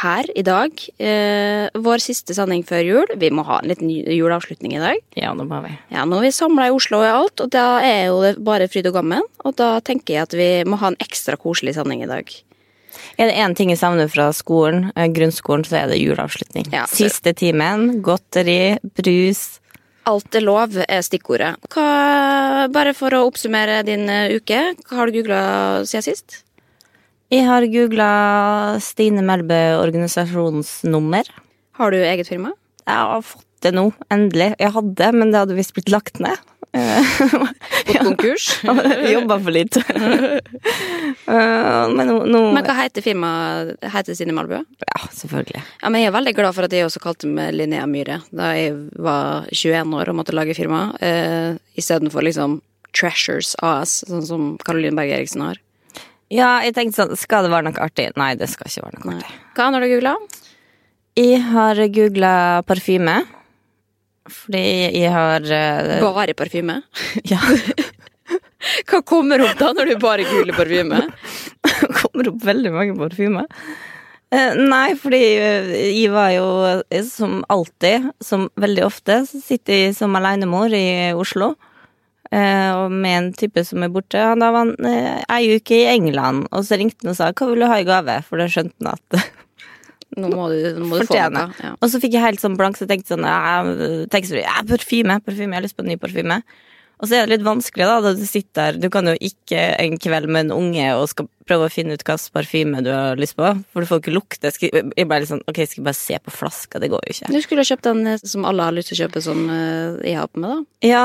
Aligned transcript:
her 0.00 0.24
i 0.36 0.42
dag, 0.42 0.70
eh, 0.98 1.68
vår 1.74 2.00
siste 2.02 2.34
sending 2.34 2.64
før 2.64 2.82
jul. 2.86 3.06
Vi 3.18 3.30
må 3.30 3.44
ha 3.44 3.58
en 3.62 3.68
liten 3.68 3.90
juleavslutning 3.90 4.74
i 4.76 4.82
dag. 4.82 4.96
Ja, 5.16 5.32
nå 5.34 5.44
må 5.48 5.62
vi. 5.66 5.72
Ja, 5.92 6.04
Nå 6.08 6.18
er 6.18 6.28
vi 6.28 6.32
samla 6.34 6.68
i 6.68 6.74
Oslo 6.74 6.98
og 7.02 7.08
alt, 7.10 7.40
og 7.44 7.50
da 7.50 7.80
er 7.84 8.06
jo 8.08 8.20
det 8.22 8.36
bare 8.44 8.68
fryd 8.68 8.86
og 8.90 8.94
gammen. 8.94 9.22
Og 9.44 9.56
da 9.56 9.74
tenker 9.80 10.14
jeg 10.16 10.22
at 10.22 10.32
vi 10.38 10.50
må 10.68 10.78
ha 10.80 10.88
en 10.92 10.96
ekstra 11.02 11.36
koselig 11.36 11.74
sending 11.76 12.02
i 12.02 12.10
dag. 12.10 12.30
Er 13.18 13.28
det 13.28 13.36
én 13.40 13.54
ting 13.56 13.70
jeg 13.72 13.78
savner 13.80 14.08
fra 14.08 14.30
skolen, 14.32 14.90
eh, 14.96 15.08
grunnskolen, 15.08 15.64
så 15.64 15.82
er 15.82 15.88
det 15.88 16.00
juleavslutning. 16.00 16.72
Ja, 16.72 16.84
så- 16.86 17.08
Siste 17.08 17.34
timen, 17.34 18.02
godteri, 18.02 18.78
brus. 18.82 19.58
Alt 20.06 20.34
er 20.34 20.40
lov 20.40 20.76
er 20.76 21.02
stikkordet. 21.02 21.56
Hva, 21.70 22.66
bare 22.72 22.92
for 22.92 23.10
å 23.10 23.30
oppsummere 23.30 23.84
din 23.84 24.08
eh, 24.10 24.34
uke, 24.36 24.74
hva 24.88 24.96
har 24.96 25.06
du 25.06 25.12
googla 25.22 25.42
siden 25.86 26.02
sist? 26.02 26.42
Jeg 27.32 27.46
har 27.48 27.64
googla 27.64 28.06
Stine 28.84 29.22
Melbø 29.24 29.56
organisasjonsnummer. 29.80 31.30
Har 31.78 31.94
du 31.94 31.96
eget 32.04 32.28
firma? 32.28 32.50
Jeg 32.84 33.06
har 33.08 33.22
fått 33.24 33.46
det 33.64 33.70
nå, 33.72 33.86
endelig. 34.12 34.50
Jeg 34.60 34.72
hadde, 34.74 35.08
men 35.16 35.32
det 35.32 35.40
hadde 35.40 35.56
visst 35.56 35.72
blitt 35.72 35.88
lagt 35.94 36.20
ned. 36.20 36.36
Gått 37.88 38.04
konkurs? 38.04 38.50
Jobba 38.64 39.38
for 39.40 39.54
lite. 39.54 39.80
Eh, 41.22 41.88
men 41.92 42.08
nå, 42.08 42.14
nå 42.26 42.38
Men 42.50 42.64
hva 42.66 42.74
heter 42.74 43.04
firmaet? 43.04 43.76
Heter 43.92 44.16
Stine 44.16 44.34
Melbø? 44.34 44.58
Ja, 44.82 45.00
selvfølgelig. 45.14 45.60
Ja, 45.78 45.90
men 45.92 46.02
jeg 46.02 46.10
er 46.10 46.16
veldig 46.16 46.32
glad 46.34 46.56
for 46.56 46.66
at 46.66 46.74
jeg 46.74 46.88
også 46.88 47.02
kalte 47.04 47.30
meg 47.30 47.52
Linnea 47.54 47.84
Myhre 47.86 48.18
da 48.34 48.50
jeg 48.58 48.74
var 48.98 49.46
21 49.54 49.94
år 50.00 50.10
og 50.10 50.18
måtte 50.18 50.34
lage 50.34 50.56
firma, 50.58 50.88
eh, 50.98 51.54
istedenfor 51.78 52.26
liksom 52.26 52.58
Treasures 52.90 53.54
AS, 53.62 54.00
sånn 54.08 54.26
som 54.26 54.48
Caroline 54.66 54.98
Berg 54.98 55.14
Eriksen 55.14 55.46
har. 55.46 55.62
Ja, 56.32 56.54
jeg 56.64 56.72
tenkte 56.76 57.02
sånn, 57.02 57.12
skal 57.20 57.44
det 57.46 57.52
være 57.52 57.68
noe 57.68 57.84
artig? 57.84 58.08
Nei, 58.16 58.32
det 58.40 58.48
skal 58.48 58.70
ikke 58.70 58.86
være 58.86 59.02
noe 59.02 59.12
Nei. 59.12 59.20
artig. 59.20 59.38
Hva 59.58 59.68
har 59.68 59.84
du 59.84 59.88
googla? 59.90 60.16
Jeg 61.20 61.40
har 61.50 61.82
googla 61.92 62.34
parfyme. 62.68 63.16
Fordi 64.32 64.62
jeg 64.94 65.10
har 65.12 65.42
uh, 65.44 66.12
Bare 66.14 66.36
parfyme? 66.38 66.80
Ja. 67.32 67.40
Hva 68.88 69.00
kommer 69.04 69.42
opp 69.42 69.58
da 69.58 69.72
når 69.74 69.90
du 69.90 69.96
bare 70.00 70.24
googler 70.24 70.56
parfyme? 70.56 71.00
Det 71.66 71.88
kommer 72.00 72.30
opp 72.30 72.44
veldig 72.46 72.72
mange 72.72 72.94
parfymer. 72.96 73.48
Eh, 74.32 74.54
nei, 74.56 74.94
fordi 74.96 75.20
eh, 75.36 75.72
jeg 75.92 76.12
var 76.14 76.30
jo 76.32 76.46
eh, 76.88 77.02
som 77.04 77.42
alltid, 77.52 78.06
som 78.24 78.46
veldig 78.56 78.86
ofte, 78.86 79.18
så 79.28 79.40
sitter 79.44 79.76
jeg 79.76 79.96
som 79.98 80.16
alenemor 80.16 80.72
i 80.72 81.12
Oslo. 81.12 81.50
Eh, 82.32 82.70
og 82.74 82.90
med 82.92 83.18
en 83.18 83.30
type 83.36 83.64
som 83.68 83.84
er 83.84 83.92
borte. 83.92 84.18
Da 84.18 84.50
var 84.50 84.64
han 84.64 84.74
eh, 84.88 85.22
ei 85.36 85.58
uke 85.58 85.78
i 85.78 85.86
England, 85.92 86.48
og 86.50 86.66
så 86.66 86.80
ringte 86.80 87.04
han 87.04 87.14
og 87.14 87.20
sa 87.20 87.30
'hva 87.32 87.50
vil 87.50 87.64
du 87.64 87.70
ha 87.70 87.78
i 87.78 87.88
gave?' 87.88 88.24
For 88.26 88.40
da 88.40 88.48
skjønte 88.48 88.74
han 88.80 88.94
at 88.96 89.30
Nå 90.20 90.28
må 90.28 90.50
du, 90.52 90.58
nå 90.76 90.84
må 90.90 90.98
du 91.00 91.06
få 91.08 91.16
det 91.16 91.30
noe. 91.32 91.54
Ja. 91.56 91.70
Og 91.80 91.88
så 91.88 91.96
fikk 92.02 92.12
jeg 92.18 92.20
helt 92.20 92.42
sånn 92.42 92.58
blank, 92.58 92.76
så 92.76 92.84
jeg 92.84 92.90
tenkte 92.90 93.14
sånn 93.14 93.24
ja, 93.24 93.64
ja, 93.64 94.58
parfyme, 94.68 95.16
parfyme, 95.24 95.54
jeg 95.54 95.56
har 95.56 95.64
lyst 95.64 95.78
på 95.78 95.86
en 95.86 95.88
ny 95.88 95.96
parfyme. 95.96 96.42
Og 97.02 97.08
så 97.10 97.16
er 97.16 97.24
det 97.26 97.38
litt 97.38 97.46
vanskelig, 97.46 97.86
da, 97.88 97.96
da 98.04 98.12
du 98.14 98.22
sitter 98.22 98.76
der. 98.76 98.76
Du 98.78 98.86
kan 98.92 99.08
jo 99.10 99.16
ikke 99.18 99.58
en 99.82 99.96
kveld 99.98 100.28
med 100.30 100.46
en 100.46 100.54
unge 100.54 100.84
og 100.94 101.08
skal 101.10 101.26
prøve 101.50 101.66
å 101.66 101.72
finne 101.72 101.96
ut 101.96 102.04
hvilken 102.04 102.34
parfyme 102.36 102.82
du 102.86 102.92
har 102.94 103.18
lyst 103.18 103.34
på, 103.40 103.48
for 103.72 103.82
du 103.82 103.90
får 103.90 104.02
ikke 104.04 104.14
lukte. 104.14 104.52
Jeg 104.62 105.08
bare 105.10 105.24
litt 105.24 105.32
sånn, 105.32 105.42
ok, 105.50 105.64
skal 105.64 105.80
jeg 105.80 105.88
bare 105.88 105.98
se 105.98 106.20
på 106.22 106.34
flaska? 106.36 106.78
Det 106.78 106.92
går 106.92 107.02
jo 107.02 107.16
ikke. 107.16 107.32
Du 107.34 107.40
skulle 107.42 107.64
ha 107.64 107.70
kjøpt 107.72 107.88
den 107.88 108.12
eh, 108.12 108.22
som 108.22 108.46
alle 108.46 108.68
har 108.68 108.76
lyst 108.76 108.92
til 108.92 109.00
å 109.00 109.02
kjøpe, 109.02 109.24
som 109.24 109.42
eh, 109.50 109.98
jeg 110.12 110.20
har 110.20 110.30
på 110.30 110.44
meg, 110.44 110.60
da. 110.60 110.86
Ja, 110.86 111.04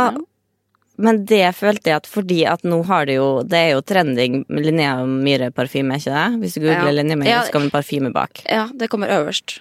men 0.97 1.22
det 1.30 1.44
følte 1.56 1.91
jeg 1.91 2.02
at 2.02 2.09
fordi 2.09 2.40
at 2.50 2.63
nå 2.66 2.80
har 2.90 3.06
det 3.06 3.16
jo 3.19 3.44
Det 3.46 3.58
er 3.59 3.72
jo 3.75 3.81
trending 3.85 4.40
Linnea 4.50 4.96
Myhre-parfyme, 5.05 5.97
ikke 5.99 6.14
det? 6.14 6.40
Hvis 6.41 6.58
du 6.58 6.61
googler 6.66 6.90
Ja. 6.90 6.96
Linnea 6.99 7.16
Myhre, 7.20 7.46
så 7.46 7.53
kommer 7.53 7.70
parfyme 7.73 8.11
bak. 8.14 8.41
Ja, 8.49 8.67
det 8.73 8.90
kommer 8.90 9.08
øverst. 9.14 9.59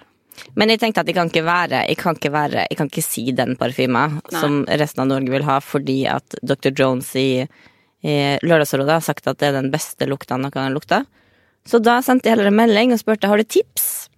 Men 0.55 0.69
jeg 0.69 0.79
tenkte 0.79 1.01
at 1.01 1.07
jeg 1.09 1.15
kan 1.17 1.29
ikke 1.31 1.45
være 1.45 1.83
Jeg 1.87 1.97
kan 1.97 2.15
ikke, 2.15 2.31
være, 2.31 2.65
jeg 2.69 2.77
kan 2.77 2.87
ikke 2.91 3.03
si 3.05 3.31
den 3.31 3.55
parfyma 3.57 4.21
som 4.31 4.65
resten 4.69 5.01
av 5.01 5.07
Norge 5.07 5.31
vil 5.33 5.43
ha, 5.47 5.59
fordi 5.59 6.05
at 6.09 6.35
Dr. 6.43 6.71
Jones 6.77 7.15
i, 7.15 7.47
i 8.03 8.17
Lørdagsrådet 8.43 8.97
har 8.97 9.01
sagt 9.01 9.27
at 9.27 9.37
det 9.39 9.49
er 9.49 9.61
den 9.61 9.71
beste 9.73 10.05
lukta 10.05 10.37
noen 10.37 10.53
har 10.53 10.73
lukta. 10.73 11.05
Så 11.67 11.81
da 11.83 11.99
sendte 12.01 12.29
jeg 12.29 12.37
heller 12.37 12.51
en 12.51 12.55
melding 12.61 12.93
og 12.93 13.01
spurte 13.01 13.27
har 13.27 13.37
du 13.37 13.43
tips. 13.43 14.09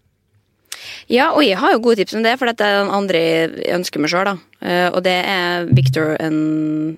Ja, 1.09 1.31
og 1.33 1.41
jeg 1.45 1.57
har 1.57 1.73
jo 1.73 1.81
gode 1.81 1.97
tips 2.03 2.13
om 2.19 2.23
det, 2.25 2.35
for 2.37 2.45
dette 2.49 2.65
er 2.65 2.83
den 2.83 2.91
andre 2.93 3.19
jeg 3.19 3.75
ønsker 3.79 4.01
meg 4.03 4.11
sjøl, 4.13 4.27
da. 4.29 4.35
Eh, 4.61 4.87
og 4.93 5.01
det 5.07 5.15
er 5.25 5.65
Victor 5.73 6.15
and 6.21 6.97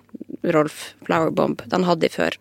Rolf 0.52 0.94
Flowerbomb. 1.08 1.62
Den 1.72 1.86
hadde 1.88 2.10
jeg 2.10 2.16
før. 2.18 2.36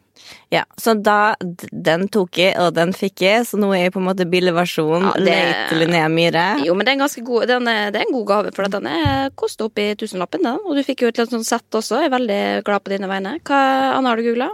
Ja, 0.52 0.64
Så 0.78 0.92
da, 1.02 1.34
den 1.72 2.08
tok 2.12 2.38
jeg, 2.38 2.56
og 2.60 2.74
den 2.76 2.92
fikk 2.94 3.22
jeg, 3.22 3.44
så 3.48 3.58
nå 3.58 3.70
er 3.74 3.84
jeg 3.86 3.92
på 3.94 4.00
en 4.02 4.06
måte 4.08 4.26
billigversjonen. 4.30 5.06
Ja, 5.08 5.12
det- 5.18 5.26
Late 5.30 5.78
Linnea 5.78 6.08
Myhre. 6.10 6.64
Jo, 6.66 6.74
men 6.74 6.86
det 6.86 6.94
er 6.98 7.22
god, 7.24 7.46
den 7.48 7.68
er, 7.68 7.90
det 7.90 8.00
er 8.02 8.06
en 8.08 8.12
god 8.18 8.26
gave, 8.26 8.52
for 8.54 8.68
den 8.68 8.86
er 8.86 9.30
koster 9.30 9.64
opp 9.66 9.78
i 9.78 9.94
tusenlappen, 9.94 10.42
den. 10.42 10.58
Og 10.66 10.74
du 10.76 10.82
fikk 10.82 11.02
jo 11.02 11.08
et 11.08 11.16
sånt 11.16 11.46
sett 11.46 11.70
også. 11.70 12.02
Jeg 12.02 12.10
er 12.12 12.18
veldig 12.18 12.64
glad 12.64 12.82
på 12.84 12.90
dine 12.96 13.08
vegne. 13.08 13.38
Hva 13.42 13.94
annet 13.96 14.10
har 14.10 14.16
du 14.16 14.22
googla? 14.22 14.50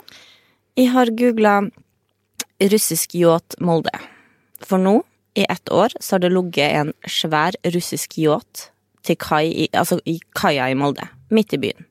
Jeg 0.76 0.90
har 0.92 1.06
googla 1.06 1.70
russisk 2.60 3.14
yacht 3.14 3.56
Molde. 3.60 3.92
For 4.64 4.78
nå, 4.78 5.02
i 5.36 5.44
ett 5.48 5.72
år, 5.72 5.92
så 6.00 6.16
har 6.16 6.24
det 6.24 6.32
ligget 6.32 6.78
en 6.80 6.92
svær 7.10 7.56
russisk 7.74 8.16
yacht 8.18 8.70
til 9.06 9.18
kai 9.20 9.46
i, 9.66 9.68
altså 9.76 10.00
i 10.08 10.18
kaia 10.34 10.70
i 10.72 10.78
Molde. 10.78 11.06
Midt 11.30 11.54
i 11.54 11.60
byen. 11.62 11.86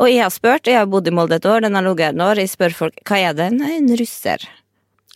Og 0.00 0.10
jeg 0.10 0.22
har 0.24 0.32
spurt, 0.34 0.66
jeg 0.66 0.78
har 0.78 0.88
bodd 0.90 1.08
i 1.08 1.14
Molde 1.14 1.38
et 1.38 1.46
år, 1.46 1.62
den 1.64 1.76
har 1.78 1.86
ligget 1.86 2.14
et 2.14 2.24
år, 2.24 2.40
jeg 2.40 2.50
spør 2.52 2.76
folk 2.76 3.02
hva 3.08 3.20
er 3.30 3.36
det? 3.38 3.50
Nei, 3.56 3.76
en 3.78 3.92
russer. 3.98 4.44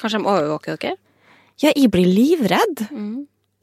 Kanskje 0.01 0.21
de 0.21 0.29
overvåker 0.29 0.79
dere? 0.83 0.99
Ja, 1.63 1.73
jeg 1.73 1.89
blir 1.93 2.09
livredd. 2.09 2.85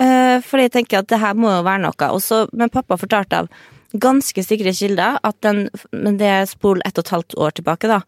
Eh, 0.02 0.38
fordi 0.42 0.66
jeg 0.66 0.74
tenker 0.74 1.04
at 1.04 1.10
det 1.12 1.22
her 1.22 1.38
må 1.38 1.52
jo 1.52 1.66
være 1.66 1.84
noe. 1.84 2.10
Også, 2.10 2.48
men 2.58 2.74
pappa 2.74 2.98
fortalte 2.98 3.44
av 3.44 3.52
ganske 3.94 4.42
sikre 4.42 4.72
kilder 4.74 5.20
at 5.22 5.36
den 5.46 5.68
Men 5.92 6.18
det 6.18 6.26
er 6.26 6.48
spol 6.50 6.82
ett 6.82 6.98
og 6.98 7.06
et 7.06 7.14
halvt 7.14 7.36
år 7.38 7.52
tilbake, 7.60 7.88
da. 7.92 8.02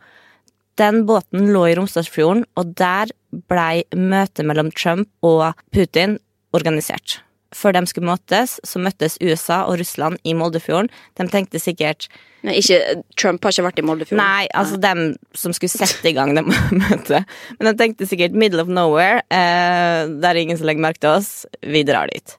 Den 0.80 1.06
båten 1.07 1.51
lå 1.56 1.68
i 1.69 1.75
Romsdalsfjorden, 1.77 2.44
og 2.60 2.74
der 2.80 3.12
blei 3.51 3.86
møtet 3.95 4.48
mellom 4.48 4.72
Trump 4.75 5.07
og 5.24 5.54
Putin 5.75 6.18
organisert. 6.56 7.22
Før 7.56 7.77
de 7.77 7.86
skulle 7.88 8.10
møtes, 8.10 8.57
så 8.68 8.80
møttes 8.83 9.16
USA 9.24 9.62
og 9.69 9.77
Russland 9.80 10.19
i 10.27 10.33
Moldefjorden. 10.36 10.89
De 11.16 11.27
tenkte 11.31 11.62
sikkert 11.62 12.10
Men 12.44 12.57
ikke, 12.60 12.80
Trump 13.16 13.45
har 13.45 13.54
ikke 13.54 13.66
vært 13.69 13.80
i 13.80 13.86
Moldefjorden? 13.88 14.19
Nei, 14.19 14.48
altså 14.54 14.77
dem 14.81 15.16
som 15.33 15.56
skulle 15.56 15.72
sette 15.72 16.10
i 16.10 16.13
gang 16.18 16.36
det 16.36 16.44
møtet. 16.83 17.31
Men 17.57 17.69
de 17.69 17.74
tenkte 17.80 18.10
sikkert 18.10 18.36
middle 18.36 18.66
of 18.66 18.71
nowhere, 18.71 19.24
eh, 19.31 20.04
der 20.12 20.30
er 20.33 20.42
ingen 20.42 20.60
som 20.60 20.68
legger 20.68 20.83
merke 20.83 21.01
til 21.06 21.16
oss. 21.16 21.31
Vi 21.63 21.86
drar 21.88 22.12
dit. 22.12 22.36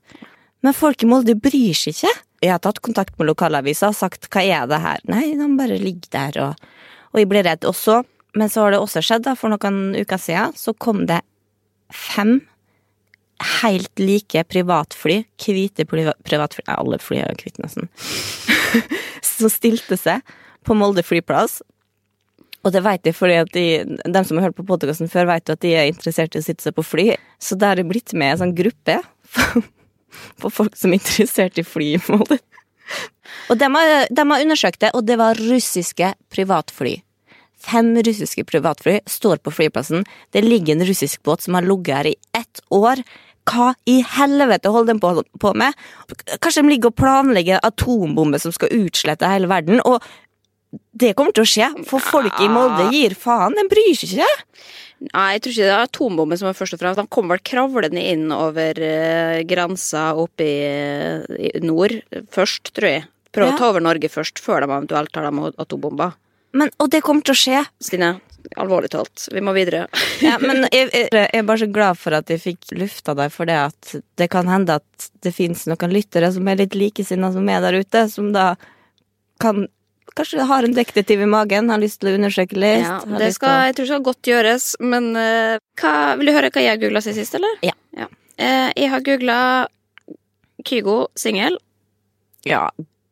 Men 0.62 0.77
folk 0.77 1.03
i 1.03 1.09
Molde 1.09 1.39
bryr 1.41 1.77
seg 1.79 1.97
ikke. 1.97 2.12
Jeg 2.44 2.53
har 2.53 2.61
tatt 2.61 2.82
kontakt 2.85 3.17
med 3.17 3.31
lokalavisa 3.31 3.89
og 3.91 3.97
sagt 3.97 4.29
hva 4.29 4.44
er 4.44 4.69
det 4.69 4.82
her? 4.82 5.00
Nei, 5.09 5.31
de 5.39 5.49
bare 5.56 5.81
ligger 5.81 6.12
der, 6.12 6.41
og, 6.44 6.69
og 7.15 7.23
jeg 7.23 7.31
ble 7.31 7.43
redd. 7.47 7.65
Og 7.67 7.75
så, 7.79 8.03
men 8.37 8.53
så 8.53 8.67
har 8.67 8.75
det 8.75 8.83
også 8.83 9.00
skjedd, 9.05 9.25
da, 9.25 9.33
for 9.38 9.53
noen 9.53 9.97
uker 9.97 10.21
siden, 10.21 10.53
så 10.59 10.75
kom 10.77 11.06
det 11.09 11.23
fem 11.94 12.43
helt 13.61 14.00
like 14.00 14.43
privatfly, 14.49 15.23
hvite 15.41 15.85
privatfly 15.88 16.65
Alle 16.73 16.99
fly 17.03 17.21
er 17.21 17.33
jo 17.33 17.44
hvite, 17.44 17.62
nesten. 17.65 17.88
som 19.37 19.53
stilte 19.53 19.99
seg 20.00 20.37
på 20.67 20.77
Molde 20.77 21.05
flyplass. 21.06 21.61
Og 22.67 22.73
det 22.75 22.83
vet 22.83 23.06
jeg 23.06 23.15
fordi 23.15 23.38
at 23.38 23.53
de, 23.55 23.67
de 23.87 24.23
som 24.27 24.41
har 24.41 24.49
hørt 24.49 24.59
på 24.59 24.67
podkasten 24.67 25.11
før, 25.12 25.29
vet 25.31 25.47
jo 25.47 25.55
at 25.55 25.62
de 25.62 25.73
er 25.77 25.91
interessert 25.91 26.35
i 26.35 26.43
å 26.43 26.47
sitte 26.47 26.65
seg 26.65 26.75
på 26.77 26.85
fly. 26.85 27.12
Så 27.39 27.59
det 27.61 27.69
er 27.69 27.81
det 27.81 27.89
blitt 27.89 28.17
med 28.17 28.35
en 28.35 28.43
sånn 28.43 28.56
gruppe 28.59 28.99
på 30.43 30.53
folk 30.53 30.77
som 30.79 30.93
er 30.93 31.00
interessert 31.00 31.61
i 31.61 31.67
fly 31.67 31.93
i 31.94 32.03
Molde. 32.09 32.41
Og 33.50 33.59
de 33.59 33.69
har, 33.71 34.09
de 34.11 34.25
har 34.31 34.44
undersøkt 34.44 34.81
det, 34.82 34.93
og 34.97 35.06
det 35.06 35.19
var 35.21 35.39
russiske 35.39 36.12
privatfly. 36.32 36.97
Fem 37.56 37.94
russiske 38.05 38.44
privatfly 38.47 38.99
står 39.08 39.41
på 39.44 39.53
flyplassen. 39.55 40.05
Det 40.35 40.43
ligger 40.44 40.76
en 40.76 40.85
russisk 40.87 41.23
båt 41.26 41.43
som 41.47 41.56
har 41.56 41.64
ligget 41.67 41.97
her 41.97 42.11
i 42.12 42.17
ett 42.37 42.61
år. 42.75 43.00
Hva 43.47 43.73
i 43.87 44.00
helvete 44.03 44.70
holder 44.75 44.97
de 44.99 45.25
på, 45.38 45.53
med? 45.55 45.75
Kanskje 46.43 46.62
de 46.64 46.73
ligger 46.75 46.91
og 46.91 46.99
planlegger 46.99 47.62
atombombe 47.64 48.41
som 48.43 48.53
skal 48.55 48.73
utslette 48.75 49.29
hele 49.31 49.49
verden? 49.50 49.81
Og 49.87 50.03
det 50.99 51.14
kommer 51.17 51.32
til 51.32 51.47
å 51.47 51.49
skje, 51.49 51.69
for 51.88 52.03
folk 52.03 52.41
i 52.43 52.49
Molde 52.53 52.88
gir 52.93 53.14
faen. 53.17 53.55
De 53.56 53.64
bryr 53.70 53.94
seg 53.97 54.17
ikke. 54.19 54.26
Nei, 55.06 55.26
jeg 55.37 55.43
tror 55.44 55.53
ikke 55.55 55.62
det 55.69 55.73
er 55.76 55.85
atombomben 55.87 56.41
som 56.41 56.49
er 56.50 56.56
først 56.58 56.75
og 56.76 56.81
fremst. 56.82 57.00
De 57.00 57.06
kommer 57.12 57.37
vel 57.37 57.44
kravlende 57.47 58.03
inn 58.03 58.26
over 58.35 58.81
uh, 58.82 59.38
grensa 59.49 60.08
oppe 60.19 60.44
i, 60.44 61.50
nord 61.64 61.94
først, 62.35 62.73
tror 62.76 62.91
jeg. 62.91 63.06
Prøv 63.37 63.50
Ja. 63.50 63.55
å 63.55 63.58
ta 63.61 63.69
over 63.70 63.85
Norge 63.85 64.08
først, 64.11 64.41
før 64.43 64.64
de 64.64 64.70
eventuelt 64.73 65.12
tar 65.12 65.29
dem 65.29 65.43
atombomber. 65.55 66.17
Men, 66.56 66.73
og 66.81 66.91
det 66.93 67.03
kommer 67.05 67.26
til 67.26 67.35
å 67.35 67.38
skje. 67.38 67.61
Stine, 67.85 68.14
alvorlig 68.56 68.91
talt, 68.94 69.26
vi 69.35 69.43
må 69.44 69.53
videre. 69.56 69.87
Ja, 70.25 70.37
men 70.43 70.64
jeg, 70.70 70.88
jeg, 70.94 71.08
jeg 71.17 71.29
er 71.41 71.47
bare 71.47 71.62
så 71.64 71.69
glad 71.73 72.00
for 72.00 72.17
at 72.17 72.32
jeg 72.32 72.43
fikk 72.43 72.75
lufta 72.79 73.17
deg, 73.19 73.32
for 73.35 73.49
det 73.49 73.58
at 73.69 73.94
det 74.20 74.29
kan 74.32 74.49
hende 74.50 74.79
at 74.81 75.08
det 75.26 75.35
fins 75.37 75.67
noen 75.70 75.94
lyttere 75.94 76.31
som 76.35 76.49
er 76.49 76.61
litt 76.62 76.76
likesinna 76.79 77.32
som 77.35 77.49
er 77.53 77.64
der 77.67 77.81
ute, 77.82 78.06
som 78.12 78.32
da 78.37 78.53
kan 79.43 79.67
Kanskje 80.17 80.47
har 80.49 80.64
en 80.64 80.73
detektiv 80.73 81.20
i 81.20 81.26
magen, 81.29 81.67
har 81.69 81.81
lyst 81.82 81.99
til 82.00 82.08
å 82.08 82.12
undersøke 82.17 82.56
litt. 82.56 82.87
Ja, 82.87 82.94
det 83.20 83.26
skal, 83.37 83.67
jeg 83.67 83.75
tror 83.76 83.85
det 83.85 83.91
skal 83.91 84.05
godt 84.06 84.29
gjøres, 84.31 84.69
men 84.81 85.11
uh, 85.12 85.58
hva, 85.76 85.91
vil 86.17 86.31
du 86.31 86.32
høre 86.32 86.49
hva 86.55 86.62
jeg 86.64 86.81
googla 86.81 87.03
sist, 87.05 87.35
eller? 87.37 87.58
Ja. 87.67 87.75
Eh, 88.41 88.70
jeg 88.76 88.88
har 88.94 89.05
googla 89.05 89.37
Kygo 90.64 90.97
singel. 91.20 91.58
Ja, 92.49 92.70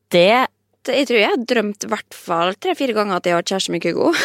Det- 0.09 0.47
Jeg 0.93 1.09
tror 1.09 1.19
jeg 1.21 1.31
har 1.33 1.45
drømt 1.49 1.87
i 1.87 1.91
hvert 1.93 2.17
fall 2.17 2.53
tre-fire 2.61 2.97
ganger 2.97 3.17
at 3.17 3.27
jeg 3.27 3.35
har 3.35 3.41
vært 3.41 3.53
kjæreste 3.55 3.75
med 3.75 3.85
Kygo. 3.85 4.11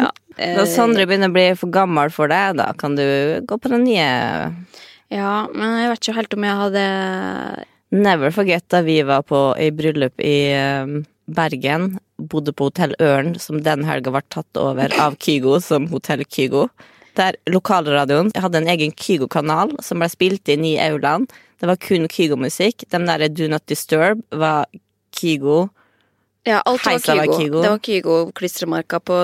ja. 0.00 0.10
eh, 0.36 0.54
Når 0.56 0.68
Sondre 0.70 1.06
begynner 1.08 1.32
å 1.32 1.36
bli 1.36 1.46
for 1.58 1.72
gammel 1.74 2.12
for 2.14 2.32
deg, 2.32 2.56
da 2.60 2.70
kan 2.78 2.96
du 2.98 3.04
gå 3.44 3.60
på 3.60 3.72
den 3.72 3.84
nye 3.88 4.08
Ja, 5.10 5.34
men 5.52 5.78
jeg 5.82 5.92
vet 5.92 6.02
ikke 6.04 6.18
helt 6.20 6.36
om 6.38 6.48
jeg 6.48 6.60
hadde 6.64 6.84
Never 7.90 8.30
forget 8.30 8.68
da 8.70 8.84
vi 8.86 9.00
var 9.02 9.24
på 9.26 9.38
i 9.58 9.72
bryllup 9.74 10.20
i 10.22 10.36
eh, 10.54 10.86
Bergen. 11.30 11.96
Bodde 12.18 12.52
på 12.54 12.68
Hotell 12.68 12.94
Ørn, 13.02 13.34
som 13.42 13.62
den 13.66 13.82
helga 13.86 14.12
ble 14.14 14.22
tatt 14.30 14.60
over 14.60 14.94
av 15.02 15.16
Kygo 15.22 15.58
som 15.64 15.88
Hotell 15.90 16.22
Kygo. 16.26 16.68
Der 17.20 17.36
lokalradioen 17.52 18.30
hadde 18.40 18.62
en 18.62 18.70
egen 18.72 18.94
Kygo-kanal 18.96 19.74
som 19.84 20.00
ble 20.00 20.08
spilt 20.08 20.48
inn 20.48 20.64
i 20.64 20.78
aulaen. 20.80 21.26
Det 21.60 21.68
var 21.68 21.76
kun 21.82 22.08
Kygo-musikk. 22.08 22.86
De 22.88 23.00
der 23.04 23.28
Do 23.28 23.48
Not 23.52 23.66
Disturb 23.68 24.22
var 24.32 24.64
Kygo. 25.12 25.68
Ja, 26.48 26.60
alt 26.64 26.86
var 26.86 26.98
Kygo. 26.98 27.38
Kygo. 27.38 27.62
Det 27.62 27.68
var 27.68 27.78
Kygo-klistremerker 27.84 29.02
på 29.04 29.16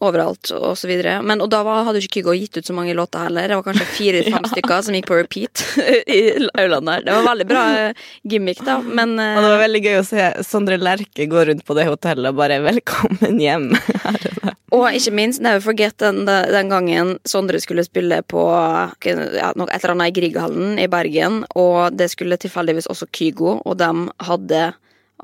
overalt 0.00 0.50
og 0.56 0.78
så 0.80 0.88
videre. 0.88 1.18
Men, 1.20 1.42
og 1.44 1.50
da 1.52 1.60
var, 1.66 1.82
hadde 1.84 2.00
jo 2.00 2.08
ikke 2.08 2.22
Kygo 2.22 2.32
gitt 2.38 2.56
ut 2.56 2.70
så 2.70 2.76
mange 2.76 2.94
låter 2.96 3.26
heller. 3.26 3.50
Det 3.50 3.58
var 3.58 3.66
kanskje 3.66 3.88
fire-fem 3.98 4.48
stykker 4.54 4.86
som 4.86 4.96
gikk 4.96 5.10
på 5.10 5.18
repeat 5.20 5.64
i 6.16 6.22
aulaen 6.56 6.88
der. 6.88 7.04
Det 7.04 7.16
var 7.18 7.28
veldig 7.28 7.48
bra 7.50 7.64
eh, 7.82 8.06
gimmick, 8.24 8.62
da, 8.64 8.78
men 8.80 9.18
Og 9.18 9.20
det 9.20 9.42
eh, 9.42 9.50
var 9.50 9.64
veldig 9.66 9.82
gøy 9.84 9.98
å 10.00 10.06
se 10.08 10.30
Sondre 10.48 10.80
Lerche 10.80 11.28
gå 11.28 11.44
rundt 11.50 11.66
på 11.66 11.76
det 11.76 11.88
hotellet 11.90 12.32
og 12.32 12.40
bare 12.40 12.62
'velkommen 12.64 13.42
hjem'. 13.42 13.76
Og 14.76 14.88
ikke 14.92 15.12
minst, 15.14 15.40
never 15.40 15.60
forget 15.62 16.00
den, 16.02 16.24
den 16.26 16.72
gangen 16.72 17.12
Sondre 17.28 17.60
skulle 17.62 17.84
spille 17.86 18.18
på 18.26 18.42
ja, 18.50 19.52
noe, 19.56 19.68
et 19.70 19.84
eller 19.84 19.94
annet 19.94 20.10
i 20.10 20.16
Grieghallen 20.18 20.80
i 20.82 20.88
Bergen, 20.90 21.44
og 21.54 21.94
det 21.96 22.10
skulle 22.12 22.36
tilfeldigvis 22.40 22.90
også 22.90 23.06
Kygo, 23.14 23.60
og 23.62 23.78
de 23.80 23.92
hadde 24.26 24.64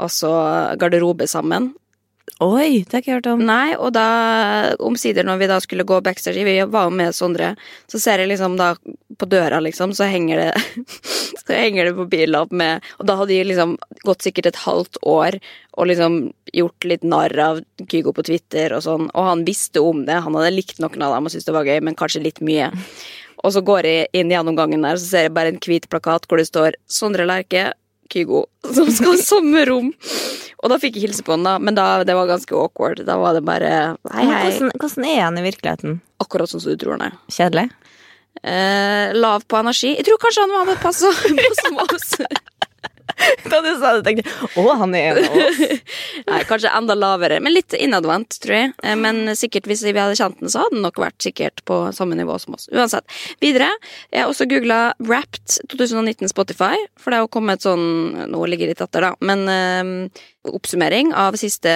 altså 0.01 0.33
garderobe 0.81 1.29
sammen. 1.31 1.73
Oi, 2.43 2.83
det 2.83 2.95
har 2.95 3.01
jeg 3.01 3.03
ikke 3.03 3.17
hørt 3.17 3.29
om. 3.31 3.43
Nei, 3.47 3.75
og 3.77 3.93
da 3.95 4.07
omsider 4.83 5.27
når 5.27 5.41
vi 5.41 5.49
da 5.51 5.59
skulle 5.63 5.87
gå 5.87 5.99
backstage, 6.03 6.43
vi 6.47 6.57
var 6.71 6.89
jo 6.89 6.95
med 6.95 7.15
Sondre, 7.15 7.53
så 7.91 8.01
ser 8.03 8.23
jeg 8.23 8.31
liksom 8.31 8.57
da 8.59 8.73
på 9.19 9.29
døra, 9.31 9.61
liksom, 9.63 9.93
så 9.95 10.09
henger 10.11 10.41
det 10.41 10.87
Så 11.43 11.55
henger 11.55 11.89
det 11.89 11.95
på 11.99 12.07
billapp 12.07 12.53
med 12.55 12.85
Og 12.99 13.07
da 13.09 13.17
hadde 13.19 13.35
de 13.35 13.45
liksom 13.51 13.75
gått 14.07 14.23
sikkert 14.25 14.49
et 14.53 14.61
halvt 14.63 14.99
år 15.03 15.37
og 15.73 15.89
liksom 15.89 16.17
gjort 16.55 16.87
litt 16.87 17.05
narr 17.07 17.35
av 17.43 17.61
Kygo 17.91 18.13
på 18.15 18.25
Twitter 18.27 18.75
og 18.77 18.83
sånn, 18.85 19.07
og 19.11 19.25
han 19.25 19.45
visste 19.47 19.81
om 19.81 20.03
det. 20.07 20.19
Han 20.21 20.37
hadde 20.37 20.53
likt 20.53 20.83
noen 20.83 21.03
av 21.03 21.15
dem 21.17 21.29
og 21.29 21.33
syntes 21.33 21.49
det 21.49 21.55
var 21.57 21.69
gøy, 21.69 21.79
men 21.81 21.97
kanskje 21.99 22.25
litt 22.27 22.43
mye. 22.45 22.71
Og 23.43 23.51
så 23.57 23.63
går 23.67 23.87
jeg 23.89 24.11
inn 24.15 24.31
gjennom 24.31 24.55
gangen 24.55 24.85
der, 24.87 25.01
så 25.01 25.09
ser 25.09 25.25
jeg 25.27 25.33
bare 25.35 25.51
en 25.51 25.59
hvit 25.59 25.89
plakat 25.91 26.29
hvor 26.31 26.39
det 26.39 26.47
står 26.47 26.77
Sondre 26.87 27.25
Lerche, 27.27 27.73
Kygo, 28.13 28.45
som 28.75 28.91
skal 28.93 29.13
ha 29.17 29.21
samme 29.21 29.65
rom. 29.69 29.93
Og 30.63 30.71
da 30.71 30.79
fikk 30.79 30.99
jeg 30.99 31.09
hilse 31.09 31.25
på 31.27 31.35
han, 31.35 31.47
da, 31.47 31.57
men 31.59 31.75
da, 31.79 31.87
det 32.07 32.15
var 32.15 32.31
ganske 32.31 32.55
awkward. 32.55 33.03
Da 33.09 33.17
var 33.19 33.35
det 33.35 33.43
bare 33.47 33.71
hei, 34.13 34.27
hei. 34.29 34.43
Hvordan, 34.47 34.75
hvordan 34.79 35.09
er 35.11 35.23
han 35.25 35.41
i 35.41 35.47
virkeligheten? 35.49 35.97
Akkurat 36.23 36.53
sånn 36.53 36.63
som 36.63 36.77
du 36.77 36.79
tror 36.83 36.99
han 36.99 37.09
er. 37.09 37.17
Kjedelig? 37.33 37.67
Eh, 38.43 39.13
lav 39.19 39.45
på 39.51 39.59
energi. 39.59 39.97
Jeg 39.99 40.07
tror 40.07 40.21
kanskje 40.23 40.47
han 40.47 40.55
hadde 40.61 40.79
passa 40.83 41.11
som 41.63 41.83
oss. 41.83 42.15
Da 43.53 43.59
du 43.65 43.71
sa 43.81 43.93
det, 43.97 44.05
tenkte 44.07 44.25
jeg 44.29 44.63
å, 44.63 44.75
han 44.79 44.95
er 44.97 45.09
en 45.11 45.21
av 45.27 45.37
oss. 45.37 45.61
Nei, 46.31 46.41
kanskje 46.49 46.73
enda 46.73 46.97
lavere, 46.97 47.41
men 47.43 47.55
litt 47.57 47.75
innadvendt, 47.77 48.39
tror 48.43 48.57
jeg. 48.57 48.73
Eh, 48.83 48.97
Men 48.99 49.35
sikkert 49.39 49.67
hvis 49.71 49.85
vi 49.87 49.95
hadde 49.99 50.17
kjent 50.19 50.41
den, 50.41 50.53
så 50.53 50.65
hadde 50.65 50.77
den 50.79 50.87
nok 50.87 51.01
vært 51.03 51.19
sikkert 51.25 51.65
på 51.69 51.81
samme 51.97 52.17
nivå 52.19 52.39
som 52.43 52.57
oss. 52.57 52.69
Uansett. 52.73 53.07
Videre. 53.43 53.69
Jeg 54.13 54.25
har 54.25 54.33
også 54.33 54.49
googla 54.51 54.81
Wrapped 55.03 55.59
2019 55.75 56.31
Spotify, 56.33 56.77
for 57.01 57.13
det 57.13 57.23
har 57.23 57.31
kommet 57.33 57.65
sånn 57.65 57.85
Nå 58.33 58.45
ligger 58.49 58.71
litt 58.71 58.81
etter, 58.85 59.05
da, 59.05 59.13
men 59.25 59.45
øh, 59.51 60.23
oppsummering 60.53 61.13
av 61.19 61.37
siste 61.41 61.73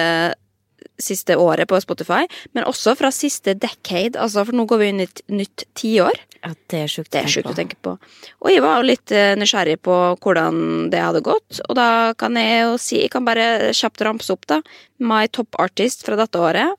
Siste 0.97 1.35
året 1.37 1.69
på 1.69 1.77
Spotify, 1.83 2.23
men 2.57 2.65
også 2.65 2.95
fra 2.97 3.11
siste 3.13 3.53
decade. 3.53 4.17
Altså, 4.17 4.41
for 4.47 4.57
nå 4.57 4.65
går 4.65 4.81
vi 4.81 4.87
inn 4.89 5.03
i 5.03 5.05
et 5.05 5.21
nytt 5.29 5.65
tiår. 5.77 6.17
Ja, 6.41 6.53
det 6.71 6.79
er 6.79 6.89
sjukt 6.89 7.11
Det 7.13 7.21
er 7.21 7.29
sjukt 7.31 7.51
å 7.51 7.55
tenke 7.57 7.77
på. 7.85 7.95
Og 8.41 8.49
jeg 8.49 8.63
var 8.65 8.79
jo 8.79 8.87
litt 8.87 9.13
eh, 9.13 9.35
nysgjerrig 9.37 9.77
på 9.85 9.95
hvordan 10.23 10.89
det 10.93 11.01
hadde 11.03 11.21
gått, 11.25 11.61
og 11.67 11.77
da 11.77 12.13
kan 12.17 12.37
jeg 12.39 12.63
jo 12.63 12.75
si 12.81 13.01
Jeg 13.03 13.11
kan 13.13 13.25
bare 13.27 13.73
kjapt 13.77 14.01
ramse 14.05 14.33
opp, 14.33 14.47
da. 14.49 14.61
My 14.97 15.27
top 15.27 15.57
artist 15.61 16.05
fra 16.07 16.17
dette 16.17 16.41
året. 16.41 16.77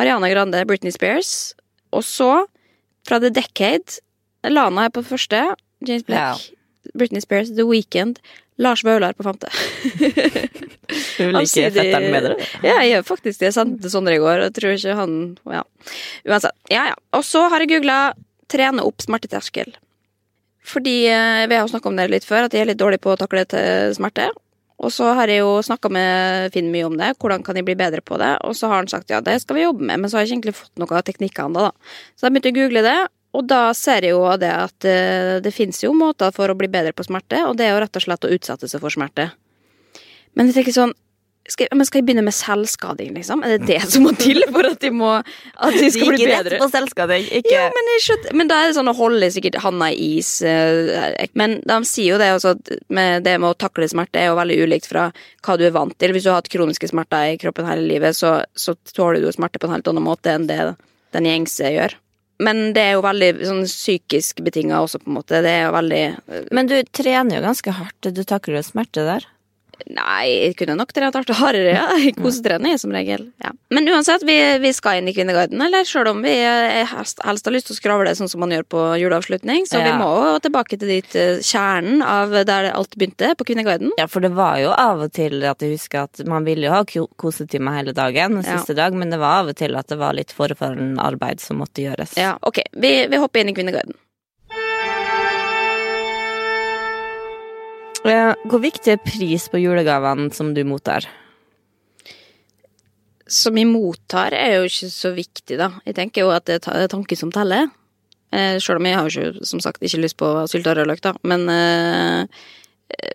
Ariana 0.00 0.30
Grande, 0.32 0.64
Britney 0.66 0.94
Spears. 0.94 1.54
Og 1.94 2.02
så, 2.06 2.46
fra 3.06 3.20
The 3.22 3.30
Decade, 3.30 4.00
Lana 4.50 4.88
er 4.88 4.94
på 4.94 5.04
første. 5.06 5.46
James 5.84 6.06
Black. 6.06 6.50
Britney 6.94 7.20
Spears, 7.24 7.50
The 7.56 7.64
Weekend, 7.68 8.20
Lars 8.58 8.84
Vaular 8.86 9.14
på 9.18 9.24
femte. 9.26 9.48
Du 11.16 11.24
liker 11.30 11.38
Allsidig- 11.40 11.72
fetteren 11.78 12.12
dere. 12.12 12.34
Ja, 12.62 12.74
jeg 12.82 12.90
gjør 12.92 13.04
faktisk 13.08 13.40
det. 13.40 13.46
Jeg 13.48 13.54
sendte 13.56 13.90
Sondre 13.90 14.14
i 14.18 14.20
går, 14.20 14.42
jeg 14.44 14.52
tror 14.58 14.74
ikke 14.76 14.96
han 14.98 15.14
Ja. 15.50 15.62
Uansett. 16.28 16.52
Ja, 16.70 16.82
ja. 16.90 16.94
Og 17.16 17.24
så 17.24 17.46
har 17.48 17.60
jeg 17.64 17.70
googla 17.72 18.12
'trene 18.48 18.84
opp 18.84 18.98
smerteterskel'. 19.00 19.72
Fordi 20.64 21.06
eh, 21.08 21.46
vi 21.48 21.54
har 21.56 21.68
snakka 21.68 21.88
om 21.88 21.96
det 21.96 22.10
litt 22.10 22.24
før, 22.24 22.44
at 22.44 22.52
jeg 22.52 22.62
er 22.62 22.70
litt 22.72 22.78
dårlig 22.80 23.00
på 23.00 23.12
å 23.14 23.18
takle 23.20 23.44
til 23.48 23.94
smerte. 23.96 24.30
Og 24.78 24.90
så 24.92 25.14
har 25.14 25.28
jeg 25.28 25.40
jo 25.40 25.60
snakka 25.62 25.88
med 25.90 26.52
Finn 26.52 26.70
mye 26.72 26.84
om 26.86 26.96
det. 26.96 27.16
Hvordan 27.18 27.42
kan 27.44 27.56
jeg 27.56 27.64
bli 27.64 27.74
bedre 27.74 28.00
på 28.04 28.18
det? 28.18 28.38
Og 28.44 28.54
så 28.56 28.68
har 28.68 28.76
han 28.82 28.88
sagt 28.88 29.08
ja, 29.10 29.20
det 29.20 29.40
skal 29.40 29.56
vi 29.56 29.62
jobbe 29.64 29.80
med, 29.84 30.00
men 30.00 30.10
så 30.10 30.16
har 30.16 30.24
jeg 30.24 30.28
ikke 30.32 30.34
egentlig 30.40 30.56
fått 30.60 30.78
noe 30.78 30.98
av 30.98 31.04
teknikkene 31.04 31.54
da. 31.54 31.70
Så 32.16 32.26
jeg 32.26 32.32
begynte 32.34 32.52
å 32.52 32.58
google 32.60 32.82
det, 32.84 32.96
og 33.34 33.46
da 33.50 33.62
ser 33.76 34.06
jeg 34.06 34.14
jo 34.14 34.24
det 34.40 34.52
at 34.54 34.86
eh, 34.88 35.36
det 35.44 35.54
fins 35.54 35.82
jo 35.84 35.92
måter 35.96 36.32
for 36.34 36.50
å 36.52 36.58
bli 36.58 36.70
bedre 36.70 36.94
på 36.96 37.06
smerte, 37.06 37.44
og 37.48 37.56
det 37.58 37.68
er 37.68 37.74
jo 37.74 37.80
rett 37.84 37.98
og 37.98 38.04
slett 38.06 38.26
å 38.28 38.34
utsette 38.34 38.70
seg 38.70 38.82
for 38.82 38.94
smerte. 38.94 39.32
Men 40.34 40.50
jeg 40.50 40.60
tenker 40.60 40.76
sånn 40.76 40.94
skal, 41.44 41.68
men 41.76 41.84
skal 41.84 42.00
jeg 42.00 42.06
begynne 42.08 42.22
med 42.24 42.32
selvskading, 42.32 43.10
liksom? 43.18 43.42
Er 43.44 43.58
det 43.58 43.66
det 43.68 43.90
som 43.92 44.06
må 44.06 44.14
til 44.16 44.40
for 44.48 44.64
at 44.64 44.78
de 44.80 44.88
må 44.96 45.10
At 45.18 45.74
de 45.76 45.90
skal 45.92 46.08
bli 46.14 46.22
Gikk 46.22 46.30
rett 46.30 46.46
bedre? 46.46 46.60
på 46.62 46.68
selvskading, 46.72 47.26
ikke 47.40 47.52
Ja, 47.52 47.66
men, 47.74 47.90
jeg 47.92 48.04
skjønner, 48.06 48.36
men 48.40 48.48
da 48.48 48.60
er 48.62 48.70
det 48.70 48.76
sånn 48.78 48.88
å 48.88 48.94
holde 48.96 49.28
sikkert 49.34 49.58
handa 49.60 49.90
i 49.92 50.06
is. 50.22 50.30
eh, 50.40 51.26
Men 51.36 51.58
de 51.68 51.76
sier 51.84 52.14
jo 52.14 52.20
det 52.22 52.30
også 52.38 52.54
at 52.56 52.72
med 52.88 53.26
det 53.28 53.34
med 53.42 53.50
å 53.50 53.58
takle 53.60 53.90
smerte 53.92 54.22
er 54.22 54.30
jo 54.30 54.38
veldig 54.40 54.56
ulikt 54.64 54.88
fra 54.88 55.10
hva 55.44 55.58
du 55.60 55.66
er 55.68 55.76
vant 55.76 55.92
til. 56.00 56.14
Hvis 56.16 56.24
du 56.24 56.30
har 56.32 56.40
hatt 56.40 56.48
kroniske 56.48 56.88
smerter 56.88 57.34
i 57.34 57.36
kroppen 57.44 57.68
hele 57.68 57.84
livet, 57.92 58.16
så, 58.16 58.38
så 58.56 58.72
tåler 58.94 59.20
du 59.20 59.28
smerte 59.34 59.60
på 59.60 59.68
en 59.68 59.76
helt 59.76 59.92
annen 59.92 60.06
måte 60.06 60.32
enn 60.32 60.48
det 60.48 60.62
den 61.12 61.28
gjengse 61.28 61.76
gjør. 61.76 61.98
Men 62.42 62.72
det 62.74 62.82
er 62.82 62.96
jo 62.96 63.04
veldig 63.04 63.28
sånn 63.46 63.66
psykisk 63.68 64.40
betinga 64.42 64.80
også, 64.82 65.00
på 65.02 65.10
en 65.10 65.18
måte. 65.20 65.42
Det 65.44 65.52
er 65.52 65.68
jo 65.68 65.74
veldig 65.76 66.02
Men 66.56 66.70
du 66.70 66.76
trener 66.90 67.38
jo 67.38 67.44
ganske 67.44 67.76
hardt. 67.76 68.10
Du 68.10 68.24
takler 68.26 68.58
jo 68.58 68.66
smerte 68.66 69.06
der. 69.06 69.28
Nei, 69.94 70.26
jeg 70.48 70.56
kunne 70.58 70.76
nok 70.78 70.92
trent 70.96 71.16
hardt 71.18 71.32
hardere, 71.38 71.74
ja. 71.76 71.84
Jeg 72.04 72.14
kosetrener 72.18 72.74
jeg 72.74 72.80
som 72.82 72.92
regel. 72.94 73.26
Ja. 73.42 73.50
Men 73.74 73.88
uansett, 73.90 74.22
vi, 74.26 74.36
vi 74.62 74.72
skal 74.76 75.00
inn 75.00 75.08
i 75.10 75.14
Kvinneguiden, 75.16 75.60
eller 75.64 75.86
sjøl 75.88 76.10
om 76.12 76.22
vi 76.24 76.32
eh, 76.34 76.84
helst, 76.90 77.22
helst 77.24 77.48
har 77.48 77.54
lyst 77.54 77.68
til 77.70 77.76
å 77.76 77.78
skravle 77.80 78.14
sånn 78.18 78.30
som 78.30 78.42
man 78.44 78.52
gjør 78.54 78.66
på 78.74 78.84
juleavslutning, 79.02 79.66
så 79.70 79.80
vi 79.84 79.92
må 79.98 80.10
jo 80.28 80.36
tilbake 80.44 80.78
til 80.80 80.90
dit 80.96 81.16
eh, 81.18 81.40
kjernen 81.44 82.02
av 82.04 82.34
der 82.48 82.70
alt 82.72 82.96
begynte, 82.98 83.32
på 83.38 83.48
Kvinneguiden. 83.50 83.94
Ja, 84.00 84.06
for 84.10 84.24
det 84.24 84.32
var 84.36 84.58
jo 84.62 84.72
av 84.74 85.04
og 85.06 85.12
til 85.16 85.40
at 85.48 85.62
jeg 85.64 85.76
husker 85.76 86.06
at 86.08 86.24
man 86.30 86.46
ville 86.46 86.68
jo 86.68 86.74
ha 86.74 86.84
kosetime 87.20 87.74
hele 87.78 87.94
dagen, 87.96 88.40
Ja. 88.44 88.58
siste 88.58 88.76
dag, 88.78 88.94
men 88.94 89.10
det 89.14 89.18
var 89.22 89.42
av 89.42 89.52
og 89.54 89.58
til 89.58 89.76
at 89.78 89.88
det 89.90 89.98
var 90.00 90.16
litt 90.16 90.32
forefallende 90.34 91.02
arbeid 91.02 91.40
som 91.42 91.60
måtte 91.62 91.84
gjøres. 91.84 92.16
Ja, 92.20 92.34
ok, 92.42 92.62
vi, 92.72 92.96
vi 93.10 93.20
hopper 93.22 93.42
inn 93.42 93.52
i 93.52 93.56
Kvinneguiden. 93.56 93.96
Hvor 98.04 98.60
viktig 98.60 98.92
er 98.92 99.00
pris 99.00 99.46
på 99.48 99.60
julegavene 99.62 100.28
som 100.36 100.52
du 100.56 100.60
mottar? 100.68 101.06
Som 103.24 103.56
vi 103.56 103.64
mottar, 103.64 104.34
er 104.36 104.58
jo 104.58 104.66
ikke 104.68 104.90
så 104.92 105.14
viktig, 105.16 105.56
da. 105.56 105.70
Jeg 105.88 105.96
tenker 105.96 106.26
jo 106.26 106.34
at 106.34 106.44
det 106.50 106.58
er 106.68 106.90
tanken 106.92 107.16
som 107.16 107.32
teller. 107.32 107.70
Eh, 108.34 108.58
Sjøl 108.60 108.80
om 108.80 108.88
jeg 108.88 108.98
har 108.98 109.08
jo 109.08 109.30
ikke, 109.30 109.46
som 109.48 109.62
sagt, 109.64 109.80
ikke 109.80 110.02
lyst 110.02 110.18
på 110.20 110.28
syltearrøløk, 110.50 111.00
da. 111.04 111.14
Men, 111.24 111.46
eh, 111.48 112.26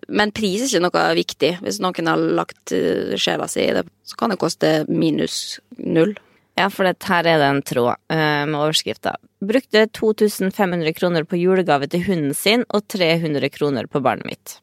men 0.09 0.33
pris 0.33 0.63
er 0.63 0.71
ikke 0.71 0.85
noe 0.87 1.03
viktig. 1.19 1.51
Hvis 1.61 1.77
noen 1.83 2.09
har 2.09 2.25
lagt 2.39 2.73
eh, 2.73 3.13
sjela 3.13 3.47
si 3.51 3.67
i 3.67 3.75
det, 3.77 3.85
så 4.09 4.17
kan 4.17 4.33
det 4.33 4.39
koste 4.41 4.71
minus 4.89 5.59
null. 5.77 6.15
Ja, 6.57 6.67
for 6.73 6.89
det, 6.89 6.97
her 7.07 7.27
er 7.29 7.37
det 7.39 7.51
en 7.51 7.61
tråd 7.63 7.93
eh, 8.11 8.45
med 8.49 8.57
overskrifta. 8.57 9.13
Brukte 9.45 9.85
2500 9.95 10.97
kroner 10.97 11.23
på 11.29 11.37
julegave 11.39 11.87
til 11.87 12.03
hunden 12.09 12.33
sin 12.35 12.65
og 12.73 12.87
300 12.89 13.53
kroner 13.53 13.87
på 13.87 14.01
barnet 14.03 14.27
mitt. 14.27 14.57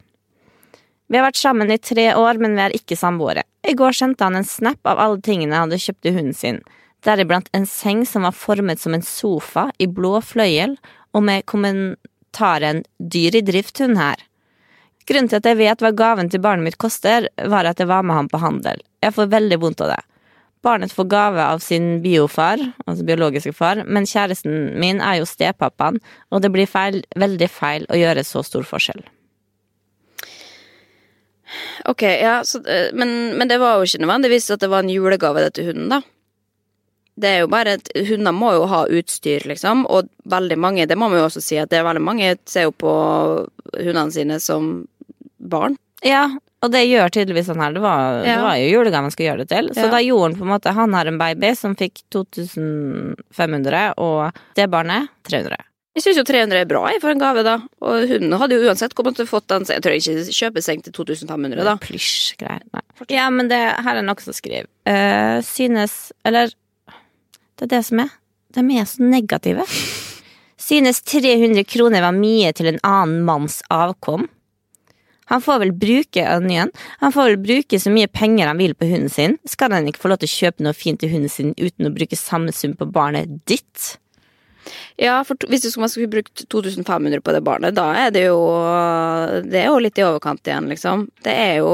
Vi 1.07 1.19
har 1.19 1.27
vært 1.29 1.39
sammen 1.39 1.71
i 1.71 1.79
tre 1.79 2.09
år, 2.19 2.41
men 2.43 2.57
vi 2.59 2.65
er 2.65 2.75
ikke 2.75 2.99
samboere. 2.99 3.45
I 3.67 3.77
går 3.79 3.95
sendte 3.95 4.27
han 4.27 4.39
en 4.39 4.47
snap 4.47 4.83
av 4.91 4.99
alle 5.03 5.23
tingene 5.23 5.55
han 5.55 5.69
hadde 5.69 5.83
kjøpt 5.85 6.03
til 6.03 6.17
hunden 6.19 6.35
sin, 6.35 6.59
deriblant 7.07 7.51
en 7.55 7.67
seng 7.71 8.03
som 8.09 8.27
var 8.27 8.35
formet 8.35 8.83
som 8.83 8.97
en 8.97 9.05
sofa 9.07 9.69
i 9.79 9.87
blå 9.87 10.19
fløyel, 10.25 10.75
og 11.15 11.23
med 11.29 11.47
kommentaren 11.47 12.83
'dyr 12.99 13.39
i 13.39 13.45
drift, 13.47 13.79
hun 13.79 13.97
her'. 13.97 14.27
Grunnen 15.07 15.31
til 15.31 15.39
at 15.39 15.47
jeg 15.47 15.61
vet 15.63 15.83
hva 15.83 15.95
gaven 15.95 16.29
til 16.31 16.43
barnet 16.43 16.67
mitt 16.67 16.79
koster, 16.83 17.29
var 17.39 17.65
at 17.65 17.79
jeg 17.79 17.87
var 17.87 18.03
med 18.03 18.17
ham 18.17 18.29
på 18.29 18.43
handel. 18.43 18.83
Jeg 19.03 19.15
får 19.15 19.31
veldig 19.31 19.61
vondt 19.63 19.81
av 19.87 19.95
det. 19.95 20.03
Barnet 20.67 20.91
får 20.91 21.07
gave 21.07 21.43
av 21.43 21.63
sin 21.63 22.03
biofar, 22.03 22.59
altså 22.87 23.07
biologiske 23.07 23.55
far, 23.55 23.85
men 23.87 24.03
kjæresten 24.03 24.75
min 24.75 24.99
er 24.99 25.21
jo 25.21 25.29
stepappaen, 25.31 26.01
og 26.35 26.43
det 26.43 26.51
blir 26.51 26.67
feil, 26.67 27.05
veldig 27.15 27.49
feil 27.49 27.87
å 27.87 28.01
gjøre 28.01 28.27
så 28.27 28.43
stor 28.43 28.67
forskjell. 28.67 29.05
Ok, 31.87 32.03
ja, 32.03 32.41
så, 32.45 32.61
eh, 32.67 32.91
men, 32.95 33.37
men 33.39 33.49
det 33.49 33.59
var 33.63 33.79
jo 33.79 33.87
ikke 33.87 34.03
nødvendigvis 34.05 34.51
at 34.55 34.61
det 34.65 34.71
var 34.73 34.83
en 34.85 34.91
julegave 34.93 35.45
det 35.45 35.55
til 35.59 35.71
hunden, 35.71 35.89
da. 35.93 36.01
Det 37.17 37.29
er 37.31 37.39
jo 37.41 37.49
bare 37.49 37.79
at 37.79 37.87
Hunder 38.11 38.35
må 38.37 38.51
jo 38.53 38.67
ha 38.69 38.83
utstyr, 38.93 39.47
liksom, 39.49 39.87
og 39.89 40.11
veldig 40.29 40.59
mange 40.61 40.85
Det 40.85 40.99
må 41.01 41.07
man 41.09 41.17
jo 41.23 41.25
også 41.25 41.41
si 41.41 41.57
at 41.57 41.71
det 41.73 41.79
er 41.79 41.87
veldig 41.87 42.03
mange 42.05 42.35
ser 42.45 42.67
jo 42.67 42.75
på 42.77 42.91
hundene 43.73 44.13
sine 44.13 44.37
som 44.43 44.67
barn. 45.41 45.79
Ja, 46.05 46.27
og 46.61 46.73
det 46.75 46.83
gjør 46.91 47.09
tydeligvis 47.15 47.49
han 47.49 47.63
her. 47.63 47.73
Det 47.73 47.81
var, 47.81 48.19
det 48.21 48.37
var 48.43 48.59
jo 48.61 48.69
julegaven 48.69 49.09
skulle 49.15 49.31
gjøre 49.31 49.47
det 49.47 49.49
til. 49.55 49.71
Så 49.73 49.87
Ja. 49.87 49.95
da 49.95 50.03
gjorde 50.05 50.29
han 50.29 50.37
på 50.37 50.45
en 50.45 50.53
måte 50.53 50.75
Han 50.77 50.93
har 50.93 51.07
en 51.09 51.19
baby 51.19 51.55
som 51.57 51.77
fikk 51.79 52.03
2500, 52.13 53.95
og 53.97 54.33
det 54.57 54.69
barnet 54.73 55.09
300. 55.29 55.57
Jeg 55.97 56.05
syns 56.05 56.19
jo 56.21 56.27
300 56.29 56.59
er 56.61 56.69
bra 56.69 56.83
jeg, 56.93 57.01
for 57.01 57.09
en 57.09 57.21
gave, 57.23 57.41
da. 57.47 57.55
Og 57.81 58.11
hun 58.11 58.35
hadde 58.37 58.59
jo 58.59 58.69
uansett 58.69 58.93
kommet 58.97 59.17
til 59.17 59.25
å 59.25 59.31
fått 59.31 59.47
den 59.49 59.65
Jeg 59.65 59.81
tror 59.81 59.97
ikke 59.97 60.35
kjøpe 60.39 60.63
seng 60.65 60.83
til 60.85 60.93
2500, 60.93 61.65
da. 61.65 61.79
Plysjgreier. 61.81 62.67
Nei. 62.77 62.85
Ja, 63.15 63.31
men 63.33 63.49
det, 63.49 63.63
her 63.87 63.97
er 63.97 64.05
noe 64.05 64.21
som 64.21 64.37
skriver. 64.37 64.69
Uh, 64.85 65.41
synes 65.47 66.13
Eller 66.29 66.53
det 67.57 67.65
er 67.65 67.73
det 67.79 67.83
som 67.89 68.05
er. 68.05 68.13
De 68.53 68.65
er 68.77 68.89
så 68.89 69.09
negative. 69.09 69.65
Synes 70.61 71.01
300 71.09 71.65
kroner 71.65 72.05
var 72.05 72.17
mye 72.17 72.53
til 72.57 72.69
en 72.69 72.81
annen 72.85 73.23
manns 73.25 73.63
avkom. 73.73 74.29
Han 75.33 75.43
får 75.43 75.63
vel 75.65 75.73
bruke 75.75 76.23
onion. 76.37 76.71
han 77.01 77.13
får 77.13 77.33
vel 77.33 77.41
bruke 77.43 77.81
så 77.81 77.91
mye 77.91 78.07
penger 78.13 78.47
han 78.47 78.61
vil 78.61 78.77
på 78.79 78.87
hunden 78.87 79.11
sin. 79.11 79.39
Skal 79.49 79.73
han 79.75 79.89
ikke 79.89 80.05
få 80.05 80.13
lov 80.13 80.21
til 80.23 80.29
å 80.29 80.37
kjøpe 80.37 80.67
noe 80.67 80.77
fint 80.77 81.01
til 81.01 81.11
hunden 81.11 81.33
sin 81.33 81.55
uten 81.59 81.89
å 81.89 81.95
bruke 81.97 82.19
samme 82.21 82.53
sum 82.55 82.77
på 82.79 82.87
barnet 82.93 83.41
ditt? 83.49 83.97
Ja, 85.01 85.19
for 85.27 85.39
hvis 85.51 85.67
du 85.67 85.71
skulle 85.71 85.91
skulle 85.93 86.13
brukt 86.13 86.47
2500 86.53 87.23
på 87.23 87.35
det 87.37 87.43
barnet, 87.47 87.77
da 87.77 87.91
er 88.07 88.11
det 88.15 88.27
jo 88.27 88.41
Det 89.47 89.61
er 89.63 89.71
jo 89.71 89.83
litt 89.83 89.99
i 90.01 90.07
overkant 90.07 90.47
igjen, 90.47 90.71
liksom. 90.73 91.07
Det 91.25 91.33
er 91.33 91.55
jo 91.61 91.71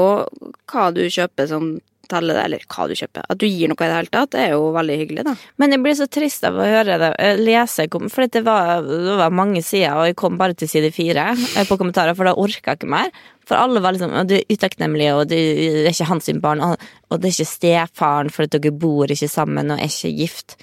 hva 0.69 0.91
du 0.93 1.03
kjøper 1.07 1.49
som 1.49 1.73
teller, 2.13 2.37
eller 2.43 2.63
hva 2.69 2.87
du 2.89 2.95
kjøper. 2.97 3.25
At 3.29 3.39
du 3.39 3.45
gir 3.47 3.71
noe 3.71 3.79
i 3.79 3.89
det 3.89 3.97
hele 3.97 4.11
tatt, 4.11 4.31
det 4.35 4.41
er 4.43 4.53
jo 4.55 4.71
veldig 4.75 4.97
hyggelig, 5.01 5.25
da. 5.27 5.35
Men 5.61 5.75
jeg 5.75 5.83
blir 5.85 5.97
så 5.97 6.07
trist 6.11 6.45
av 6.47 6.57
å 6.59 6.67
høre 6.67 6.97
det, 7.01 7.11
eh, 7.19 7.39
lese, 7.39 7.87
for 8.11 8.27
det 8.27 8.43
var, 8.45 8.83
det 8.83 9.17
var 9.19 9.35
mange 9.35 9.63
sider, 9.65 9.95
og 9.95 10.09
jeg 10.09 10.19
kom 10.19 10.37
bare 10.39 10.57
til 10.57 10.69
side 10.69 10.91
fire 10.95 11.31
eh, 11.33 11.63
på 11.69 11.79
kommentarer, 11.79 12.17
for 12.17 12.29
da 12.29 12.35
orka 12.35 12.73
jeg 12.73 12.81
ikke 12.81 12.91
mer. 12.93 13.11
For 13.47 13.59
alle 13.59 13.81
var 13.83 13.95
liksom 13.95 14.13
«Å, 14.15 14.25
du 14.27 14.37
er 14.37 14.47
utakknemlig, 14.51 15.09
og 15.15 15.27
du, 15.31 15.37
er 15.37 15.91
ikke 15.91 16.11
hans 16.11 16.29
barn, 16.43 16.63
og, 16.63 16.87
og 17.09 17.19
det 17.21 17.31
er 17.31 17.37
ikke 17.37 17.53
stefaren, 17.55 18.31
for 18.33 18.51
dere 18.51 18.75
bor 18.75 19.11
ikke 19.11 19.31
sammen 19.31 19.73
og 19.73 19.79
er 19.81 19.91
ikke 19.91 20.13
gift. 20.15 20.57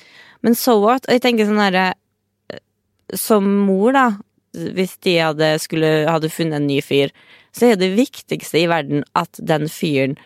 Men 0.45 0.57
so 0.57 0.79
what? 0.81 1.05
Og 1.07 1.17
jeg 1.17 1.25
tenker 1.25 1.49
sånn 1.49 1.61
herre 1.61 1.91
Som 3.19 3.49
mor, 3.67 3.93
da, 3.97 4.07
hvis 4.77 4.97
de 5.07 5.19
hadde, 5.19 5.53
skulle, 5.63 5.93
hadde 6.09 6.33
funnet 6.33 6.61
en 6.61 6.69
ny 6.71 6.81
fyr, 6.85 7.15
så 7.57 7.73
er 7.73 7.81
det 7.81 7.95
viktigste 7.97 8.61
i 8.63 8.69
verden 8.71 9.07
at 9.19 9.41
den 9.43 9.69
fyren 9.71 10.19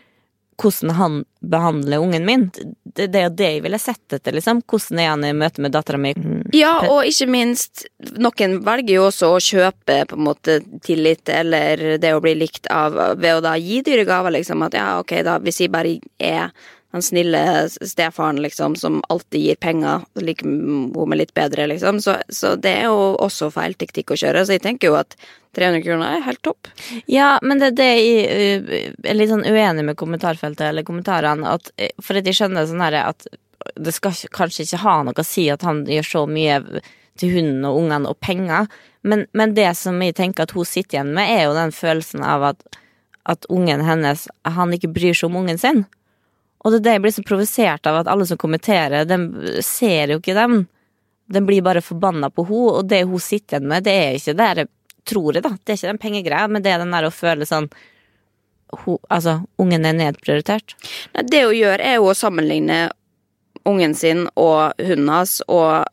hvordan 0.63 0.91
han 0.91 1.25
behandler 1.41 1.99
ungen 1.99 2.25
min. 2.25 2.51
Det, 2.85 3.07
det 3.07 3.19
er 3.19 3.25
jo 3.25 3.35
det 3.37 3.49
jeg 3.49 3.63
ville 3.65 3.79
sett 3.83 4.15
etter, 4.15 4.37
liksom. 4.37 4.61
Hvordan 4.71 5.01
er 5.03 5.09
han 5.11 5.25
i 5.27 5.33
møte 5.35 5.63
med 5.65 5.75
dattera 5.75 5.99
mi? 5.99 6.13
Ja, 6.55 6.77
og 6.87 7.09
ikke 7.09 7.27
minst, 7.31 7.87
noen 8.15 8.61
velger 8.65 8.95
jo 8.95 9.09
også 9.09 9.33
å 9.35 9.43
kjøpe 9.43 9.99
på 10.11 10.19
en 10.19 10.27
måte 10.29 10.61
tillit 10.87 11.29
eller 11.33 11.99
det 12.03 12.15
å 12.15 12.23
bli 12.23 12.37
likt 12.39 12.71
av 12.71 12.95
ved 13.19 13.41
å 13.41 13.43
da 13.45 13.57
gi 13.59 13.83
dyre 13.87 14.07
gaver, 14.09 14.37
liksom. 14.39 14.63
At 14.69 14.79
ja, 14.79 14.89
ok, 15.03 15.17
da, 15.27 15.41
hvis 15.43 15.65
jeg 15.65 15.75
bare 15.75 15.99
er 16.23 16.55
den 16.95 17.03
snille 17.03 17.69
stefaren, 17.69 18.37
liksom, 18.43 18.77
som 18.79 19.01
alltid 19.11 19.41
gir 19.41 19.57
penger, 19.59 20.05
liker 20.15 20.47
hun 20.47 20.93
meg 21.11 21.19
litt 21.19 21.33
bedre, 21.35 21.67
liksom. 21.67 21.99
Så, 22.01 22.21
så 22.31 22.53
det 22.55 22.71
er 22.71 22.85
jo 22.87 23.17
også 23.19 23.49
feil 23.51 23.75
taktikk 23.75 24.13
å 24.15 24.19
kjøre. 24.21 24.45
Så 24.47 24.55
jeg 24.55 24.63
tenker 24.63 24.93
jo 24.93 24.99
at 25.01 25.17
300 25.59 25.83
kroner 25.83 26.15
er 26.15 26.27
helt 26.29 26.43
topp. 26.47 26.71
Ja, 27.11 27.33
men 27.43 27.59
det 27.59 27.73
er 27.73 27.79
det 27.81 27.89
jeg 27.91 28.29
uh, 28.29 28.93
er 29.11 29.19
litt 29.19 29.33
sånn 29.33 29.43
uenig 29.43 29.87
med 29.89 29.99
kommentarfeltet 29.99 30.69
eller 30.69 30.87
kommentarene. 30.87 31.57
At, 31.59 31.73
uh, 31.75 31.91
for 31.99 32.21
at 32.21 32.31
jeg 32.31 32.39
skjønner 32.39 32.69
sånn 32.71 32.85
her 32.87 33.01
at 33.03 33.27
det 33.75 33.97
skal 33.97 34.15
kanskje 34.35 34.69
ikke 34.69 34.83
ha 34.85 34.95
noe 35.03 35.19
å 35.19 35.27
si 35.27 35.49
at 35.51 35.67
han 35.67 35.83
gjør 35.91 36.07
så 36.07 36.25
mye 36.31 36.61
til 37.19 37.35
hunden 37.35 37.67
og 37.67 37.81
ungene 37.81 38.11
og 38.11 38.21
penger, 38.23 38.71
men, 39.03 39.27
men 39.35 39.59
det 39.59 39.73
som 39.79 39.99
jeg 40.03 40.15
tenker 40.19 40.47
at 40.47 40.55
hun 40.55 40.67
sitter 40.67 41.01
igjen 41.01 41.13
med, 41.17 41.31
er 41.31 41.49
jo 41.49 41.59
den 41.59 41.75
følelsen 41.75 42.23
av 42.23 42.47
at, 42.53 42.79
at 43.27 43.47
ungen 43.53 43.83
hennes 43.83 44.27
Han 44.57 44.73
ikke 44.75 44.95
bryr 44.95 45.17
seg 45.17 45.31
om 45.31 45.43
ungen 45.43 45.59
sin. 45.59 45.85
Og 46.65 46.73
det 46.73 46.79
er 46.81 46.85
det 46.87 46.93
jeg 46.97 47.03
blir 47.05 47.13
så 47.19 47.25
provosert 47.29 47.87
av 47.91 47.99
at 48.01 48.09
alle 48.09 48.25
som 48.27 48.39
kommenterer, 48.41 49.05
de 49.05 49.61
ser 49.65 50.15
jo 50.15 50.21
ikke 50.23 50.37
dem. 50.39 50.63
De 51.29 51.41
blir 51.45 51.63
bare 51.65 51.83
forbanna 51.85 52.31
på 52.33 52.45
henne, 52.49 52.79
og 52.81 52.89
det 52.89 53.03
hun 53.09 53.21
sitter 53.21 53.59
igjen 53.59 53.69
med, 53.69 53.85
det 53.85 53.93
er 54.01 54.17
ikke 54.17 54.33
det 54.39 54.49
der 54.59 54.71
tror 55.05 55.35
jeg, 55.37 55.45
da. 55.45 55.51
Det 55.61 55.75
er 55.75 55.77
ikke 55.77 55.91
den 55.93 56.01
pengegreia, 56.01 56.49
men 56.49 56.63
det 56.65 56.73
er 56.73 56.81
den 56.81 56.95
der 56.97 57.05
å 57.05 57.13
føle 57.13 57.45
sånn 57.49 57.69
hun, 58.85 58.97
Altså, 59.13 59.43
ungen 59.61 59.85
er 59.87 59.93
nedprioritert. 59.95 60.73
Det 61.29 61.43
hun 61.45 61.55
gjør, 61.55 61.81
er 61.85 61.99
jo 62.01 62.09
å 62.11 62.17
sammenligne 62.17 62.87
ungen 63.69 63.95
sin 63.97 64.25
og 64.41 64.73
hunden 64.81 65.09
hans, 65.13 65.39
og 65.49 65.85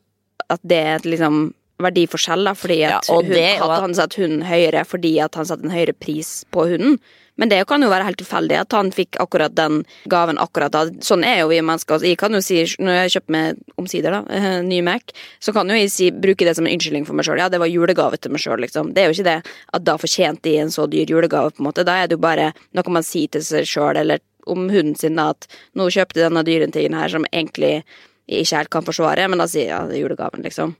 at 0.51 0.63
det 0.67 0.79
er 0.79 0.95
et 1.01 1.09
liksom 1.13 1.49
verdiforskjell, 1.81 2.43
da, 2.47 2.53
fordi 2.57 2.79
at, 2.87 3.07
Ja, 3.09 3.15
hun, 3.19 3.29
det- 3.29 3.61
og 3.61 3.71
han 3.81 3.93
satte 3.97 4.21
hunden 4.21 4.43
høyere 4.47 4.85
fordi 4.85 5.19
at 5.23 5.35
han 5.35 5.45
satte 5.45 5.65
en 5.65 5.71
høyere 5.75 5.93
pris 5.97 6.45
på 6.51 6.67
hunden. 6.69 6.99
Men 7.41 7.49
det 7.49 7.63
kan 7.69 7.81
jo 7.81 7.89
være 7.89 8.05
helt 8.05 8.19
tilfeldig 8.21 8.59
at 8.59 8.75
han 8.77 8.91
fikk 8.93 9.17
akkurat 9.23 9.55
den 9.57 9.81
gaven 10.11 10.37
akkurat 10.41 10.73
da. 10.75 10.83
Sånn 11.01 11.25
er 11.25 11.41
jo 11.41 11.49
vi 11.49 11.57
mennesker. 11.65 11.97
Altså, 11.97 12.09
Jeg 12.11 12.19
kan 12.21 12.37
jo 12.37 12.41
si, 12.45 12.61
når 12.77 12.99
jeg 12.99 13.13
kjøper 13.15 13.35
meg 13.35 13.61
omsider 13.81 14.13
da, 14.13 14.21
eh, 14.29 14.61
ny 14.61 14.81
Mac, 14.85 15.15
så 15.41 15.53
kan 15.55 15.69
jo 15.69 15.79
jeg 15.79 15.89
si, 15.89 16.11
bruke 16.13 16.45
det 16.45 16.55
som 16.55 16.67
en 16.67 16.75
unnskyldning 16.75 17.07
for 17.07 17.17
meg 17.17 17.25
sjøl. 17.25 17.41
Ja, 17.41 17.49
det 17.49 17.59
var 17.63 17.71
julegave 17.71 18.19
til 18.21 18.31
meg 18.31 18.43
sjøl, 18.43 18.61
liksom. 18.61 18.93
Det 18.93 19.03
er 19.03 19.09
jo 19.09 19.17
ikke 19.17 19.29
det 19.31 19.39
at 19.73 19.87
da 19.87 19.97
fortjente 19.97 20.53
jeg 20.53 20.67
en 20.67 20.73
så 20.73 20.85
dyr 20.85 21.09
julegave, 21.09 21.51
på 21.51 21.63
en 21.63 21.69
måte. 21.71 21.85
Da 21.87 21.97
er 21.97 22.07
det 22.07 22.19
jo 22.19 22.21
bare 22.21 22.51
noe 22.77 22.93
man 22.93 23.03
sier 23.03 23.27
til 23.33 23.41
seg 23.41 23.65
sjøl, 23.65 23.97
eller 23.97 24.21
om 24.45 24.69
hunden 24.69 24.95
sin, 24.95 25.17
da, 25.17 25.31
at 25.33 25.49
nå 25.77 25.89
kjøpte 25.89 26.21
denne 26.21 26.45
dyrentingen 26.45 26.93
her 26.97 27.09
som 27.09 27.25
egentlig 27.31 27.81
jeg 28.29 28.45
ikke 28.45 28.57
helt 28.61 28.73
kan 28.77 28.85
forsvare, 28.85 29.27
men 29.27 29.41
da 29.41 29.47
sier 29.49 29.67
jeg 29.67 29.73
ja, 29.73 30.01
julegaven, 30.03 30.45
liksom. 30.45 30.75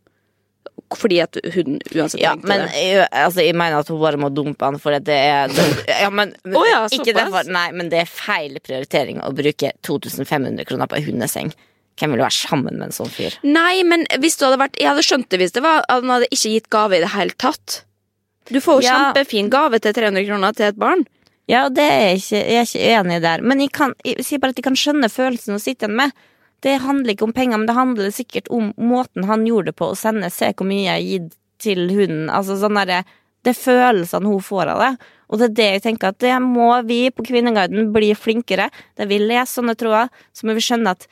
Fordi 0.91 1.21
at 1.23 1.37
hun 1.53 1.77
uansett 1.95 2.19
Ja, 2.19 2.33
trengte 2.35 2.47
men 2.51 2.65
det. 2.67 2.71
jeg, 2.75 3.07
altså, 3.15 3.39
jeg 3.45 3.55
mener 3.55 3.79
at 3.79 3.87
hun 3.87 3.99
bare 4.01 4.19
må 4.19 4.27
dumpe 4.35 4.65
han, 4.67 4.75
for 4.81 4.91
at 4.97 5.05
det 5.07 5.15
er 5.15 5.53
Ja, 6.01 6.09
men 6.11 6.33
oh 6.57 6.65
ja, 6.67 6.81
Ikke 6.91 7.13
derfor, 7.15 7.47
nei, 7.47 7.69
men 7.71 7.87
det 7.93 8.01
er 8.03 8.09
feil 8.11 8.57
prioritering 8.59 9.21
å 9.23 9.31
bruke 9.35 9.71
2500 9.87 10.65
kroner 10.67 10.89
på 10.91 10.99
en 10.99 11.05
hundeseng. 11.07 11.53
Hvem 11.99 12.11
vil 12.15 12.23
være 12.23 12.35
sammen 12.35 12.75
med 12.79 12.89
en 12.89 12.95
sånn 12.95 13.11
fyr? 13.13 13.37
Nei, 13.47 13.83
men 13.87 14.03
hvis 14.19 14.35
du 14.39 14.45
hadde 14.47 14.59
vært 14.59 14.75
Jeg 14.81 14.89
hadde 14.91 15.05
skjønt 15.05 15.29
det 15.31 15.39
hvis 15.43 15.55
det 15.55 15.63
var 15.63 15.83
at 15.87 16.01
han 16.03 16.11
hadde 16.11 16.27
ikke 16.31 16.53
gitt 16.57 16.69
gave 16.73 16.97
i 16.99 17.01
det 17.05 17.13
hele 17.15 17.35
tatt. 17.39 17.81
Du 18.51 18.59
får 18.59 18.81
jo 18.81 18.87
Ja. 18.89 18.97
kjempefin 19.13 19.51
gave 19.53 19.79
til 19.79 19.93
300 19.95 20.25
kroner 20.27 20.55
til 20.57 20.65
et 20.73 20.79
barn. 20.81 21.05
Ja, 21.51 21.65
det 21.69 21.83
er 21.83 22.01
jeg 22.11 22.19
ikke, 22.19 22.41
jeg 22.41 22.57
er 22.59 22.67
ikke 22.67 22.91
enig 22.99 23.21
der. 23.23 23.41
Men 23.43 23.59
jeg, 23.63 23.71
kan, 23.75 23.93
jeg 24.07 24.23
sier 24.27 24.39
bare 24.43 24.51
at 24.55 24.59
jeg 24.59 24.63
kan 24.67 24.75
skjønne 24.79 25.09
følelsen 25.11 25.55
å 25.55 25.59
sitte 25.61 25.85
igjen 25.87 25.95
med. 25.99 26.11
Det 26.61 26.77
handler 26.83 27.15
ikke 27.15 27.25
om 27.25 27.33
penger, 27.33 27.57
men 27.57 27.69
det 27.69 27.77
handler 27.77 28.13
sikkert 28.13 28.49
om 28.53 28.69
måten 28.77 29.25
han 29.29 29.47
gjorde 29.47 29.71
det 29.71 29.79
på 29.79 29.89
å 29.91 29.97
sende 29.97 30.29
'se 30.29 30.53
hvor 30.53 30.67
mye 30.69 30.85
jeg 30.85 30.93
har 30.93 31.07
gitt 31.09 31.33
til 31.57 31.89
hunden'. 31.89 32.29
Altså 32.29 32.57
sånn 32.57 32.77
derre 32.77 33.03
Det 33.43 33.57
er 33.57 33.63
følelsene 33.65 34.29
hun 34.29 34.39
får 34.39 34.69
av 34.69 34.79
det. 34.79 34.97
Og 35.31 35.39
det 35.39 35.45
er 35.45 35.55
det 35.57 35.69
jeg 35.71 35.81
tenker 35.81 36.11
at 36.11 36.19
det 36.19 36.35
må 36.43 36.85
vi 36.85 37.09
på 37.09 37.23
Kvinneguiden 37.25 37.91
bli 37.91 38.13
flinkere. 38.13 38.69
Der 38.95 39.07
vi 39.07 39.17
leser 39.17 39.63
sånne 39.63 39.73
tråder, 39.73 40.09
så 40.31 40.45
må 40.45 40.53
vi 40.53 40.61
skjønne 40.61 40.91
at 40.91 41.07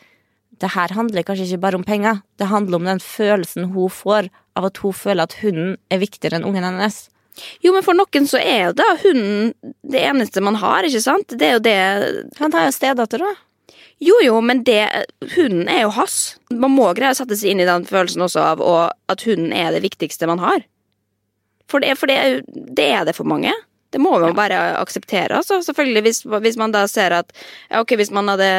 det 0.60 0.70
her 0.76 0.94
handler 0.94 1.24
kanskje 1.24 1.48
ikke 1.48 1.64
bare 1.64 1.80
om 1.80 1.84
penger. 1.88 2.22
Det 2.38 2.52
handler 2.52 2.76
om 2.76 2.86
den 2.86 3.00
følelsen 3.00 3.72
hun 3.74 3.90
får 3.90 4.30
av 4.60 4.66
at 4.66 4.78
hun 4.84 4.94
føler 4.94 5.24
at 5.24 5.38
hunden 5.42 5.78
er 5.90 6.04
viktigere 6.04 6.38
enn 6.38 6.46
ungen 6.46 6.68
hennes. 6.68 7.08
Jo, 7.64 7.72
men 7.74 7.86
for 7.86 7.96
noen 7.96 8.28
så 8.28 8.38
er 8.38 8.70
jo 8.70 8.78
da 8.78 8.88
hunden 9.04 9.54
det 9.88 10.02
eneste 10.04 10.44
man 10.44 10.60
har, 10.60 10.84
ikke 10.84 11.02
sant? 11.04 11.32
Det 11.32 11.48
er 11.48 11.56
jo 11.56 11.64
det 11.64 11.78
Han 12.42 12.54
har 12.54 12.68
jo 12.68 12.76
stedatter, 12.76 13.24
da. 13.24 13.49
Jo, 14.00 14.16
jo, 14.24 14.40
men 14.42 14.64
det 14.64 14.88
Hunden 15.36 15.68
er 15.68 15.84
jo 15.84 15.94
hans. 15.98 16.38
Man 16.56 16.72
må 16.72 16.88
greie 16.96 17.12
å 17.12 17.18
sette 17.18 17.36
seg 17.36 17.54
inn 17.54 17.64
i 17.64 17.68
den 17.68 17.88
følelsen 17.88 18.24
også 18.24 18.44
av 18.54 18.62
og 18.64 19.12
at 19.12 19.26
hunden 19.28 19.52
er 19.56 19.74
det 19.76 19.84
viktigste 19.84 20.30
man 20.30 20.40
har. 20.40 20.64
For 21.70 21.84
det, 21.84 21.98
for 22.00 22.10
det, 22.10 22.46
det 22.48 22.88
er 22.96 23.04
det 23.06 23.18
for 23.18 23.28
mange. 23.30 23.52
Det 23.90 23.98
må 24.02 24.12
man 24.22 24.36
bare 24.38 24.58
akseptere. 24.78 25.40
Altså. 25.40 25.64
Selvfølgelig, 25.66 26.02
hvis, 26.06 26.22
hvis 26.46 26.58
man 26.62 26.74
da 26.74 26.84
ser 26.88 27.14
at 27.18 27.32
ja, 27.70 27.82
ok, 27.82 27.96
Hvis 27.98 28.12
man 28.14 28.30
hadde 28.30 28.50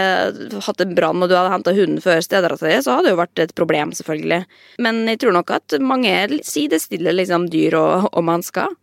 hatt 0.66 0.82
en 0.82 0.94
brann 0.98 1.22
og 1.22 1.30
du 1.30 1.36
hadde 1.38 1.52
henta 1.54 1.74
hunden 1.74 2.02
før 2.02 2.22
stedera 2.24 2.58
til 2.58 2.82
så 2.82 2.96
hadde 2.96 3.08
det 3.08 3.14
jo 3.14 3.20
vært 3.22 3.42
et 3.44 3.54
problem, 3.54 3.94
selvfølgelig. 3.94 4.42
Men 4.82 5.04
jeg 5.06 5.22
tror 5.22 5.36
nok 5.38 5.54
at 5.54 5.78
mange 5.80 6.42
sidestiller 6.42 7.14
liksom 7.14 7.46
dyr 7.50 7.78
og, 7.78 8.10
og 8.10 8.26
mennesker. 8.26 8.74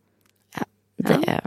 Det, 0.97 1.19
ja, 1.27 1.41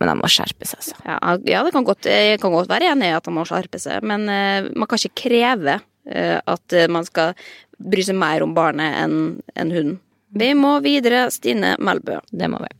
men 0.00 0.10
han 0.12 0.20
må 0.20 0.30
skjerpe 0.30 0.66
seg, 0.68 0.82
altså. 0.82 0.98
Ja, 1.04 1.36
ja 1.48 1.62
det 1.66 1.72
kan 1.74 1.86
godt, 1.86 2.08
jeg 2.08 2.40
kan 2.42 2.54
godt 2.54 2.70
være 2.70 2.92
enig 2.92 3.10
i 3.10 3.16
at 3.16 3.28
han 3.28 3.36
må 3.36 3.46
skjerpe 3.48 3.80
seg, 3.82 4.04
men 4.06 4.26
uh, 4.28 4.68
man 4.74 4.90
kan 4.90 5.00
ikke 5.00 5.28
kreve 5.28 5.78
uh, 5.78 6.38
at 6.38 6.76
eh, 6.76 6.90
man 6.90 7.06
skal 7.06 7.34
bry 7.78 8.04
seg 8.04 8.18
mer 8.18 8.44
om 8.44 8.54
barnet 8.56 8.96
enn 9.02 9.18
en 9.54 9.74
hunden. 9.74 9.98
Vi 10.38 10.50
må 10.56 10.74
videre, 10.84 11.28
Stine 11.32 11.76
Melbø. 11.80 12.18
Det 12.28 12.48
må 12.52 12.58
vi. 12.60 12.72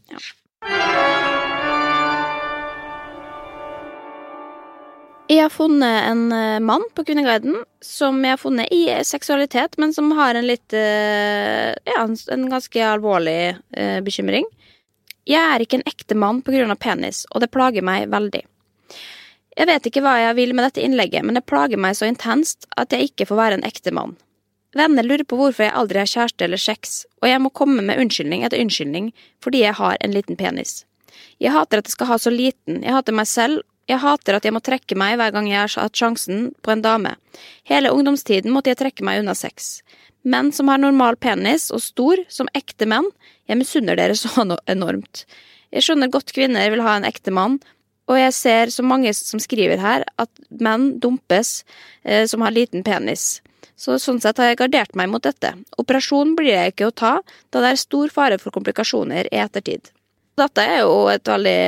Jeg 5.29 5.45
har 5.45 5.53
funnet 5.53 6.09
en 6.09 6.23
mann 6.65 6.85
på 6.97 7.05
Kvinneguiden 7.09 7.57
som 7.85 8.21
jeg 8.25 8.35
har 8.35 8.41
funnet 8.41 8.73
i 8.73 8.83
seksualitet, 9.05 9.77
men 9.81 9.93
som 9.97 10.13
har 10.17 10.37
en 10.37 10.49
litt 10.49 10.77
Ja, 10.77 12.05
en, 12.05 12.47
ganske 12.53 12.85
alvorlig 12.85 13.57
bekymring. 14.05 14.49
Jeg 15.29 15.45
er 15.45 15.61
ikke 15.61 15.81
en 15.81 15.89
ekte 15.89 16.17
mann 16.17 16.41
på 16.41 16.55
grunn 16.55 16.73
av 16.73 16.81
penis, 16.81 17.27
og 17.33 17.43
det 17.45 17.51
plager 17.53 17.85
meg 17.85 18.09
veldig. 18.13 18.41
Jeg 19.59 19.67
vet 19.69 19.89
ikke 19.91 20.01
hva 20.05 20.15
jeg 20.23 20.37
vil 20.39 20.55
med 20.55 20.65
dette 20.69 20.85
innlegget, 20.85 21.27
men 21.27 21.37
det 21.37 21.45
plager 21.51 21.81
meg 21.81 21.99
så 21.99 22.07
intenst 22.09 22.69
at 22.81 22.95
jeg 22.95 23.11
ikke 23.11 23.27
får 23.29 23.41
være 23.41 23.59
en 23.59 23.67
ekte 23.69 23.93
mann. 23.93 24.15
Venner 24.77 25.05
lurer 25.05 25.25
på 25.29 25.37
hvorfor 25.37 25.67
jeg 25.67 25.75
aldri 25.77 26.01
har 26.01 26.09
kjæreste 26.09 26.45
eller 26.47 26.61
sex, 26.61 27.03
og 27.21 27.29
jeg 27.29 27.41
må 27.43 27.51
komme 27.51 27.83
med 27.85 28.01
unnskyldning 28.01 28.45
etter 28.47 28.61
unnskyldning 28.63 29.11
fordi 29.45 29.65
jeg 29.65 29.77
har 29.81 29.97
en 30.01 30.15
liten 30.15 30.39
penis. 30.39 30.85
Jeg 31.43 31.53
hater 31.53 31.81
at 31.81 31.89
jeg 31.89 31.97
skal 31.97 32.13
ha 32.13 32.19
så 32.21 32.33
liten, 32.33 32.83
jeg 32.85 32.95
hater 32.95 33.17
meg 33.17 33.29
selv, 33.29 33.65
jeg 33.89 34.03
hater 34.03 34.37
at 34.37 34.45
jeg 34.45 34.53
må 34.53 34.61
trekke 34.65 34.97
meg 35.01 35.17
hver 35.17 35.33
gang 35.33 35.49
jeg 35.49 35.63
har 35.63 35.89
hatt 35.89 35.97
sjansen 35.97 36.51
på 36.63 36.73
en 36.75 36.85
dame. 36.85 37.15
Hele 37.69 37.93
ungdomstiden 37.97 38.53
måtte 38.53 38.73
jeg 38.73 38.81
trekke 38.83 39.07
meg 39.07 39.23
unna 39.23 39.35
sex. 39.37 39.81
Menn 40.27 40.51
som 40.53 40.69
har 40.69 40.81
normal 40.83 41.17
penis 41.21 41.69
og 41.75 41.83
stor, 41.85 42.21
som 42.29 42.51
ekte 42.59 42.89
menn, 42.91 43.07
jeg 43.49 43.61
misunner 43.61 43.99
dere 43.99 44.17
så 44.19 44.31
enormt. 44.67 45.25
Jeg 45.75 45.85
skjønner 45.85 46.11
godt 46.13 46.33
kvinner 46.37 46.71
vil 46.73 46.85
ha 46.85 46.97
en 46.99 47.07
ekte 47.09 47.33
mann, 47.35 47.59
og 48.09 48.17
jeg 48.17 48.33
ser 48.33 48.73
så 48.73 48.85
mange 48.87 49.13
som 49.17 49.41
skriver 49.43 49.81
her 49.83 50.07
at 50.17 50.31
menn 50.49 50.95
dumpes 51.03 51.63
eh, 52.05 52.25
som 52.27 52.45
har 52.45 52.57
liten 52.57 52.85
penis. 52.85 53.43
Så 53.79 53.99
sånn 54.03 54.19
sett 54.23 54.41
har 54.41 54.51
jeg 54.51 54.59
gardert 54.63 54.97
meg 54.99 55.11
mot 55.13 55.23
dette. 55.23 55.53
Operasjon 55.79 56.33
blir 56.39 56.55
jeg 56.55 56.73
ikke 56.73 56.89
å 56.89 56.97
ta, 56.97 57.13
da 57.53 57.63
det 57.63 57.75
er 57.75 57.85
stor 57.85 58.11
fare 58.11 58.41
for 58.43 58.55
komplikasjoner 58.55 59.29
i 59.31 59.39
ettertid. 59.39 59.93
Dette 60.39 60.65
er 60.65 60.83
jo 60.83 61.07
et 61.13 61.29
veldig 61.29 61.61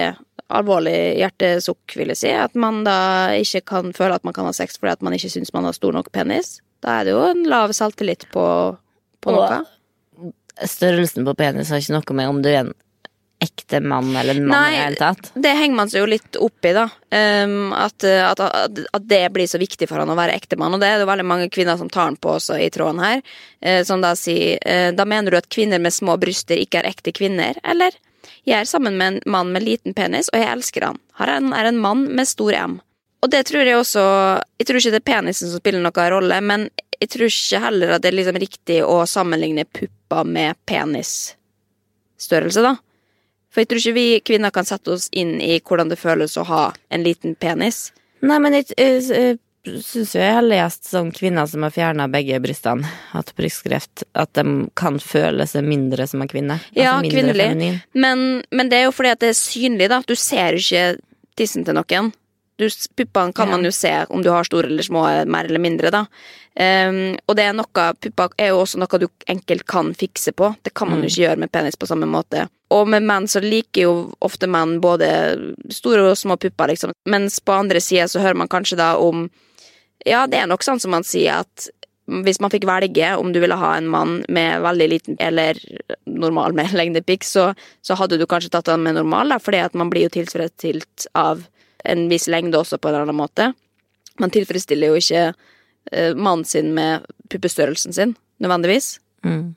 alvorlig 0.50 0.96
hjertesukk, 1.20 1.94
vil 1.98 2.10
jeg 2.12 2.20
si. 2.22 2.32
At 2.34 2.56
man 2.58 2.82
da 2.86 2.96
ikke 3.38 3.62
kan 3.74 3.94
føle 3.94 4.16
at 4.18 4.26
man 4.26 4.34
kan 4.34 4.48
ha 4.48 4.54
sex 4.56 4.80
fordi 4.80 4.96
at 4.96 5.06
man 5.06 5.14
ikke 5.14 5.30
syns 5.30 5.54
man 5.54 5.68
har 5.68 5.76
stor 5.76 5.94
nok 5.94 6.10
penis. 6.14 6.58
Da 6.80 7.00
er 7.00 7.08
det 7.08 7.14
jo 7.16 7.24
en 7.28 7.42
lav 7.48 7.74
saltelitt 7.76 8.28
på, 8.32 8.44
på 9.20 9.34
Og- 9.34 9.42
noe. 9.42 9.64
Størrelsen 10.60 11.24
på 11.24 11.32
penis 11.38 11.70
har 11.72 11.80
ikke 11.80 11.94
noe 11.96 12.16
med 12.18 12.28
om 12.28 12.40
du 12.44 12.48
er 12.50 12.58
en 12.66 12.74
ekte 13.40 13.78
mann 13.80 14.10
eller 14.16 14.36
en 14.36 14.44
mann 14.44 14.66
Nei, 14.66 14.72
i 14.72 14.76
det 14.76 14.82
hele 14.82 14.98
tatt. 15.00 15.30
Det 15.32 15.52
henger 15.56 15.76
man 15.78 15.88
seg 15.88 16.02
jo 16.02 16.08
litt 16.10 16.36
opp 16.36 16.66
i, 16.68 16.72
da. 16.76 16.82
Um, 17.08 17.70
at, 17.72 18.04
at, 18.04 18.42
at, 18.44 18.82
at 18.92 19.06
det 19.08 19.22
blir 19.32 19.48
så 19.48 19.56
viktig 19.62 19.88
for 19.88 20.02
han 20.02 20.12
å 20.12 20.16
være 20.18 20.34
ektemann. 20.36 20.76
Og 20.76 20.82
det 20.82 20.90
er 20.92 21.00
det 21.00 21.08
veldig 21.08 21.24
mange 21.24 21.48
kvinner 21.52 21.78
som 21.80 21.88
tar 21.88 22.10
han 22.10 22.18
på 22.20 22.34
også 22.36 22.58
i 22.60 22.68
tråden 22.74 23.00
her. 23.00 23.24
Uh, 23.64 23.80
som 23.88 24.04
da 24.04 24.12
sier 24.18 24.60
uh, 24.60 24.90
Da 24.92 25.08
mener 25.08 25.32
du 25.32 25.40
at 25.40 25.48
kvinner 25.48 25.80
med 25.80 25.96
små 25.96 26.18
bryster 26.20 26.60
ikke 26.60 26.82
er 26.82 26.90
ekte 26.92 27.16
kvinner, 27.16 27.56
eller? 27.64 27.96
Jeg 28.44 28.60
er 28.60 28.68
sammen 28.68 29.00
med 29.00 29.14
en 29.14 29.32
mann 29.32 29.56
med 29.56 29.64
liten 29.64 29.96
penis, 29.96 30.28
og 30.34 30.40
jeg 30.40 30.52
elsker 30.52 30.90
han. 30.90 31.00
Han 31.20 31.54
er 31.56 31.70
en 31.70 31.80
mann 31.80 32.04
med 32.12 32.28
stor 32.28 32.52
M. 32.56 32.78
Og 33.20 33.30
det 33.32 33.42
tror 33.50 33.66
jeg 33.68 33.76
også 33.76 34.02
Jeg 34.60 34.66
tror 34.68 34.78
ikke 34.80 34.94
det 34.94 35.00
er 35.02 35.12
penisen 35.12 35.50
som 35.50 35.60
spiller 35.60 35.82
noen 35.84 36.12
rolle, 36.14 36.40
men 36.40 36.60
jeg 37.00 37.08
tror 37.14 37.28
ikke 37.32 37.60
heller 37.64 37.88
at 37.94 38.02
det 38.04 38.10
er 38.10 38.18
liksom 38.18 38.38
riktig 38.40 38.78
å 38.84 39.06
sammenligne 39.08 39.64
pupper 39.64 40.24
med 40.28 40.56
penisstørrelse, 40.68 42.60
da. 42.60 42.74
For 43.50 43.62
jeg 43.62 43.68
tror 43.70 43.80
ikke 43.80 43.96
vi 43.96 44.20
kvinner 44.20 44.50
kan 44.54 44.68
sette 44.68 44.92
oss 44.94 45.08
inn 45.16 45.40
i 45.42 45.60
hvordan 45.64 45.88
det 45.90 45.98
føles 45.98 46.36
å 46.38 46.44
ha 46.46 46.64
en 46.92 47.02
liten 47.06 47.34
penis. 47.40 47.88
Nei, 48.20 48.36
men 48.44 48.52
jeg 48.58 48.64
uh, 48.76 49.34
syns 49.64 50.14
jo 50.14 50.20
jeg 50.20 50.36
har 50.36 50.44
lest 50.44 50.88
sånn 50.92 51.10
kvinner 51.16 51.48
som 51.50 51.64
har 51.66 51.72
fjerna 51.74 52.06
begge 52.12 52.38
brystene, 52.44 52.88
hatt 53.14 53.32
brystkreft, 53.38 54.04
at 54.12 54.32
de 54.36 54.44
kan 54.78 55.00
føle 55.02 55.46
seg 55.48 55.66
mindre 55.66 56.06
som 56.10 56.22
en 56.22 56.30
kvinne. 56.30 56.60
Ja, 56.76 56.98
altså 56.98 57.16
kvinnelig. 57.16 57.72
Men, 57.92 58.44
men 58.52 58.70
det 58.70 58.76
er 58.80 58.88
jo 58.88 58.94
fordi 58.96 59.14
at 59.16 59.24
det 59.24 59.32
er 59.32 59.40
synlig, 59.40 59.90
da. 59.92 60.02
Du 60.06 60.14
ser 60.18 60.60
ikke 60.60 61.00
tissen 61.40 61.64
til 61.66 61.80
noen. 61.80 62.12
Du, 62.60 62.68
puppene 62.96 63.34
kan 63.36 63.50
man 63.50 63.64
jo 63.64 63.72
se 63.74 63.92
om 64.12 64.22
du 64.22 64.30
har 64.32 64.46
store 64.46 64.68
eller 64.68 64.84
små, 64.84 65.06
mer 65.26 65.48
eller 65.48 65.62
mindre, 65.62 65.92
da. 65.94 66.04
Um, 66.60 67.14
og 67.30 67.36
det 67.38 67.44
er 67.46 67.54
noe, 67.56 67.84
pupper 68.02 68.34
er 68.36 68.50
jo 68.50 68.60
også 68.60 68.80
noe 68.82 69.00
du 69.00 69.06
enkelt 69.30 69.64
kan 69.70 69.92
fikse 69.96 70.34
på. 70.36 70.52
Det 70.66 70.74
kan 70.76 70.90
man 70.90 71.00
jo 71.00 71.08
ikke 71.08 71.22
gjøre 71.22 71.40
med 71.44 71.52
penis 71.54 71.78
på 71.80 71.88
samme 71.88 72.08
måte. 72.10 72.48
Og 72.74 72.86
med 72.90 73.06
menn 73.06 73.26
så 73.30 73.42
liker 73.42 73.86
jo 73.86 73.94
ofte 74.22 74.50
menn 74.50 74.78
både 74.82 75.08
store 75.72 76.10
og 76.10 76.18
små 76.18 76.36
pupper, 76.40 76.74
liksom. 76.74 76.94
Mens 77.10 77.40
på 77.40 77.54
andre 77.56 77.82
sida 77.82 78.08
så 78.10 78.22
hører 78.22 78.38
man 78.42 78.50
kanskje 78.50 78.80
da 78.80 78.96
om 79.00 79.28
Ja, 80.08 80.24
det 80.26 80.38
er 80.40 80.46
nok 80.48 80.62
sånn 80.64 80.80
som 80.80 80.94
man 80.94 81.04
sier 81.04 81.42
at 81.42 81.68
hvis 82.24 82.40
man 82.42 82.50
fikk 82.50 82.64
velge 82.66 83.12
om 83.20 83.32
du 83.32 83.38
ville 83.42 83.58
ha 83.60 83.74
en 83.76 83.88
mann 83.90 84.20
med 84.32 84.62
veldig 84.64 84.88
liten 84.90 85.18
eller 85.22 85.58
normal 86.06 86.52
med 86.58 86.74
lengdepikk, 86.74 87.24
så, 87.24 87.50
så 87.82 87.96
hadde 88.00 88.18
du 88.18 88.26
kanskje 88.26 88.52
tatt 88.54 88.70
han 88.72 88.82
med 88.84 88.98
normal, 88.98 89.32
da, 89.34 89.40
fordi 89.42 89.62
at 89.64 89.76
man 89.78 89.92
blir 89.92 90.08
jo 90.08 90.14
tilfredsstilt 90.18 91.08
av 91.18 91.44
en 91.84 92.08
viss 92.10 92.28
lengde 92.28 92.58
også, 92.58 92.78
på 92.78 92.88
en 92.88 92.94
eller 92.94 93.08
annen 93.08 93.20
måte. 93.20 93.50
Man 94.20 94.32
tilfredsstiller 94.34 94.92
jo 94.92 95.00
ikke 95.00 95.30
uh, 95.32 96.12
mannen 96.16 96.44
sin 96.44 96.74
med 96.76 97.06
puppestørrelsen 97.32 97.96
sin, 97.96 98.16
nødvendigvis. 98.42 98.98
Mm. 99.24 99.54